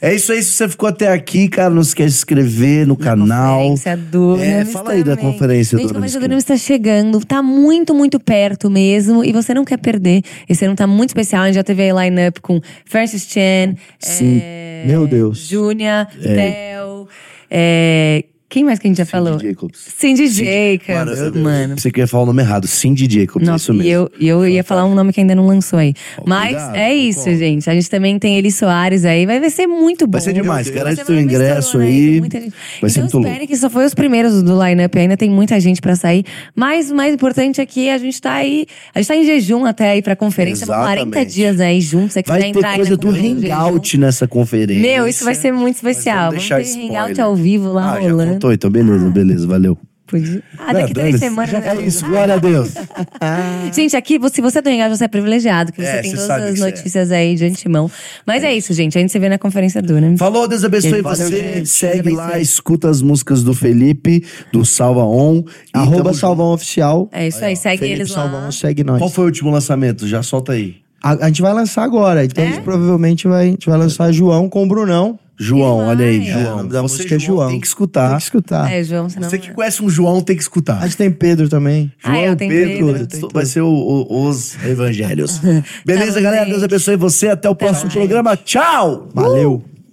[0.00, 0.42] É isso aí.
[0.42, 3.60] Se você ficou até aqui, cara, não esquece de se inscrever no canal.
[3.60, 5.88] Conferência do é, Fala aí da conferência do
[6.54, 7.24] Está chegando.
[7.24, 9.24] Tá muito, muito perto mesmo.
[9.24, 10.22] E você não quer perder.
[10.48, 11.42] Esse ano tá muito especial.
[11.42, 13.74] A gente já teve a line-up com Francis Chan.
[13.98, 14.40] Sim.
[14.40, 15.38] É, Meu Deus.
[15.38, 16.34] Júnia, é.
[16.34, 17.08] Theo.
[17.50, 19.40] É, quem mais que a gente já Cindy falou?
[19.40, 19.80] Jacobs.
[19.96, 21.18] Cindy, Cindy Jacobs.
[21.18, 21.78] Mano, mano.
[21.78, 22.66] Você queria falar o nome errado.
[22.66, 24.10] Cindy Jacobs, Nossa, isso mesmo.
[24.18, 25.94] E eu, eu ia falar um nome que ainda não lançou aí.
[26.24, 27.68] Mas cuidado, é isso, gente.
[27.68, 29.26] A gente também tem Eli Soares aí.
[29.26, 30.12] Vai ser muito bom.
[30.12, 30.68] Vai ser demais.
[30.70, 32.20] Garante seu ingresso aí.
[32.20, 33.46] Vai então, ser muito louco.
[33.46, 34.98] que só foi os primeiros do line-up.
[34.98, 36.24] Ainda tem muita gente pra sair.
[36.54, 38.66] Mas o mais importante aqui, a gente tá aí.
[38.94, 40.64] A gente tá em jejum até aí pra conferência.
[40.64, 41.10] Exatamente.
[41.10, 42.12] 40 dias aí juntos.
[42.12, 44.82] Você vai ter entrar coisa do hangout nessa conferência.
[44.82, 46.30] Meu, isso vai ser muito especial.
[46.30, 48.33] Vamos ter hangout ao vivo lá ah, rolando.
[48.34, 49.78] Contou, então beleza beleza, valeu.
[50.06, 50.42] Podia.
[50.58, 51.50] Ah, daqui três semanas.
[51.50, 52.74] Já é isso, glória a Deus.
[53.74, 56.30] gente, aqui, se você é do Engajo, você é privilegiado, que você é, tem todas
[56.30, 56.64] as é.
[56.64, 57.16] notícias é.
[57.16, 57.90] aí de antemão.
[58.26, 58.48] Mas é.
[58.48, 58.54] é.
[58.54, 58.98] isso, gente.
[58.98, 60.14] A gente se vê na conferência do, né?
[60.18, 61.64] Falou, Deus abençoe você.
[61.64, 65.42] Segue lá, escuta as músicas do Felipe, do Salva On.
[65.72, 67.08] Arroba Salva On Oficial.
[67.10, 68.14] É isso aí, aí segue Felipe eles lá.
[68.14, 68.98] Salva On, segue nós.
[68.98, 70.06] Qual foi o último lançamento?
[70.06, 70.76] Já solta aí.
[71.02, 72.24] A, a gente vai lançar agora.
[72.24, 75.18] Então, a gente provavelmente vai, a gente vai lançar João com o Brunão.
[75.38, 76.60] João, olha aí, João.
[76.60, 77.48] É, da você, música é João.
[77.50, 78.08] Tem que escutar.
[78.08, 78.72] Tem que escutar.
[78.72, 79.28] É, João, senão...
[79.28, 80.78] Você que conhece um João tem que escutar.
[80.78, 81.92] A gente tem Pedro também.
[81.98, 83.08] João, ah, eu tenho Pedro.
[83.08, 83.28] Pedro.
[83.32, 85.40] Vai ser o, o, os evangelhos.
[85.84, 86.46] Beleza, tá galera?
[86.46, 87.28] Deus abençoe você.
[87.28, 88.36] Até o próximo programa.
[88.36, 89.08] Tchau!
[89.12, 89.73] Valeu!